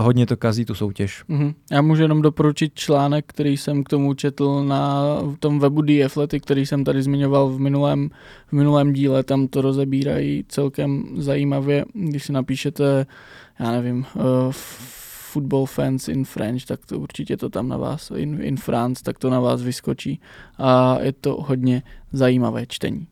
hodně 0.00 0.26
to 0.26 0.36
kazí 0.36 0.64
tu 0.64 0.74
soutěž. 0.74 1.24
Mm-hmm. 1.28 1.54
Já 1.70 1.82
můžu 1.82 2.02
jenom 2.02 2.22
doporučit 2.22 2.74
článek, 2.74 3.24
který 3.28 3.56
jsem 3.56 3.84
k 3.84 3.88
tomu 3.88 4.14
četl 4.14 4.64
na 4.64 5.04
tom 5.38 5.58
webu 5.58 5.82
The 5.82 6.04
Athletic, 6.04 6.42
který 6.42 6.66
jsem 6.66 6.84
tady 6.84 7.02
zmiňoval 7.02 7.48
v 7.48 7.60
minulém, 7.60 8.10
v 8.48 8.52
minulém 8.52 8.92
díle, 8.92 9.22
tam 9.22 9.48
to 9.48 9.60
rozebírají 9.60 10.44
celkem 10.48 11.04
zajímavě, 11.16 11.84
když 11.94 12.24
si 12.24 12.32
napíšete, 12.32 13.06
já 13.60 13.70
nevím, 13.70 14.06
uh, 14.14 14.22
football 15.32 15.66
fans 15.66 16.08
in 16.08 16.24
French, 16.24 16.64
tak 16.64 16.86
to 16.86 16.98
určitě 16.98 17.36
to 17.36 17.48
tam 17.48 17.68
na 17.68 17.76
vás, 17.76 18.12
in, 18.16 18.38
in 18.42 18.56
France, 18.56 19.02
tak 19.02 19.18
to 19.18 19.30
na 19.30 19.40
vás 19.40 19.62
vyskočí 19.62 20.20
a 20.58 20.98
je 21.00 21.12
to 21.12 21.36
hodně 21.40 21.82
zajímavé 22.12 22.66
čtení. 22.66 23.06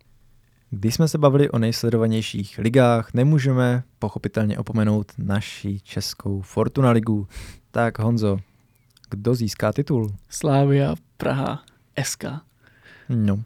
Když 0.71 0.95
jsme 0.95 1.09
se 1.09 1.19
bavili 1.19 1.51
o 1.51 1.59
nejsledovanějších 1.59 2.59
ligách, 2.59 3.15
nemůžeme 3.15 3.83
pochopitelně 3.99 4.59
opomenout 4.59 5.13
naši 5.19 5.81
českou 5.81 6.41
Fortuna 6.41 6.91
ligu. 6.91 7.29
Tak 7.71 7.99
Honzo, 7.99 8.39
kdo 9.11 9.35
získá 9.35 9.73
titul? 9.73 10.15
Slávia 10.29 10.95
Praha 11.17 11.63
SK. 12.03 12.25
No, 13.09 13.43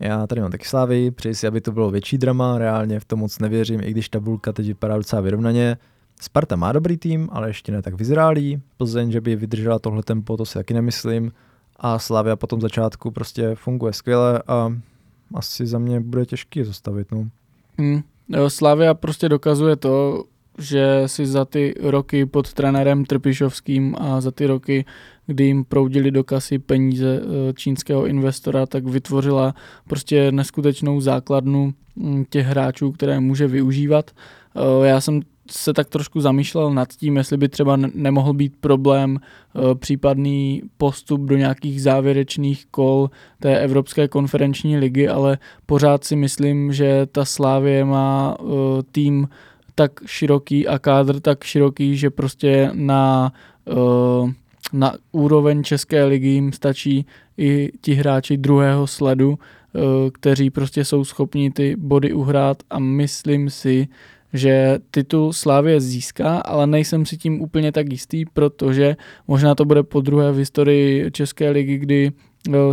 já 0.00 0.26
tady 0.26 0.40
mám 0.40 0.50
taky 0.50 0.64
Slávy, 0.64 1.10
přeji 1.10 1.34
si, 1.34 1.46
aby 1.46 1.60
to 1.60 1.72
bylo 1.72 1.90
větší 1.90 2.18
drama, 2.18 2.58
reálně 2.58 3.00
v 3.00 3.04
tom 3.04 3.18
moc 3.18 3.38
nevěřím, 3.38 3.80
i 3.80 3.90
když 3.90 4.08
tabulka 4.08 4.52
teď 4.52 4.66
vypadá 4.66 4.96
docela 4.96 5.22
vyrovnaně. 5.22 5.76
Sparta 6.20 6.56
má 6.56 6.72
dobrý 6.72 6.96
tým, 6.96 7.28
ale 7.32 7.48
ještě 7.48 7.72
ne 7.72 7.82
tak 7.82 7.94
vyzrálý. 7.94 8.62
Plzeň, 8.76 9.10
že 9.10 9.20
by 9.20 9.36
vydržela 9.36 9.78
tohle 9.78 10.02
tempo, 10.02 10.36
to 10.36 10.44
si 10.44 10.54
taky 10.54 10.74
nemyslím. 10.74 11.32
A 11.76 11.98
Slavia 11.98 12.36
po 12.36 12.46
tom 12.46 12.60
začátku 12.60 13.10
prostě 13.10 13.54
funguje 13.54 13.92
skvěle 13.92 14.42
a 14.46 14.72
asi 15.34 15.66
za 15.66 15.78
mě 15.78 16.00
bude 16.00 16.26
těžký 16.26 16.64
zastavit. 16.64 17.12
No. 17.12 17.28
Hmm. 17.78 18.02
Slavia 18.48 18.94
prostě 18.94 19.28
dokazuje 19.28 19.76
to, 19.76 20.24
že 20.58 21.02
si 21.06 21.26
za 21.26 21.44
ty 21.44 21.74
roky 21.80 22.26
pod 22.26 22.52
trenérem 22.52 23.04
Trpišovským 23.04 23.96
a 23.98 24.20
za 24.20 24.30
ty 24.30 24.46
roky, 24.46 24.84
kdy 25.26 25.44
jim 25.44 25.64
proudili 25.64 26.10
do 26.10 26.24
kasy 26.24 26.58
peníze 26.58 27.20
eh, 27.22 27.52
čínského 27.52 28.06
investora, 28.06 28.66
tak 28.66 28.84
vytvořila 28.84 29.54
prostě 29.88 30.32
neskutečnou 30.32 31.00
základnu 31.00 31.74
hm, 31.96 32.24
těch 32.30 32.46
hráčů, 32.46 32.92
které 32.92 33.20
může 33.20 33.46
využívat. 33.46 34.10
Eh, 34.56 34.86
já 34.86 35.00
jsem 35.00 35.20
se 35.50 35.72
tak 35.72 35.88
trošku 35.88 36.20
zamýšlel 36.20 36.74
nad 36.74 36.88
tím, 36.92 37.16
jestli 37.16 37.36
by 37.36 37.48
třeba 37.48 37.76
nemohl 37.94 38.32
být 38.32 38.52
problém 38.60 39.18
eh, 39.20 39.74
případný 39.74 40.62
postup 40.76 41.20
do 41.20 41.36
nějakých 41.36 41.82
závěrečných 41.82 42.66
kol 42.66 43.10
té 43.40 43.58
Evropské 43.58 44.08
konferenční 44.08 44.78
ligy, 44.78 45.08
ale 45.08 45.38
pořád 45.66 46.04
si 46.04 46.16
myslím, 46.16 46.72
že 46.72 47.06
ta 47.12 47.24
Slávě 47.24 47.84
má 47.84 48.36
tým 48.92 49.28
tak 49.74 49.92
široký 50.06 50.68
a 50.68 50.78
kádr 50.78 51.20
tak 51.20 51.44
široký, 51.44 51.96
že 51.96 52.10
prostě 52.10 52.70
na, 52.72 53.32
uh, 53.64 54.30
na 54.72 54.94
úroveň 55.12 55.64
České 55.64 56.04
ligy 56.04 56.28
jim 56.28 56.52
stačí 56.52 57.06
i 57.38 57.70
ti 57.80 57.94
hráči 57.94 58.36
druhého 58.36 58.86
sledu, 58.86 59.38
kteří 60.12 60.50
prostě 60.50 60.84
jsou 60.84 61.04
schopni 61.04 61.50
ty 61.50 61.76
body 61.76 62.12
uhrát 62.12 62.62
a 62.70 62.78
myslím 62.78 63.50
si, 63.50 63.88
že 64.36 64.78
titul 64.90 65.32
Slávě 65.32 65.80
získá, 65.80 66.38
ale 66.38 66.66
nejsem 66.66 67.06
si 67.06 67.16
tím 67.16 67.40
úplně 67.40 67.72
tak 67.72 67.92
jistý, 67.92 68.24
protože 68.24 68.96
možná 69.28 69.54
to 69.54 69.64
bude 69.64 69.82
po 69.82 70.00
druhé 70.00 70.32
v 70.32 70.36
historii 70.36 71.10
České 71.10 71.50
ligy, 71.50 71.78
kdy 71.78 72.12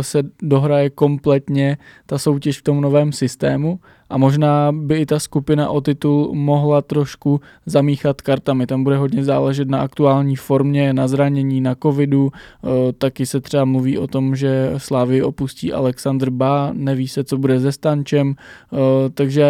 se 0.00 0.22
dohraje 0.42 0.90
kompletně 0.90 1.76
ta 2.06 2.18
soutěž 2.18 2.58
v 2.58 2.62
tom 2.62 2.80
novém 2.80 3.12
systému 3.12 3.78
a 4.10 4.18
možná 4.18 4.72
by 4.72 4.96
i 4.96 5.06
ta 5.06 5.18
skupina 5.18 5.68
o 5.70 5.80
titul 5.80 6.34
mohla 6.34 6.82
trošku 6.82 7.40
zamíchat 7.66 8.20
kartami. 8.20 8.66
Tam 8.66 8.84
bude 8.84 8.96
hodně 8.96 9.24
záležet 9.24 9.68
na 9.68 9.80
aktuální 9.80 10.36
formě, 10.36 10.92
na 10.92 11.08
zranění, 11.08 11.60
na 11.60 11.74
covidu. 11.74 12.30
Eh, 12.32 12.92
taky 12.92 13.26
se 13.26 13.40
třeba 13.40 13.64
mluví 13.64 13.98
o 13.98 14.06
tom, 14.06 14.36
že 14.36 14.74
Slávy 14.76 15.22
opustí 15.22 15.72
Alexandr 15.72 16.30
Ba, 16.30 16.70
neví 16.72 17.08
se, 17.08 17.24
co 17.24 17.38
bude 17.38 17.60
se 17.60 17.72
Stančem, 17.72 18.34
eh, 18.34 18.76
takže 19.14 19.44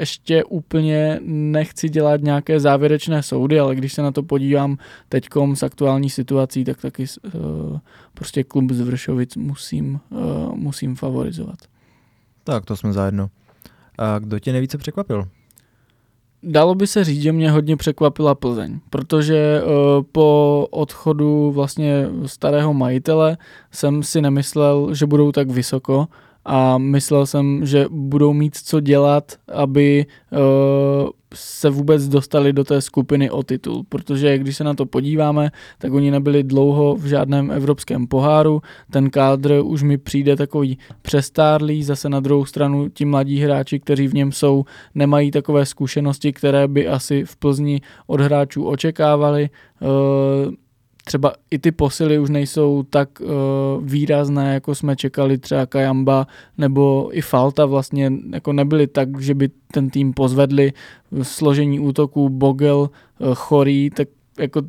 ještě 0.00 0.44
úplně 0.44 1.20
nechci 1.26 1.88
dělat 1.88 2.20
nějaké 2.20 2.60
závěrečné 2.60 3.22
soudy, 3.22 3.60
ale 3.60 3.74
když 3.74 3.92
se 3.92 4.02
na 4.02 4.12
to 4.12 4.22
podívám 4.22 4.76
teďkom 5.08 5.56
s 5.56 5.62
aktuální 5.62 6.10
situací, 6.10 6.64
tak 6.64 6.80
taky 6.80 7.06
prostě 8.14 8.44
klub 8.44 8.70
z 8.70 8.80
Vršovic 8.80 9.36
musím, 9.36 10.00
uh, 10.10 10.54
musím 10.54 10.96
favorizovat. 10.96 11.58
Tak, 12.44 12.64
to 12.64 12.76
jsme 12.76 12.92
zajedno. 12.92 13.30
A 13.98 14.18
kdo 14.18 14.38
tě 14.38 14.52
nejvíce 14.52 14.78
překvapil? 14.78 15.28
Dalo 16.42 16.74
by 16.74 16.86
se 16.86 17.04
říct, 17.04 17.22
že 17.22 17.32
mě 17.32 17.50
hodně 17.50 17.76
překvapila 17.76 18.34
Plzeň, 18.34 18.80
protože 18.90 19.62
uh, 19.62 20.02
po 20.12 20.68
odchodu 20.70 21.52
vlastně 21.52 22.08
starého 22.26 22.74
majitele 22.74 23.36
jsem 23.70 24.02
si 24.02 24.20
nemyslel, 24.20 24.94
že 24.94 25.06
budou 25.06 25.32
tak 25.32 25.50
vysoko 25.50 26.08
a 26.44 26.78
myslel 26.78 27.26
jsem, 27.26 27.66
že 27.66 27.86
budou 27.90 28.32
mít 28.32 28.56
co 28.56 28.80
dělat, 28.80 29.32
aby 29.52 30.06
uh, 30.32 30.38
se 31.34 31.70
vůbec 31.70 32.08
dostali 32.08 32.52
do 32.52 32.64
té 32.64 32.80
skupiny 32.80 33.30
o 33.30 33.42
titul, 33.42 33.84
protože 33.88 34.38
když 34.38 34.56
se 34.56 34.64
na 34.64 34.74
to 34.74 34.86
podíváme, 34.86 35.50
tak 35.78 35.92
oni 35.92 36.10
nebyli 36.10 36.42
dlouho 36.42 36.94
v 36.94 37.06
žádném 37.06 37.50
evropském 37.50 38.06
poháru, 38.06 38.62
ten 38.90 39.10
kádr 39.10 39.60
už 39.64 39.82
mi 39.82 39.98
přijde 39.98 40.36
takový 40.36 40.78
přestárlý, 41.02 41.82
zase 41.84 42.08
na 42.08 42.20
druhou 42.20 42.44
stranu 42.44 42.88
ti 42.88 43.04
mladí 43.04 43.40
hráči, 43.40 43.80
kteří 43.80 44.08
v 44.08 44.14
něm 44.14 44.32
jsou, 44.32 44.64
nemají 44.94 45.30
takové 45.30 45.66
zkušenosti, 45.66 46.32
které 46.32 46.68
by 46.68 46.88
asi 46.88 47.24
v 47.24 47.36
Plzni 47.36 47.80
od 48.06 48.20
hráčů 48.20 48.64
očekávali. 48.64 49.50
Uh, 49.80 50.54
třeba 51.04 51.32
i 51.50 51.58
ty 51.58 51.72
posily 51.72 52.18
už 52.18 52.30
nejsou 52.30 52.82
tak 52.90 53.20
uh, 53.20 53.28
výrazné, 53.80 54.54
jako 54.54 54.74
jsme 54.74 54.96
čekali 54.96 55.38
třeba 55.38 55.66
Kajamba 55.66 56.26
nebo 56.58 57.08
i 57.12 57.20
Falta 57.20 57.66
vlastně 57.66 58.12
jako 58.32 58.52
nebyly 58.52 58.86
tak, 58.86 59.20
že 59.20 59.34
by 59.34 59.50
ten 59.72 59.90
tým 59.90 60.12
pozvedli. 60.12 60.72
Složení 61.22 61.80
útoků 61.80 62.28
Bogel, 62.28 62.78
uh, 63.18 63.34
Chorý, 63.34 63.90
tak 63.90 64.08
jako 64.38 64.62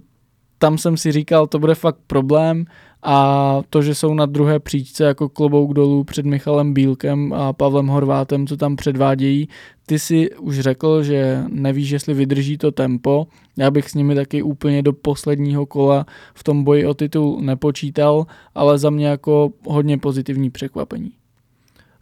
tam 0.57 0.77
jsem 0.77 0.97
si 0.97 1.11
říkal, 1.11 1.47
to 1.47 1.59
bude 1.59 1.75
fakt 1.75 1.99
problém 2.07 2.65
a 3.03 3.61
to, 3.69 3.81
že 3.81 3.95
jsou 3.95 4.13
na 4.13 4.25
druhé 4.25 4.59
příčce 4.59 5.03
jako 5.03 5.29
klobouk 5.29 5.73
dolů 5.73 6.03
před 6.03 6.25
Michalem 6.25 6.73
Bílkem 6.73 7.33
a 7.33 7.53
Pavlem 7.53 7.87
Horvátem, 7.87 8.47
co 8.47 8.57
tam 8.57 8.75
předvádějí, 8.75 9.49
ty 9.85 9.99
si 9.99 10.29
už 10.35 10.59
řekl, 10.59 11.03
že 11.03 11.43
nevíš, 11.49 11.89
jestli 11.89 12.13
vydrží 12.13 12.57
to 12.57 12.71
tempo. 12.71 13.27
Já 13.57 13.71
bych 13.71 13.89
s 13.89 13.93
nimi 13.93 14.15
taky 14.15 14.43
úplně 14.43 14.83
do 14.83 14.93
posledního 14.93 15.65
kola 15.65 16.05
v 16.33 16.43
tom 16.43 16.63
boji 16.63 16.85
o 16.85 16.93
titul 16.93 17.41
nepočítal, 17.41 18.25
ale 18.55 18.77
za 18.77 18.89
mě 18.89 19.07
jako 19.07 19.49
hodně 19.67 19.97
pozitivní 19.97 20.49
překvapení. 20.49 21.11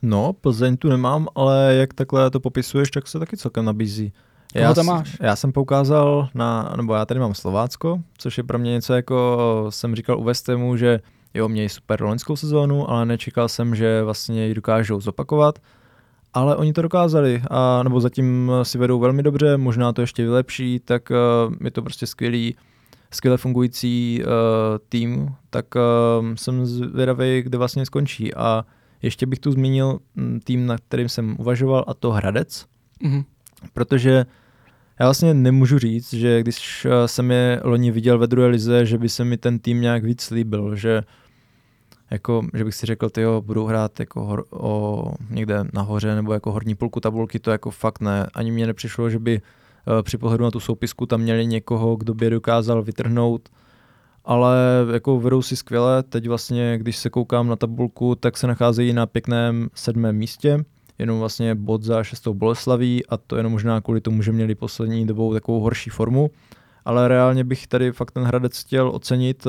No, 0.01 0.33
Plzeň 0.33 0.77
tu 0.77 0.89
nemám, 0.89 1.27
ale 1.35 1.75
jak 1.75 1.93
takhle 1.93 2.31
to 2.31 2.39
popisuješ, 2.39 2.91
tak 2.91 3.07
se 3.07 3.19
taky 3.19 3.37
celkem 3.37 3.65
nabízí. 3.65 4.13
Koho 4.53 4.63
já, 4.63 4.73
tam 4.73 4.85
máš? 4.85 5.17
Já 5.19 5.35
jsem 5.35 5.51
poukázal 5.51 6.29
na, 6.33 6.73
nebo 6.77 6.93
já 6.93 7.05
tady 7.05 7.19
mám 7.19 7.33
Slovácko, 7.33 7.99
což 8.17 8.37
je 8.37 8.43
pro 8.43 8.59
mě 8.59 8.71
něco 8.71 8.93
jako, 8.93 9.37
jsem 9.69 9.95
říkal 9.95 10.19
u 10.19 10.23
Westemu, 10.23 10.77
že 10.77 10.99
jo, 11.33 11.49
mějí 11.49 11.69
super 11.69 12.03
loňskou 12.03 12.35
sezónu, 12.35 12.89
ale 12.89 13.05
nečekal 13.05 13.49
jsem, 13.49 13.75
že 13.75 14.03
vlastně 14.03 14.47
ji 14.47 14.53
dokážou 14.53 15.01
zopakovat. 15.01 15.59
Ale 16.33 16.55
oni 16.55 16.73
to 16.73 16.81
dokázali, 16.81 17.41
a, 17.49 17.83
nebo 17.83 17.99
zatím 17.99 18.51
si 18.63 18.77
vedou 18.77 18.99
velmi 18.99 19.23
dobře, 19.23 19.57
možná 19.57 19.93
to 19.93 20.01
ještě 20.01 20.23
vylepší, 20.23 20.79
tak 20.79 21.09
uh, 21.09 21.53
je 21.63 21.71
to 21.71 21.81
prostě 21.81 22.07
skvělý, 22.07 22.55
skvěle 23.11 23.37
fungující 23.37 24.21
uh, 24.23 24.29
tým, 24.89 25.35
tak 25.49 25.65
uh, 25.75 25.81
jsem 26.35 26.65
zvědavý, 26.65 27.41
kde 27.41 27.57
vlastně 27.57 27.85
skončí. 27.85 28.33
A 28.33 28.65
ještě 29.01 29.25
bych 29.25 29.39
tu 29.39 29.51
zmínil 29.51 29.99
mm, 30.15 30.39
tým, 30.43 30.65
na 30.65 30.77
kterým 30.77 31.09
jsem 31.09 31.35
uvažoval, 31.39 31.85
a 31.87 31.93
to 31.93 32.11
Hradec, 32.11 32.65
mm-hmm. 33.03 33.23
protože 33.73 34.25
já 34.99 35.05
vlastně 35.05 35.33
nemůžu 35.33 35.79
říct, 35.79 36.13
že 36.13 36.41
když 36.41 36.85
eh, 36.85 37.07
jsem 37.07 37.31
je 37.31 37.61
loni 37.63 37.91
viděl 37.91 38.19
ve 38.19 38.27
druhé 38.27 38.47
lize, 38.47 38.85
že 38.85 38.97
by 38.97 39.09
se 39.09 39.25
mi 39.25 39.37
ten 39.37 39.59
tým 39.59 39.81
nějak 39.81 40.03
víc 40.03 40.31
líbil, 40.31 40.75
že 40.75 41.03
jako, 42.11 42.41
že 42.53 42.65
bych 42.65 42.75
si 42.75 42.85
řekl, 42.85 43.09
ty 43.09 43.21
budou 43.39 43.65
hrát 43.65 43.99
jako 43.99 44.25
hor, 44.25 44.45
o, 44.51 45.13
někde 45.29 45.63
nahoře 45.73 46.15
nebo 46.15 46.33
jako 46.33 46.51
horní 46.51 46.75
půlku 46.75 46.99
tabulky, 46.99 47.39
to 47.39 47.51
jako 47.51 47.71
fakt 47.71 48.01
ne. 48.01 48.27
Ani 48.33 48.51
mě 48.51 48.67
nepřišlo, 48.67 49.09
že 49.09 49.19
by 49.19 49.41
uh, 49.41 50.01
při 50.01 50.17
pohledu 50.17 50.43
na 50.43 50.51
tu 50.51 50.59
soupisku 50.59 51.05
tam 51.05 51.21
měli 51.21 51.45
někoho, 51.45 51.95
kdo 51.95 52.13
by 52.13 52.25
je 52.25 52.29
dokázal 52.29 52.83
vytrhnout, 52.83 53.49
ale 54.25 54.57
jako 54.93 55.19
vedou 55.19 55.41
si 55.41 55.55
skvěle. 55.55 56.03
Teď 56.03 56.27
vlastně, 56.27 56.77
když 56.77 56.97
se 56.97 57.09
koukám 57.09 57.47
na 57.47 57.55
tabulku, 57.55 58.15
tak 58.15 58.37
se 58.37 58.47
nacházejí 58.47 58.93
na 58.93 59.05
pěkném 59.05 59.69
sedmém 59.73 60.15
místě 60.15 60.65
jenom 60.99 61.19
vlastně 61.19 61.55
bod 61.55 61.83
za 61.83 62.03
šestou 62.03 62.33
Boleslaví 62.33 63.05
a 63.05 63.17
to 63.17 63.37
jenom 63.37 63.51
možná 63.51 63.81
kvůli 63.81 64.01
tomu, 64.01 64.21
že 64.21 64.31
měli 64.31 64.55
poslední 64.55 65.07
dobou 65.07 65.33
takovou 65.33 65.59
horší 65.59 65.89
formu. 65.89 66.31
Ale 66.85 67.07
reálně 67.07 67.43
bych 67.43 67.67
tady 67.67 67.91
fakt 67.91 68.11
ten 68.11 68.23
Hradec 68.23 68.59
chtěl 68.59 68.89
ocenit. 68.89 69.47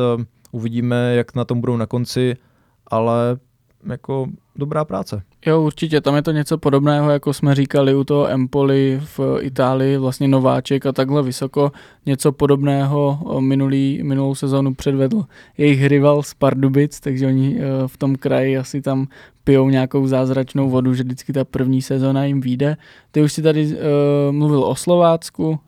Uvidíme, 0.53 1.15
jak 1.15 1.35
na 1.35 1.45
tom 1.45 1.61
budou 1.61 1.77
na 1.77 1.87
konci, 1.87 2.37
ale 2.87 3.37
jako 3.91 4.27
dobrá 4.57 4.85
práce. 4.85 5.23
Jo, 5.47 5.63
určitě, 5.63 6.01
tam 6.01 6.17
je 6.17 6.23
to 6.23 6.31
něco 6.31 6.59
podobného, 6.59 7.11
jako 7.11 7.33
jsme 7.33 7.55
říkali 7.55 7.95
u 7.95 8.05
toho 8.05 8.29
Empoli 8.29 9.01
v 9.17 9.39
Itálii, 9.41 9.97
vlastně 9.97 10.29
nováček 10.29 10.87
a 10.87 10.93
takhle 10.93 11.23
vysoko. 11.23 11.73
Něco 12.07 12.33
podobného 12.33 13.19
minulý, 13.41 14.01
minulou 14.03 14.35
sezónu 14.35 14.75
předvedl 14.75 15.25
jejich 15.59 15.87
rival 15.87 16.23
z 16.23 16.35
Pardubic, 16.35 17.01
takže 17.01 17.27
oni 17.27 17.57
e, 17.57 17.89
v 17.89 17.97
tom 17.97 18.17
kraji 18.17 18.59
asi 18.59 18.83
tam 18.83 19.07
pijou 19.45 19.69
nějakou 19.69 20.07
zázračnou 20.07 20.71
vodu, 20.71 20.95
že 20.95 21.03
vždycky 21.03 21.33
ta 21.33 21.45
první 21.45 21.83
sezóna 21.83 22.25
jim 22.25 22.41
vyjde. 22.41 22.77
Ty 23.11 23.23
už 23.23 23.33
si 23.33 23.43
tady 23.43 23.67
uh, 23.67 23.73
mluvil 24.31 24.65
o 24.65 24.75
Slovácku, 24.75 25.49
uh, 25.49 25.59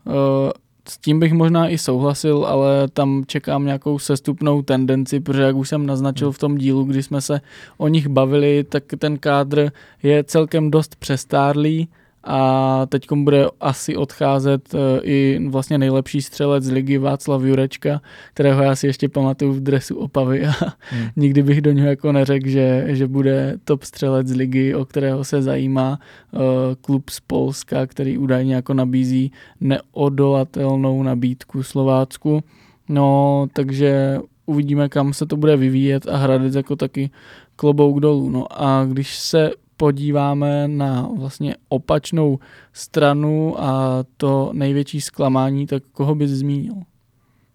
s 0.89 0.97
tím 0.97 1.19
bych 1.19 1.33
možná 1.33 1.69
i 1.69 1.77
souhlasil, 1.77 2.45
ale 2.45 2.87
tam 2.87 3.23
čekám 3.27 3.65
nějakou 3.65 3.99
sestupnou 3.99 4.61
tendenci, 4.61 5.19
protože 5.19 5.41
jak 5.41 5.55
už 5.55 5.69
jsem 5.69 5.85
naznačil 5.85 6.31
v 6.31 6.39
tom 6.39 6.57
dílu, 6.57 6.83
kdy 6.83 7.03
jsme 7.03 7.21
se 7.21 7.41
o 7.77 7.87
nich 7.87 8.07
bavili, 8.07 8.63
tak 8.63 8.83
ten 8.97 9.17
kádr 9.17 9.71
je 10.03 10.23
celkem 10.23 10.71
dost 10.71 10.95
přestárlý 10.95 11.87
a 12.29 12.85
teď 12.89 13.07
bude 13.15 13.45
asi 13.59 13.95
odcházet 13.97 14.75
eh, 14.75 14.99
i 15.03 15.39
vlastně 15.49 15.77
nejlepší 15.77 16.21
střelec 16.21 16.63
z 16.63 16.71
ligy 16.71 16.97
Václav 16.97 17.41
Jurečka, 17.41 18.01
kterého 18.33 18.63
já 18.63 18.75
si 18.75 18.87
ještě 18.87 19.09
pamatuju 19.09 19.53
v 19.53 19.59
dresu 19.59 19.95
Opavy 19.95 20.45
a 20.47 20.51
hmm. 20.81 21.07
nikdy 21.15 21.43
bych 21.43 21.61
do 21.61 21.71
něho 21.71 21.87
jako 21.87 22.11
neřekl, 22.11 22.47
že, 22.49 22.85
že 22.87 23.07
bude 23.07 23.57
top 23.63 23.83
střelec 23.83 24.27
z 24.27 24.35
ligy, 24.35 24.75
o 24.75 24.85
kterého 24.85 25.23
se 25.23 25.41
zajímá 25.41 25.99
uh, 26.31 26.41
klub 26.81 27.09
z 27.09 27.19
Polska, 27.19 27.87
který 27.87 28.17
údajně 28.17 28.55
jako 28.55 28.73
nabízí 28.73 29.31
neodolatelnou 29.61 31.03
nabídku 31.03 31.63
Slovácku. 31.63 32.43
No, 32.89 33.47
takže 33.53 34.19
uvidíme, 34.45 34.89
kam 34.89 35.13
se 35.13 35.25
to 35.25 35.37
bude 35.37 35.57
vyvíjet 35.57 36.07
a 36.07 36.17
Hradec 36.17 36.55
jako 36.55 36.75
taky 36.75 37.09
klobouk 37.55 37.99
dolů. 37.99 38.29
No 38.29 38.63
a 38.63 38.85
když 38.85 39.15
se 39.15 39.51
podíváme 39.77 40.67
na 40.67 41.09
vlastně 41.17 41.55
opačnou 41.69 42.39
stranu 42.73 43.61
a 43.63 44.03
to 44.17 44.51
největší 44.53 45.01
zklamání, 45.01 45.67
tak 45.67 45.83
koho 45.91 46.15
bys 46.15 46.31
zmínil? 46.31 46.73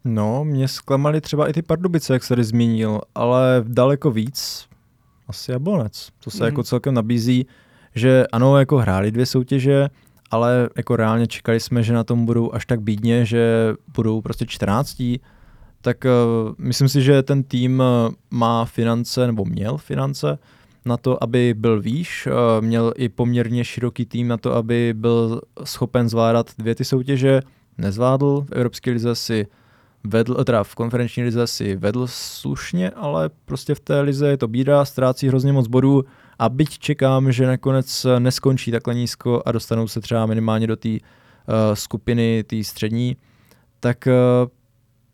No, 0.04 0.44
mě 0.44 0.68
zklamali 0.68 1.20
třeba 1.20 1.48
i 1.48 1.52
ty 1.52 1.62
Pardubice, 1.62 2.12
jak 2.12 2.22
se 2.22 2.28
tady 2.28 2.44
zmínil, 2.44 3.00
ale 3.14 3.64
daleko 3.68 4.10
víc 4.10 4.68
asi 5.28 5.52
Jablonec. 5.52 6.08
To 6.24 6.30
se 6.30 6.44
mm. 6.44 6.46
jako 6.46 6.62
celkem 6.62 6.94
nabízí, 6.94 7.46
že 7.94 8.26
ano, 8.32 8.58
jako 8.58 8.76
hráli 8.76 9.10
dvě 9.10 9.26
soutěže, 9.26 9.88
ale 10.30 10.68
jako 10.76 10.96
reálně 10.96 11.26
čekali 11.26 11.60
jsme, 11.60 11.82
že 11.82 11.92
na 11.92 12.04
tom 12.04 12.26
budou 12.26 12.52
až 12.52 12.66
tak 12.66 12.80
bídně, 12.80 13.24
že 13.24 13.74
budou 13.94 14.20
prostě 14.20 14.46
14. 14.46 15.02
Tak 15.80 16.04
uh, 16.04 16.54
myslím 16.58 16.88
si, 16.88 17.02
že 17.02 17.22
ten 17.22 17.42
tým 17.42 17.82
eh, 17.82 18.14
má 18.30 18.64
finance, 18.64 19.26
nebo 19.26 19.44
měl 19.44 19.78
finance, 19.78 20.38
na 20.84 20.96
to, 20.96 21.22
aby 21.22 21.54
byl 21.54 21.80
výš, 21.80 22.26
eh, 22.26 22.60
měl 22.60 22.92
i 22.96 23.08
poměrně 23.08 23.64
široký 23.64 24.06
tým 24.06 24.28
na 24.28 24.36
to, 24.36 24.54
aby 24.54 24.94
byl 24.96 25.40
schopen 25.64 26.08
zvládat 26.08 26.50
dvě 26.58 26.74
ty 26.74 26.84
soutěže, 26.84 27.42
nezvládl, 27.78 28.40
v 28.48 28.52
Evropské 28.52 28.90
lize 28.90 29.14
si 29.14 29.46
vedl, 30.04 30.44
teda 30.44 30.64
v 30.64 30.74
konferenční 30.74 31.22
lize 31.22 31.46
si 31.46 31.76
vedl 31.76 32.06
slušně, 32.06 32.90
ale 32.90 33.30
prostě 33.44 33.74
v 33.74 33.80
té 33.80 34.00
lize 34.00 34.28
je 34.28 34.36
to 34.36 34.48
bída, 34.48 34.84
ztrácí 34.84 35.28
hrozně 35.28 35.52
moc 35.52 35.66
bodů. 35.68 36.04
A 36.38 36.48
byť 36.48 36.78
čekám, 36.78 37.32
že 37.32 37.46
nakonec 37.46 38.06
neskončí 38.18 38.70
takhle 38.70 38.94
nízko 38.94 39.42
a 39.46 39.52
dostanou 39.52 39.88
se 39.88 40.00
třeba 40.00 40.26
minimálně 40.26 40.66
do 40.66 40.76
té 40.76 40.88
uh, 40.88 40.98
skupiny, 41.74 42.44
té 42.44 42.64
střední, 42.64 43.16
tak 43.80 44.06
uh, 44.06 44.48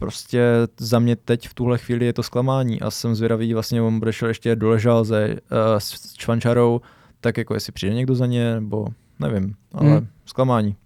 prostě 0.00 0.42
za 0.78 0.98
mě 0.98 1.16
teď 1.16 1.48
v 1.48 1.54
tuhle 1.54 1.78
chvíli 1.78 2.06
je 2.06 2.12
to 2.12 2.22
zklamání 2.22 2.80
a 2.80 2.90
jsem 2.90 3.14
zvědavý, 3.14 3.54
vlastně 3.54 3.82
on 3.82 3.98
bude 3.98 4.12
šel 4.12 4.28
ještě 4.28 4.56
doležal 4.56 5.04
ze, 5.04 5.28
uh, 5.28 5.36
s 5.78 6.14
Čvančarou, 6.14 6.80
tak 7.20 7.36
jako 7.36 7.54
jestli 7.54 7.72
přijde 7.72 7.94
někdo 7.94 8.14
za 8.14 8.26
ně, 8.26 8.54
nebo 8.54 8.86
nevím, 9.18 9.54
ale 9.72 9.90
hmm. 9.90 10.06
zklamání. 10.26 10.76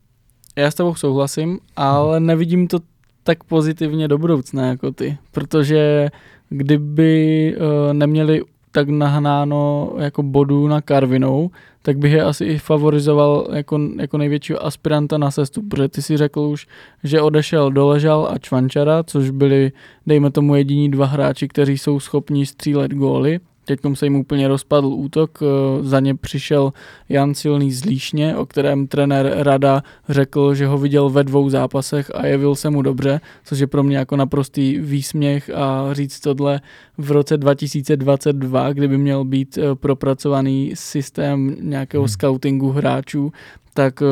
Já 0.57 0.71
s 0.71 0.75
tebou 0.75 0.95
souhlasím, 0.95 1.59
ale 1.77 2.21
nevidím 2.21 2.69
to 2.69 2.79
tak 3.23 3.45
pozitivně 3.45 4.09
do 4.09 4.19
budoucna 4.19 4.67
jako 4.67 4.93
ty, 4.93 5.19
protože 5.31 6.09
kdyby 6.49 7.55
uh, 7.57 7.93
neměli 7.93 8.43
tak 8.73 8.89
nahnáno 8.89 9.93
jako 9.99 10.23
bodů 10.23 10.69
na 10.69 10.81
Karvinou, 10.81 11.51
tak 11.83 11.99
bych 11.99 12.13
je 12.13 12.23
asi 12.23 12.45
i 12.45 12.59
favorizoval 12.59 13.49
jako, 13.53 13.81
jako 14.01 14.19
největšího 14.19 14.67
aspiranta 14.67 15.19
na 15.19 15.31
sestup, 15.31 15.69
protože 15.69 15.89
ty 15.89 16.03
si 16.03 16.17
řekl 16.17 16.41
už, 16.41 16.67
že 17.05 17.21
odešel 17.21 17.71
Doležal 17.71 18.29
a 18.33 18.39
Čvančara, 18.39 19.03
což 19.03 19.31
byli, 19.31 19.73
dejme 20.07 20.31
tomu, 20.31 20.55
jediní 20.55 20.91
dva 20.91 21.07
hráči, 21.07 21.49
kteří 21.49 21.79
jsou 21.79 22.01
schopni 22.01 22.47
střílet 22.47 22.95
góly 22.95 23.41
Teď 23.65 23.81
se 23.95 24.07
jim 24.07 24.17
úplně 24.17 24.49
rozpadl 24.49 24.87
útok, 24.87 25.39
eh, 25.43 25.47
za 25.85 26.01
ně 26.01 26.15
přišel 26.15 26.73
Jan 27.09 27.35
Silný 27.35 27.73
z 27.73 27.85
Líšně, 27.85 28.37
o 28.37 28.47
kterém 28.47 28.87
trenér 28.87 29.33
Rada 29.37 29.83
řekl, 30.09 30.55
že 30.55 30.67
ho 30.67 30.79
viděl 30.79 31.11
ve 31.11 31.25
dvou 31.25 31.51
zápasech 31.51 32.11
a 32.15 32.27
jevil 32.27 32.55
se 32.55 32.71
mu 32.71 32.83
dobře, 32.83 33.21
což 33.45 33.59
je 33.59 33.67
pro 33.67 33.83
mě 33.83 33.97
jako 33.97 34.17
naprostý 34.17 34.79
výsměch 34.79 35.51
a 35.55 35.89
říct 35.93 36.21
tohle 36.21 36.61
v 36.99 37.11
roce 37.11 37.37
2022, 37.37 38.73
kdyby 38.73 38.99
měl 38.99 39.25
být 39.25 39.59
eh, 39.59 39.75
propracovaný 39.75 40.73
systém 40.75 41.57
nějakého 41.61 42.03
hmm. 42.03 42.09
scoutingu 42.09 42.71
hráčů, 42.71 43.33
tak 43.75 44.03
eh, 44.03 44.07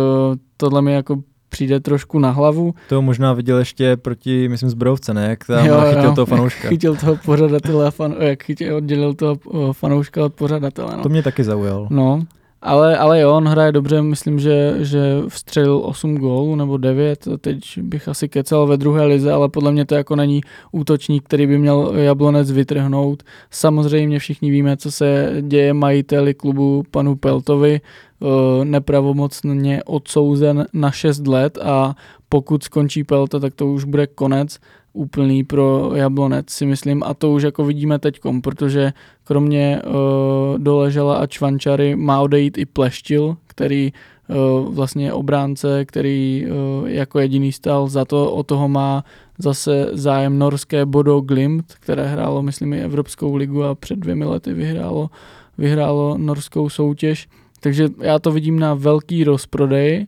tohle 0.56 0.82
mi 0.82 0.92
jako 0.92 1.22
přijde 1.50 1.80
trošku 1.80 2.18
na 2.18 2.30
hlavu. 2.30 2.74
To 2.88 3.02
možná 3.02 3.32
viděl 3.32 3.58
ještě 3.58 3.96
proti, 3.96 4.48
myslím, 4.48 4.70
zbrojovce, 4.70 5.14
ne? 5.14 5.28
Jak 5.28 5.44
tam 5.44 5.66
jo, 5.66 5.80
chytil 5.88 6.04
jo, 6.04 6.14
toho 6.14 6.26
fanouška. 6.26 6.68
chytil 6.68 6.96
toho 6.96 7.16
pořadatele 7.16 7.90
fan, 7.90 8.14
jak 8.18 8.42
chytil, 8.42 8.76
oddělil 8.76 9.14
toho 9.14 9.38
fanouška 9.72 10.24
od 10.24 10.34
pořadatele. 10.34 10.96
No. 10.96 11.02
To 11.02 11.08
mě 11.08 11.22
taky 11.22 11.44
zaujal. 11.44 11.86
No, 11.90 12.22
ale, 12.62 12.98
ale 12.98 13.20
jo, 13.20 13.32
on 13.32 13.48
hraje 13.48 13.72
dobře, 13.72 14.02
myslím, 14.02 14.38
že, 14.38 14.74
že 14.78 15.22
vstřelil 15.28 15.80
8 15.84 16.14
gólů 16.14 16.56
nebo 16.56 16.76
9, 16.76 17.28
teď 17.40 17.78
bych 17.78 18.08
asi 18.08 18.28
kecal 18.28 18.66
ve 18.66 18.76
druhé 18.76 19.04
lize, 19.04 19.32
ale 19.32 19.48
podle 19.48 19.72
mě 19.72 19.86
to 19.86 19.94
jako 19.94 20.16
není 20.16 20.40
útočník, 20.72 21.24
který 21.24 21.46
by 21.46 21.58
měl 21.58 21.92
Jablonec 21.94 22.50
vytrhnout. 22.50 23.22
Samozřejmě 23.50 24.18
všichni 24.18 24.50
víme, 24.50 24.76
co 24.76 24.90
se 24.90 25.36
děje 25.40 25.72
majiteli 25.72 26.34
klubu 26.34 26.82
panu 26.90 27.16
Peltovi, 27.16 27.80
Eh, 28.22 28.64
nepravomocně 28.64 29.82
odsouzen 29.84 30.66
na 30.72 30.90
6 30.90 31.26
let 31.26 31.58
a 31.62 31.96
pokud 32.28 32.62
skončí 32.62 33.04
Pelta, 33.04 33.38
tak 33.38 33.54
to 33.54 33.66
už 33.66 33.84
bude 33.84 34.06
konec 34.06 34.58
úplný 34.92 35.44
pro 35.44 35.90
Jablonec, 35.94 36.50
si 36.50 36.66
myslím. 36.66 37.02
A 37.02 37.14
to 37.14 37.30
už 37.30 37.42
jako 37.42 37.64
vidíme 37.64 37.98
teďkom, 37.98 38.42
protože 38.42 38.92
kromě 39.24 39.82
uh, 39.86 40.58
Doležela 40.58 41.16
a 41.16 41.26
Čvančary 41.26 41.96
má 41.96 42.20
odejít 42.20 42.58
i 42.58 42.66
Pleštil, 42.66 43.36
který 43.46 43.92
uh, 44.28 44.74
vlastně 44.74 45.12
obránce, 45.12 45.84
který 45.84 46.46
uh, 46.46 46.88
jako 46.88 47.18
jediný 47.18 47.52
stál 47.52 47.88
za 47.88 48.04
to, 48.04 48.32
o 48.32 48.42
toho 48.42 48.68
má 48.68 49.04
zase 49.38 49.88
zájem 49.92 50.38
norské 50.38 50.86
Bodo 50.86 51.20
Glimt, 51.20 51.74
které 51.80 52.06
hrálo, 52.06 52.42
myslím, 52.42 52.72
i 52.72 52.80
Evropskou 52.80 53.36
ligu 53.36 53.64
a 53.64 53.74
před 53.74 53.98
dvěmi 53.98 54.24
lety 54.24 54.52
vyhrálo, 54.52 55.10
vyhrálo 55.58 56.18
norskou 56.18 56.68
soutěž. 56.68 57.28
Takže 57.60 57.88
já 57.98 58.18
to 58.18 58.30
vidím 58.30 58.58
na 58.58 58.74
velký 58.74 59.24
rozprodej 59.24 60.06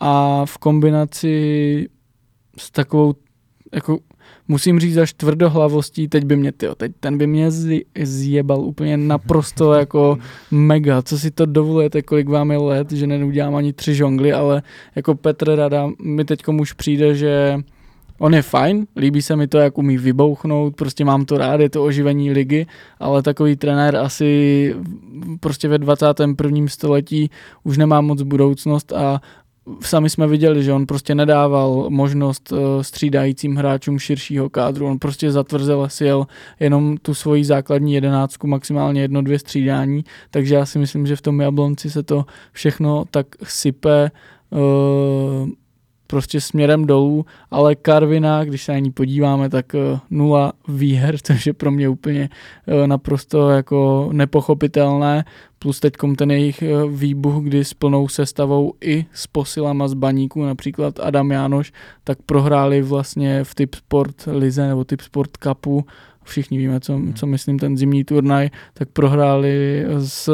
a 0.00 0.42
v 0.46 0.58
kombinaci 0.58 1.88
s 2.58 2.70
takovou, 2.70 3.14
jako 3.74 3.98
musím 4.48 4.80
říct 4.80 4.96
až 4.96 5.12
tvrdohlavostí, 5.12 6.08
teď 6.08 6.24
by 6.24 6.36
mě, 6.36 6.52
tyjo, 6.52 6.74
teď 6.74 6.92
ten 7.00 7.18
by 7.18 7.26
mě 7.26 7.50
zjebal 8.02 8.60
úplně 8.60 8.96
naprosto 8.96 9.72
jako 9.82 10.18
mega, 10.50 11.02
co 11.02 11.18
si 11.18 11.30
to 11.30 11.46
dovolujete, 11.46 12.02
kolik 12.02 12.28
vám 12.28 12.50
je 12.50 12.58
let, 12.58 12.92
že 12.92 13.06
neudělám 13.06 13.54
ani 13.54 13.72
tři 13.72 13.94
žongly, 13.94 14.32
ale 14.32 14.62
jako 14.96 15.14
Petr 15.14 15.54
Rada 15.54 15.90
mi 16.02 16.24
teď 16.24 16.48
už 16.60 16.72
přijde, 16.72 17.14
že 17.14 17.58
On 18.18 18.34
je 18.34 18.42
fajn, 18.42 18.86
líbí 18.96 19.22
se 19.22 19.36
mi 19.36 19.48
to, 19.48 19.58
jak 19.58 19.78
umí 19.78 19.98
vybouchnout, 19.98 20.76
prostě 20.76 21.04
mám 21.04 21.24
to 21.24 21.38
rád, 21.38 21.60
je 21.60 21.70
to 21.70 21.84
oživení 21.84 22.30
ligy, 22.30 22.66
ale 23.00 23.22
takový 23.22 23.56
trenér 23.56 23.96
asi 23.96 24.74
prostě 25.40 25.68
ve 25.68 25.78
21. 25.78 26.66
století 26.68 27.30
už 27.64 27.78
nemá 27.78 28.00
moc 28.00 28.22
budoucnost 28.22 28.92
a 28.92 29.20
sami 29.80 30.10
jsme 30.10 30.26
viděli, 30.26 30.62
že 30.62 30.72
on 30.72 30.86
prostě 30.86 31.14
nedával 31.14 31.86
možnost 31.90 32.52
eh, 32.52 32.84
střídajícím 32.84 33.56
hráčům 33.56 33.98
širšího 33.98 34.50
kádru. 34.50 34.86
On 34.86 34.98
prostě 34.98 35.32
zatvrzel 35.32 35.88
si 35.88 36.04
jel 36.04 36.26
jenom 36.60 36.96
tu 36.96 37.14
svoji 37.14 37.44
základní 37.44 37.94
jedenáctku, 37.94 38.46
maximálně 38.46 39.00
jedno, 39.00 39.22
dvě 39.22 39.38
střídání, 39.38 40.04
takže 40.30 40.54
já 40.54 40.66
si 40.66 40.78
myslím, 40.78 41.06
že 41.06 41.16
v 41.16 41.22
tom 41.22 41.40
Jablonci 41.40 41.90
se 41.90 42.02
to 42.02 42.24
všechno 42.52 43.04
tak 43.10 43.26
sype. 43.42 44.10
Prostě 46.12 46.40
směrem 46.40 46.84
dolů, 46.84 47.26
ale 47.50 47.74
Karvina, 47.74 48.44
když 48.44 48.64
se 48.64 48.72
na 48.72 48.78
ní 48.78 48.90
podíváme, 48.90 49.48
tak 49.48 49.74
eh, 49.74 49.98
nula 50.10 50.52
výher, 50.68 51.16
což 51.22 51.46
je 51.46 51.52
pro 51.52 51.70
mě 51.70 51.88
úplně 51.88 52.28
eh, 52.66 52.86
naprosto 52.86 53.50
jako 53.50 54.08
nepochopitelné, 54.12 55.24
plus 55.58 55.80
teď 55.80 55.94
ten 56.18 56.30
jejich 56.30 56.62
eh, 56.62 56.66
výbuch, 56.88 57.44
kdy 57.44 57.64
s 57.64 57.74
plnou 57.74 58.08
sestavou 58.08 58.74
i 58.80 59.06
s 59.12 59.26
posilama 59.26 59.88
z 59.88 59.94
baníků, 59.94 60.44
například 60.44 61.00
Adam 61.00 61.30
Jánoš, 61.30 61.72
tak 62.04 62.18
prohráli 62.26 62.82
vlastně 62.82 63.44
v 63.44 63.54
Tip 63.54 63.74
Sport 63.74 64.16
Lize 64.26 64.68
nebo 64.68 64.84
Tip 64.84 65.00
Sport 65.00 65.30
Cupu 65.42 65.84
všichni 66.24 66.58
víme, 66.58 66.80
co, 66.80 66.94
hmm. 66.94 67.14
co 67.14 67.26
myslím, 67.26 67.58
ten 67.58 67.76
zimní 67.76 68.04
turnaj, 68.04 68.50
tak 68.74 68.88
prohráli 68.88 69.84
s 69.98 70.32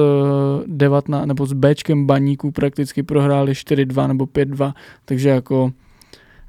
19, 0.66 1.26
nebo 1.26 1.46
s 1.46 1.52
Bčkem 1.52 2.06
baníků 2.06 2.50
prakticky 2.50 3.02
prohráli 3.02 3.52
4-2 3.52 4.08
nebo 4.08 4.24
5-2, 4.24 4.72
takže 5.04 5.28
jako 5.28 5.72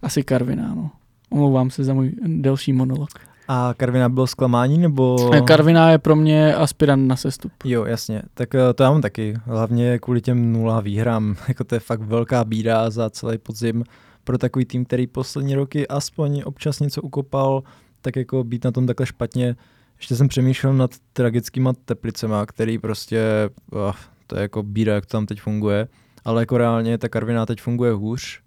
asi 0.02 0.24
Karviná, 0.24 0.76
no. 0.76 0.92
Omlouvám 1.32 1.70
se 1.70 1.84
za 1.84 1.94
můj 1.94 2.12
delší 2.26 2.74
monolog. 2.74 3.10
A 3.52 3.74
Karvina 3.78 4.10
byl 4.10 4.28
zklamání, 4.28 4.78
nebo... 4.78 5.30
Karvina 5.48 5.92
je 5.92 5.98
pro 5.98 6.16
mě 6.16 6.56
aspirant 6.56 7.08
na 7.08 7.16
sestup. 7.16 7.52
Jo, 7.64 7.86
jasně. 7.86 8.22
Tak 8.34 8.56
eh, 8.56 8.74
to 8.74 8.84
já 8.84 8.92
mám 8.92 9.02
taky. 9.02 9.34
Hlavně 9.44 10.00
kvůli 10.00 10.22
těm 10.22 10.54
nula 10.54 10.82
výhrám. 10.82 11.36
Jako 11.48 11.64
to 11.64 11.76
je 11.76 11.80
fakt 11.80 12.02
velká 12.02 12.44
bída 12.44 12.90
za 12.90 13.10
celý 13.10 13.38
podzim 13.38 13.84
pro 14.24 14.38
takový 14.38 14.66
tým, 14.66 14.86
který 14.86 15.08
poslední 15.08 15.56
roky 15.56 15.88
aspoň 15.88 16.42
občas 16.46 16.80
něco 16.80 17.02
ukopal 17.02 17.64
tak 18.02 18.16
jako 18.16 18.44
být 18.44 18.64
na 18.66 18.72
tom 18.72 18.88
takhle 18.88 19.06
špatně. 19.06 19.56
Ještě 19.98 20.16
jsem 20.16 20.28
přemýšlel 20.28 20.74
nad 20.74 20.92
tragickýma 21.14 21.74
teplicema, 21.86 22.46
který 22.46 22.78
prostě, 22.78 23.50
oh, 23.72 23.96
to 24.28 24.36
je 24.36 24.42
jako 24.42 24.64
bída, 24.64 24.94
jak 24.94 25.06
to 25.06 25.12
tam 25.12 25.26
teď 25.26 25.42
funguje. 25.42 25.88
ale 26.26 26.42
jako 26.42 26.58
reálně 26.58 26.98
ta 26.98 27.10
Karviná 27.10 27.46
teď 27.46 27.62
funguje 27.62 27.94
hůř 27.94 28.42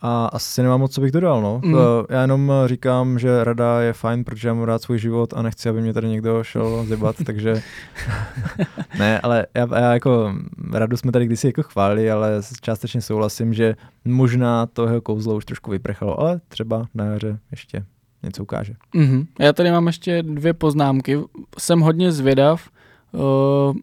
a 0.00 0.26
asi 0.26 0.62
nemám 0.62 0.80
moc, 0.80 0.94
co 0.94 1.00
bych 1.00 1.12
dodal, 1.12 1.42
no. 1.42 1.60
Mm. 1.64 1.74
Uh, 1.74 1.80
Já 2.08 2.20
jenom 2.20 2.48
uh, 2.48 2.66
říkám, 2.66 3.18
že 3.18 3.44
rada 3.44 3.80
je 3.80 3.92
fajn, 3.92 4.24
protože 4.24 4.48
já 4.48 4.54
mám 4.54 4.64
rád 4.64 4.82
svůj 4.82 4.98
život 4.98 5.34
a 5.36 5.42
nechci, 5.42 5.68
aby 5.68 5.80
mě 5.80 5.92
tady 5.92 6.08
někdo 6.08 6.44
šel 6.44 6.84
zebat, 6.88 7.16
takže 7.26 7.62
ne, 8.98 9.20
ale 9.20 9.46
já, 9.54 9.78
já 9.78 9.92
jako 9.92 10.34
radu 10.72 10.96
jsme 10.96 11.12
tady 11.12 11.26
kdysi 11.26 11.46
jako 11.46 11.62
chválili, 11.62 12.10
ale 12.10 12.40
částečně 12.60 13.00
souhlasím, 13.00 13.54
že 13.54 13.76
možná 14.04 14.66
to 14.66 14.86
jeho 14.86 15.00
kouzlo 15.00 15.36
už 15.36 15.44
trošku 15.44 15.70
vyprchalo, 15.70 16.20
ale 16.20 16.40
třeba 16.48 16.86
na 16.94 17.04
jaře 17.04 17.38
ještě 17.50 17.84
něco 18.22 18.42
ukáže. 18.42 18.74
Mm-hmm. 18.94 19.26
Já 19.38 19.52
tady 19.52 19.70
mám 19.70 19.86
ještě 19.86 20.22
dvě 20.22 20.54
poznámky. 20.54 21.18
Jsem 21.58 21.80
hodně 21.80 22.12
zvědav, 22.12 22.68
uh, 23.12 23.76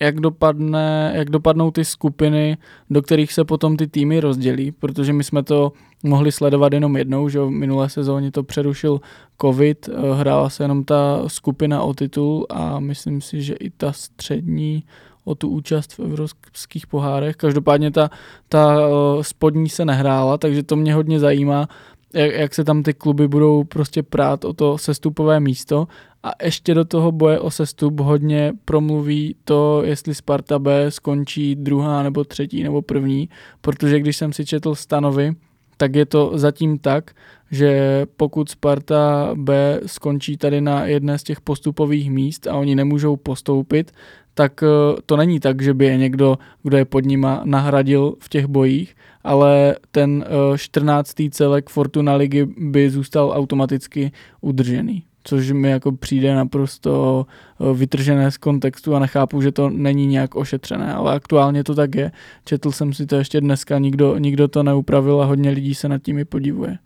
jak, 0.00 0.20
dopadne, 0.20 1.12
jak 1.14 1.30
dopadnou 1.30 1.70
ty 1.70 1.84
skupiny, 1.84 2.58
do 2.90 3.02
kterých 3.02 3.32
se 3.32 3.44
potom 3.44 3.76
ty 3.76 3.86
týmy 3.86 4.20
rozdělí, 4.20 4.72
protože 4.72 5.12
my 5.12 5.24
jsme 5.24 5.42
to 5.42 5.72
mohli 6.04 6.32
sledovat 6.32 6.72
jenom 6.72 6.96
jednou, 6.96 7.28
že 7.28 7.40
v 7.40 7.50
minulé 7.50 7.88
sezóně 7.88 8.30
to 8.30 8.42
přerušil 8.42 9.00
covid, 9.40 9.88
uh, 9.88 10.18
hrála 10.18 10.50
se 10.50 10.64
jenom 10.64 10.84
ta 10.84 11.22
skupina 11.26 11.82
o 11.82 11.94
titul 11.94 12.46
a 12.50 12.80
myslím 12.80 13.20
si, 13.20 13.42
že 13.42 13.54
i 13.54 13.70
ta 13.70 13.92
střední 13.92 14.84
o 15.24 15.34
tu 15.34 15.48
účast 15.48 15.92
v 15.92 16.00
evropských 16.00 16.86
pohárech. 16.86 17.36
Každopádně 17.36 17.90
ta, 17.90 18.10
ta 18.48 18.88
uh, 18.88 19.22
spodní 19.22 19.68
se 19.68 19.84
nehrála, 19.84 20.38
takže 20.38 20.62
to 20.62 20.76
mě 20.76 20.94
hodně 20.94 21.20
zajímá, 21.20 21.68
jak, 22.16 22.32
jak 22.32 22.54
se 22.54 22.64
tam 22.64 22.82
ty 22.82 22.94
kluby 22.94 23.28
budou 23.28 23.64
prostě 23.64 24.02
prát 24.02 24.44
o 24.44 24.52
to 24.52 24.78
sestupové 24.78 25.40
místo. 25.40 25.88
A 26.22 26.30
ještě 26.44 26.74
do 26.74 26.84
toho 26.84 27.12
boje 27.12 27.40
o 27.40 27.50
sestup 27.50 28.00
hodně 28.00 28.52
promluví 28.64 29.36
to, 29.44 29.82
jestli 29.84 30.14
Sparta 30.14 30.58
B 30.58 30.90
skončí 30.90 31.54
druhá 31.54 32.02
nebo 32.02 32.24
třetí 32.24 32.62
nebo 32.62 32.82
první, 32.82 33.28
protože 33.60 34.00
když 34.00 34.16
jsem 34.16 34.32
si 34.32 34.44
četl 34.44 34.74
stanovy, 34.74 35.34
tak 35.76 35.94
je 35.94 36.06
to 36.06 36.30
zatím 36.34 36.78
tak, 36.78 37.10
že 37.50 38.02
pokud 38.16 38.50
Sparta 38.50 39.30
B 39.34 39.80
skončí 39.86 40.36
tady 40.36 40.60
na 40.60 40.86
jedné 40.86 41.18
z 41.18 41.22
těch 41.22 41.40
postupových 41.40 42.10
míst 42.10 42.46
a 42.46 42.54
oni 42.54 42.74
nemůžou 42.74 43.16
postoupit, 43.16 43.92
tak 44.36 44.62
eh, 44.62 44.66
to 45.06 45.16
není 45.16 45.40
tak, 45.40 45.62
že 45.62 45.74
by 45.74 45.84
je 45.84 45.96
někdo, 45.96 46.38
kdo 46.62 46.76
je 46.76 46.84
pod 46.84 47.04
nima, 47.04 47.42
nahradil 47.44 48.14
v 48.20 48.28
těch 48.28 48.46
bojích, 48.46 48.96
ale 49.24 49.76
ten 49.90 50.24
14. 50.56 51.20
Eh, 51.20 51.30
celek 51.30 51.70
Fortuna 51.70 52.14
ligy 52.14 52.46
by 52.56 52.90
zůstal 52.90 53.32
automaticky 53.34 54.12
udržený 54.40 55.04
což 55.26 55.52
mi 55.52 55.70
jako 55.70 55.92
přijde 55.92 56.34
naprosto 56.34 57.26
eh, 57.60 57.74
vytržené 57.74 58.30
z 58.30 58.36
kontextu 58.36 58.94
a 58.94 58.98
nechápu, 58.98 59.40
že 59.40 59.52
to 59.52 59.70
není 59.70 60.06
nějak 60.06 60.34
ošetřené, 60.34 60.94
ale 60.94 61.14
aktuálně 61.14 61.64
to 61.64 61.74
tak 61.74 61.94
je. 61.94 62.12
Četl 62.44 62.72
jsem 62.72 62.92
si 62.92 63.06
to 63.06 63.16
ještě 63.16 63.40
dneska, 63.40 63.78
nikdo, 63.78 64.18
nikdo 64.18 64.48
to 64.48 64.62
neupravil 64.62 65.22
a 65.22 65.24
hodně 65.24 65.50
lidí 65.50 65.74
se 65.74 65.88
nad 65.88 66.02
tím 66.02 66.18
i 66.18 66.24
podivuje. 66.24 66.78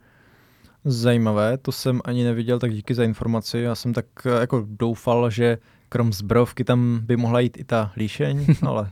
Zajímavé, 0.85 1.57
to 1.57 1.71
jsem 1.71 2.01
ani 2.05 2.23
neviděl, 2.23 2.59
tak 2.59 2.73
díky 2.73 2.93
za 2.93 3.03
informaci. 3.03 3.59
Já 3.59 3.75
jsem 3.75 3.93
tak 3.93 4.05
jako 4.39 4.65
doufal, 4.69 5.29
že 5.29 5.57
krom 5.91 6.13
zbrovky 6.13 6.63
tam 6.63 6.99
by 7.03 7.17
mohla 7.17 7.39
jít 7.39 7.57
i 7.59 7.63
ta 7.63 7.91
líšeň, 7.97 8.45
ale 8.67 8.89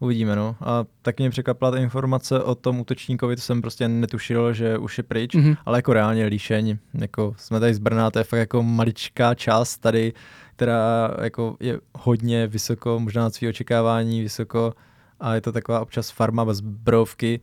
uvidíme, 0.00 0.36
no. 0.36 0.56
A 0.60 0.84
taky 1.02 1.22
mě 1.22 1.30
překvapila 1.30 1.70
ta 1.70 1.78
informace 1.78 2.42
o 2.42 2.54
tom 2.54 2.80
útočníkovi, 2.80 3.36
to 3.36 3.42
jsem 3.42 3.60
prostě 3.60 3.88
netušil, 3.88 4.52
že 4.52 4.78
už 4.78 4.98
je 4.98 5.04
pryč, 5.04 5.34
mm-hmm. 5.34 5.56
ale 5.66 5.78
jako 5.78 5.92
reálně 5.92 6.26
líšeň, 6.26 6.78
jako 6.94 7.34
jsme 7.38 7.60
tady 7.60 7.74
z 7.74 7.78
Brna, 7.78 8.10
to 8.10 8.18
je 8.18 8.24
fakt 8.24 8.38
jako 8.38 8.62
maličká 8.62 9.34
část 9.34 9.78
tady, 9.78 10.12
která 10.56 11.14
jako 11.22 11.56
je 11.60 11.80
hodně 11.98 12.46
vysoko, 12.46 13.00
možná 13.00 13.22
na 13.22 13.30
svý 13.30 13.48
očekávání 13.48 14.22
vysoko 14.22 14.74
a 15.20 15.34
je 15.34 15.40
to 15.40 15.52
taková 15.52 15.80
občas 15.80 16.10
farma 16.10 16.44
bez 16.44 16.60
brovky, 16.60 17.40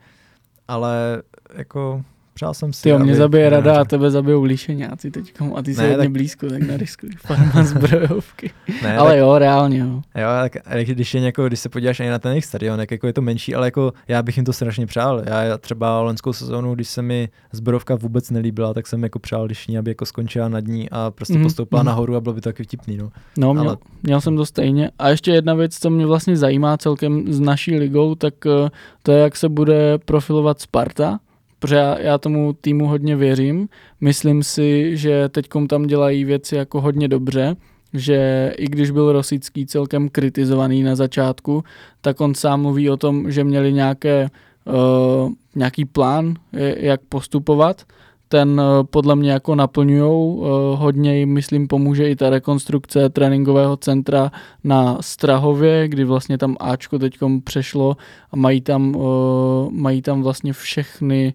ale 0.68 1.24
jako 1.54 2.04
Přál 2.34 2.54
jsem 2.54 2.74
si, 2.74 2.84
Ty 2.84 2.98
mě 2.98 3.16
zabije 3.16 3.50
rada 3.50 3.82
a 3.82 3.86
tebe 3.86 4.12
zabijou 4.12 4.44
líšeňáci 4.44 5.12
teď 5.12 5.34
a 5.56 5.62
ty 5.62 5.74
jsi 5.74 5.82
hodně 5.82 5.98
tak... 5.98 6.12
blízko, 6.12 6.48
tak 6.48 6.62
nariskuj 6.62 7.10
farma 7.20 7.64
zbrojovky. 7.64 8.52
Ne, 8.84 8.98
ale 8.98 9.12
tak... 9.12 9.20
jo, 9.20 9.38
reálně 9.38 9.80
jo. 9.80 10.02
Jo, 10.16 10.28
tak 10.42 10.54
když, 10.88 11.14
je 11.14 11.22
něko, 11.22 11.48
když 11.48 11.60
se 11.60 11.70
podíváš 11.70 12.00
ani 12.00 12.10
na 12.10 12.20
ten 12.20 12.32
jejich 12.32 12.46
stadion, 12.46 12.80
jak 12.80 12.92
jako 12.92 13.08
je 13.08 13.14
to 13.14 13.22
menší, 13.22 13.56
ale 13.56 13.68
jako 13.68 13.94
já 14.08 14.24
bych 14.24 14.38
jim 14.38 14.46
to 14.46 14.54
strašně 14.54 14.86
přál. 14.86 15.24
Já 15.26 15.58
třeba 15.58 16.02
loňskou 16.02 16.34
sezónu, 16.34 16.76
když 16.76 16.88
se 16.88 17.02
mi 17.02 17.30
zbrojovka 17.52 17.96
vůbec 17.96 18.30
nelíbila, 18.32 18.74
tak 18.74 18.88
jsem 18.88 19.04
jako 19.04 19.20
přál, 19.20 19.46
když 19.46 19.68
ní, 19.68 19.78
aby 19.78 19.92
jako 19.92 20.06
skončila 20.06 20.50
nad 20.50 20.68
ní 20.68 20.90
a 20.90 21.12
prostě 21.12 21.34
mm-hmm. 21.34 21.44
postoupila 21.44 21.82
mm-hmm. 21.82 21.86
nahoru 21.86 22.16
a 22.16 22.22
bylo 22.22 22.34
by 22.36 22.42
to 22.42 22.50
taky 22.50 22.64
vtipný. 22.64 22.98
No, 22.98 23.12
no 23.38 23.54
měl, 23.54 23.70
ale... 23.70 23.78
měl, 24.04 24.22
jsem 24.22 24.36
to 24.36 24.46
stejně. 24.46 24.92
A 25.00 25.10
ještě 25.10 25.32
jedna 25.32 25.54
věc, 25.54 25.78
co 25.78 25.90
mě 25.90 26.06
vlastně 26.06 26.38
zajímá 26.38 26.78
celkem 26.78 27.34
s 27.34 27.40
naší 27.40 27.80
ligou, 27.80 28.16
tak 28.16 28.34
eh, 28.46 28.70
to 29.04 29.12
je, 29.12 29.20
jak 29.20 29.36
se 29.36 29.50
bude 29.50 29.98
profilovat 29.98 30.62
Sparta 30.62 31.20
protože 31.62 31.76
já, 31.76 32.00
já 32.00 32.18
tomu 32.18 32.54
týmu 32.54 32.88
hodně 32.88 33.16
věřím. 33.16 33.70
Myslím 34.02 34.44
si, 34.44 34.98
že 34.98 35.30
teď 35.30 35.46
tam 35.68 35.84
dělají 35.84 36.26
věci 36.26 36.56
jako 36.56 36.82
hodně 36.82 37.08
dobře, 37.08 37.56
že 37.94 38.52
i 38.58 38.66
když 38.66 38.92
byl 38.92 39.12
Rosický 39.12 39.66
celkem 39.66 40.10
kritizovaný 40.10 40.84
na 40.84 40.96
začátku, 40.96 41.64
tak 42.02 42.22
on 42.22 42.36
sám 42.36 42.62
mluví 42.62 42.90
o 42.90 42.98
tom, 42.98 43.32
že 43.32 43.44
měli 43.44 43.74
nějaké, 43.74 44.30
uh, 44.66 45.32
nějaký 45.56 45.86
plán, 45.86 46.34
jak 46.78 47.02
postupovat 47.10 47.84
ten 48.32 48.62
eh, 48.62 48.84
podle 48.84 49.16
mě 49.16 49.32
jako 49.32 49.56
naplňují. 49.56 50.40
Eh, 50.40 50.46
hodně 50.76 51.20
jim, 51.20 51.34
myslím, 51.34 51.68
pomůže 51.68 52.10
i 52.10 52.16
ta 52.16 52.30
rekonstrukce 52.30 53.10
tréninkového 53.10 53.78
centra 53.78 54.32
na 54.64 54.98
Strahově, 55.02 55.88
kdy 55.88 56.04
vlastně 56.04 56.38
tam 56.38 56.56
Ačko 56.60 57.00
teď 57.00 57.18
přešlo 57.44 57.98
a 58.32 58.36
mají 58.36 58.62
tam, 58.62 58.96
eh, 58.96 59.70
mají 59.72 60.02
tam 60.02 60.24
vlastně 60.24 60.54
všechny 60.54 61.34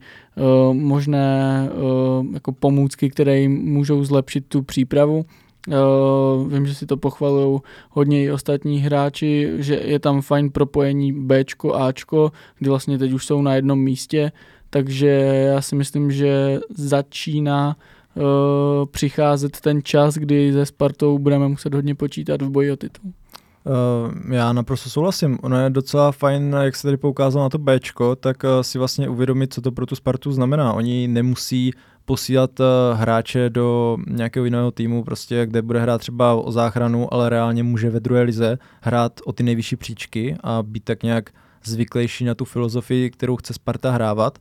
možné 0.73 1.69
jako 2.33 2.53
pomůcky, 2.53 3.11
které 3.11 3.41
jim 3.41 3.53
můžou 3.53 4.05
zlepšit 4.05 4.45
tu 4.49 4.63
přípravu. 4.63 5.25
Uh, 5.69 6.53
vím, 6.53 6.67
že 6.67 6.75
si 6.75 6.87
to 6.87 6.97
pochvalují 6.97 7.61
hodně 7.91 8.25
i 8.25 8.31
ostatní 8.31 8.79
hráči, 8.79 9.53
že 9.57 9.75
je 9.75 9.99
tam 9.99 10.23
fajn 10.23 10.51
propojení 10.51 11.13
Bčko, 11.13 11.75
Ačko, 11.75 12.33
kdy 12.59 12.71
vlastně 12.71 12.99
teď 12.99 13.13
už 13.13 13.27
jsou 13.27 13.43
na 13.43 13.55
jednom 13.55 13.79
místě 13.79 14.33
takže 14.77 15.07
já 15.55 15.61
si 15.63 15.77
myslím, 15.77 16.11
že 16.11 16.61
začíná 16.75 17.77
uh, 18.15 18.23
přicházet 18.91 19.61
ten 19.61 19.83
čas, 19.83 20.15
kdy 20.15 20.53
ze 20.53 20.67
Spartou 20.67 21.19
budeme 21.19 21.49
muset 21.49 21.75
hodně 21.75 21.95
počítat 21.95 22.43
v 22.43 22.51
boji 22.51 22.73
o 22.73 22.77
titul. 22.77 23.13
Uh, 23.65 24.35
já 24.35 24.53
naprosto 24.53 24.91
souhlasím. 24.91 25.39
Ono 25.43 25.61
je 25.61 25.71
docela 25.71 26.13
fajn, 26.13 26.57
jak 26.61 26.77
se 26.77 26.83
tady 26.83 26.97
poukázal 26.97 27.43
na 27.43 27.49
to 27.49 27.59
Bčko, 27.59 28.17
tak 28.17 28.45
uh, 28.45 28.51
si 28.61 28.79
vlastně 28.79 29.09
uvědomit, 29.09 29.55
co 29.55 29.61
to 29.61 29.73
pro 29.73 29.87
tu 29.87 29.97
Spartu 29.97 30.33
znamená. 30.33 30.73
Oni 30.73 31.09
nemusí 31.09 31.71
posílat 32.05 32.61
uh, 32.61 32.67
hráče 32.99 33.51
do 33.51 33.97
nějakého 34.07 34.45
jiného 34.45 34.71
týmu, 34.71 35.05
prostě, 35.05 35.47
kde 35.47 35.63
bude 35.63 35.81
hrát 35.81 35.99
třeba 35.99 36.35
o 36.35 36.53
záchranu, 36.53 37.15
ale 37.15 37.29
reálně 37.29 37.63
může 37.63 37.91
ve 37.91 38.01
druhé 38.01 38.23
lize 38.23 38.59
hrát 38.81 39.21
o 39.25 39.33
ty 39.33 39.43
nejvyšší 39.43 39.77
příčky 39.77 40.37
a 40.43 40.63
být 40.63 40.85
tak 40.85 41.03
nějak 41.03 41.31
zvyklejší 41.65 42.25
na 42.25 42.35
tu 42.35 42.45
filozofii, 42.45 43.11
kterou 43.11 43.37
chce 43.37 43.55
Sparta 43.55 43.91
hrávat 43.91 44.39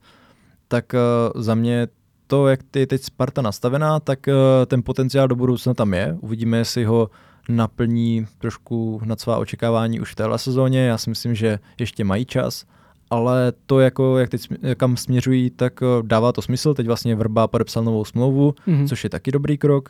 tak 0.67 0.93
uh, 0.93 1.41
za 1.41 1.55
mě 1.55 1.87
to, 2.27 2.47
jak 2.47 2.59
je 2.75 2.87
teď 2.87 3.01
Sparta 3.01 3.41
nastavená, 3.41 3.99
tak 3.99 4.19
uh, 4.27 4.33
ten 4.65 4.83
potenciál 4.83 5.27
do 5.27 5.35
budoucna 5.35 5.73
tam 5.73 5.93
je. 5.93 6.17
Uvidíme, 6.21 6.57
jestli 6.57 6.83
ho 6.83 7.09
naplní 7.49 8.25
trošku 8.37 9.01
nad 9.05 9.19
svá 9.19 9.37
očekávání 9.37 9.99
už 9.99 10.11
v 10.11 10.15
téhle 10.15 10.39
sezóně. 10.39 10.85
Já 10.85 10.97
si 10.97 11.09
myslím, 11.09 11.35
že 11.35 11.59
ještě 11.79 12.03
mají 12.03 12.25
čas, 12.25 12.65
ale 13.09 13.53
to, 13.65 13.79
jako, 13.79 14.17
jak 14.17 14.29
teď 14.29 14.47
kam 14.77 14.97
směřují, 14.97 15.49
tak 15.49 15.81
uh, 15.81 16.07
dává 16.07 16.31
to 16.31 16.41
smysl. 16.41 16.73
Teď 16.73 16.87
vlastně 16.87 17.15
Vrba 17.15 17.47
podepsal 17.47 17.83
novou 17.83 18.05
smlouvu, 18.05 18.51
mm-hmm. 18.67 18.87
což 18.87 19.03
je 19.03 19.09
taky 19.09 19.31
dobrý 19.31 19.57
krok 19.57 19.89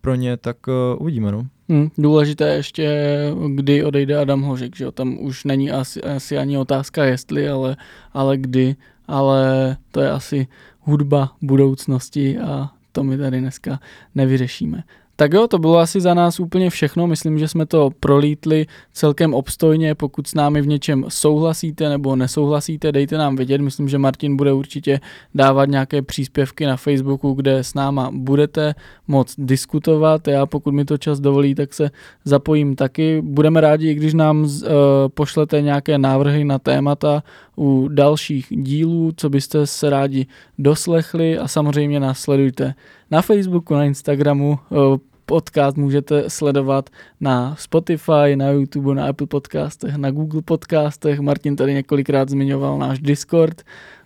pro 0.00 0.14
ně, 0.14 0.36
tak 0.36 0.56
uh, 0.66 1.02
uvidíme. 1.02 1.32
No. 1.32 1.46
Hmm, 1.68 1.90
důležité 1.98 2.54
ještě, 2.54 3.10
kdy 3.54 3.84
odejde 3.84 4.18
Adam 4.18 4.42
Hořek, 4.42 4.76
že 4.76 4.84
jo? 4.84 4.92
tam 4.92 5.18
už 5.20 5.44
není 5.44 5.70
asi, 5.70 6.02
asi 6.02 6.38
ani 6.38 6.58
otázka 6.58 7.04
jestli, 7.04 7.48
ale, 7.48 7.76
ale 8.12 8.36
kdy 8.36 8.76
ale 9.10 9.76
to 9.90 10.00
je 10.00 10.10
asi 10.10 10.46
hudba 10.80 11.32
budoucnosti 11.42 12.38
a 12.38 12.70
to 12.92 13.04
my 13.04 13.18
tady 13.18 13.40
dneska 13.40 13.80
nevyřešíme. 14.14 14.82
Tak 15.20 15.32
jo, 15.32 15.48
to 15.48 15.58
bylo 15.58 15.78
asi 15.78 16.00
za 16.00 16.14
nás 16.14 16.40
úplně 16.40 16.70
všechno. 16.70 17.06
Myslím, 17.06 17.38
že 17.38 17.48
jsme 17.48 17.66
to 17.66 17.90
prolítli 18.00 18.66
celkem 18.92 19.34
obstojně. 19.34 19.94
Pokud 19.94 20.26
s 20.26 20.34
námi 20.34 20.62
v 20.62 20.66
něčem 20.66 21.04
souhlasíte 21.08 21.88
nebo 21.88 22.16
nesouhlasíte, 22.16 22.92
dejte 22.92 23.18
nám 23.18 23.36
vědět. 23.36 23.60
Myslím, 23.60 23.88
že 23.88 23.98
Martin 23.98 24.36
bude 24.36 24.52
určitě 24.52 25.00
dávat 25.34 25.68
nějaké 25.68 26.02
příspěvky 26.02 26.66
na 26.66 26.76
Facebooku, 26.76 27.32
kde 27.32 27.58
s 27.58 27.74
náma 27.74 28.10
budete 28.12 28.74
moc 29.08 29.34
diskutovat. 29.38 30.28
Já 30.28 30.46
pokud 30.46 30.74
mi 30.74 30.84
to 30.84 30.98
čas 30.98 31.20
dovolí, 31.20 31.54
tak 31.54 31.74
se 31.74 31.90
zapojím 32.24 32.76
taky. 32.76 33.22
Budeme 33.22 33.60
rádi, 33.60 33.94
když 33.94 34.14
nám 34.14 34.42
uh, 34.42 34.48
pošlete 35.14 35.62
nějaké 35.62 35.98
návrhy 35.98 36.44
na 36.44 36.58
témata 36.58 37.22
u 37.58 37.88
dalších 37.88 38.46
dílů, 38.50 39.12
co 39.16 39.30
byste 39.30 39.66
se 39.66 39.90
rádi 39.90 40.26
doslechli 40.58 41.38
a 41.38 41.48
samozřejmě 41.48 42.00
nás 42.00 42.20
sledujte 42.20 42.74
na 43.10 43.22
Facebooku, 43.22 43.74
na 43.74 43.84
Instagramu. 43.84 44.58
Uh, 44.70 44.96
podcast 45.30 45.76
můžete 45.76 46.30
sledovat 46.30 46.90
na 47.20 47.56
Spotify, 47.58 48.36
na 48.36 48.50
YouTube, 48.50 48.94
na 48.94 49.06
Apple 49.06 49.26
podcastech, 49.26 49.96
na 49.96 50.10
Google 50.10 50.42
podcastech. 50.42 51.20
Martin 51.20 51.56
tady 51.56 51.74
několikrát 51.74 52.28
zmiňoval 52.28 52.78
náš 52.78 52.98
Discord. 52.98 53.62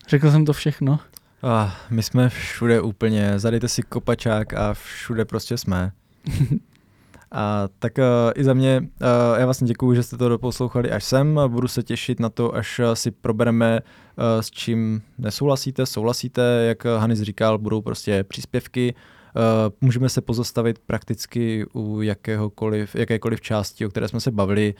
Řekl 0.08 0.30
jsem 0.30 0.44
to 0.44 0.52
všechno. 0.52 0.98
Ah, 1.42 1.70
my 1.90 2.02
jsme 2.02 2.28
všude 2.28 2.80
úplně, 2.80 3.38
zadejte 3.38 3.68
si 3.68 3.82
kopačák 3.82 4.54
a 4.54 4.74
všude 4.74 5.24
prostě 5.24 5.58
jsme. 5.58 5.92
A 7.32 7.68
tak 7.78 7.98
uh, 7.98 8.04
i 8.34 8.44
za 8.44 8.54
mě, 8.54 8.80
uh, 8.80 9.38
já 9.38 9.44
vlastně 9.44 9.66
děkuju, 9.66 9.94
že 9.94 10.02
jste 10.02 10.16
to 10.16 10.28
doposlouchali 10.28 10.90
až 10.90 11.04
sem. 11.04 11.40
Budu 11.46 11.68
se 11.68 11.82
těšit 11.82 12.20
na 12.20 12.28
to, 12.28 12.54
až 12.54 12.80
si 12.94 13.10
probereme, 13.10 13.80
uh, 13.80 14.40
s 14.40 14.50
čím 14.50 15.02
nesouhlasíte, 15.18 15.86
souhlasíte, 15.86 16.42
jak 16.68 16.84
Hanis 16.84 17.20
říkal, 17.20 17.58
budou 17.58 17.82
prostě 17.82 18.24
příspěvky. 18.24 18.94
Uh, 19.36 19.72
můžeme 19.80 20.08
se 20.08 20.20
pozastavit 20.20 20.78
prakticky 20.78 21.66
u 21.74 22.02
jakéhokoliv, 22.02 22.94
jakékoliv 22.94 23.40
části, 23.40 23.86
o 23.86 23.88
které 23.88 24.08
jsme 24.08 24.20
se 24.20 24.30
bavili 24.30 24.74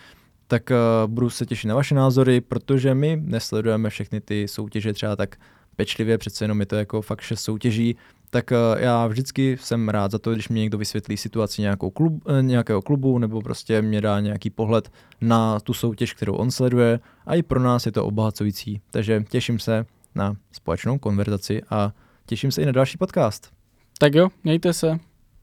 tak 0.49 0.71
uh, 0.71 1.11
budu 1.13 1.31
se 1.31 1.47
těšit 1.47 1.69
na 1.69 1.75
vaše 1.75 1.95
názory, 1.95 2.41
protože 2.41 2.95
my 2.95 3.21
nesledujeme 3.23 3.91
všechny 3.91 4.21
ty 4.21 4.49
soutěže 4.49 4.93
třeba 4.93 5.17
tak 5.17 5.37
pečlivě, 5.77 6.19
přece 6.19 6.45
jenom 6.45 6.61
je 6.61 6.67
to 6.67 6.77
jako 6.77 7.03
fakt 7.03 7.21
šest 7.21 7.41
soutěží, 7.41 7.97
tak 8.31 8.51
uh, 8.51 8.83
já 8.83 9.07
vždycky 9.07 9.57
jsem 9.61 9.89
rád 9.89 10.11
za 10.11 10.19
to, 10.19 10.33
když 10.33 10.49
mi 10.49 10.61
někdo 10.61 10.79
vysvětlí 10.79 11.17
situaci 11.17 11.63
nějakou 11.63 11.91
klub, 11.91 12.25
nějakého 12.41 12.83
klubu 12.83 13.19
nebo 13.19 13.43
prostě 13.43 13.83
mě 13.83 14.01
dá 14.01 14.21
nějaký 14.21 14.51
pohled 14.51 14.93
na 15.21 15.61
tu 15.61 15.75
soutěž, 15.75 16.15
kterou 16.15 16.35
on 16.35 16.51
sleduje 16.51 17.01
a 17.27 17.35
i 17.35 17.43
pro 17.43 17.61
nás 17.61 17.87
je 17.87 17.93
to 17.93 18.07
obohacující. 18.07 18.81
Takže 18.91 19.25
těším 19.29 19.59
se 19.59 19.87
na 20.15 20.37
společnou 20.53 20.99
konverzaci 20.99 21.63
a 21.71 21.93
těším 22.27 22.53
se 22.53 22.63
i 22.63 22.67
na 22.67 22.73
další 22.73 22.99
podcast. 22.99 23.64
Tak 24.05 24.15
jo, 24.15 24.29
mějte 24.45 24.73
se. 24.73 24.99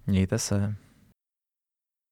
Mějte 0.07 0.39
se. 0.39 0.75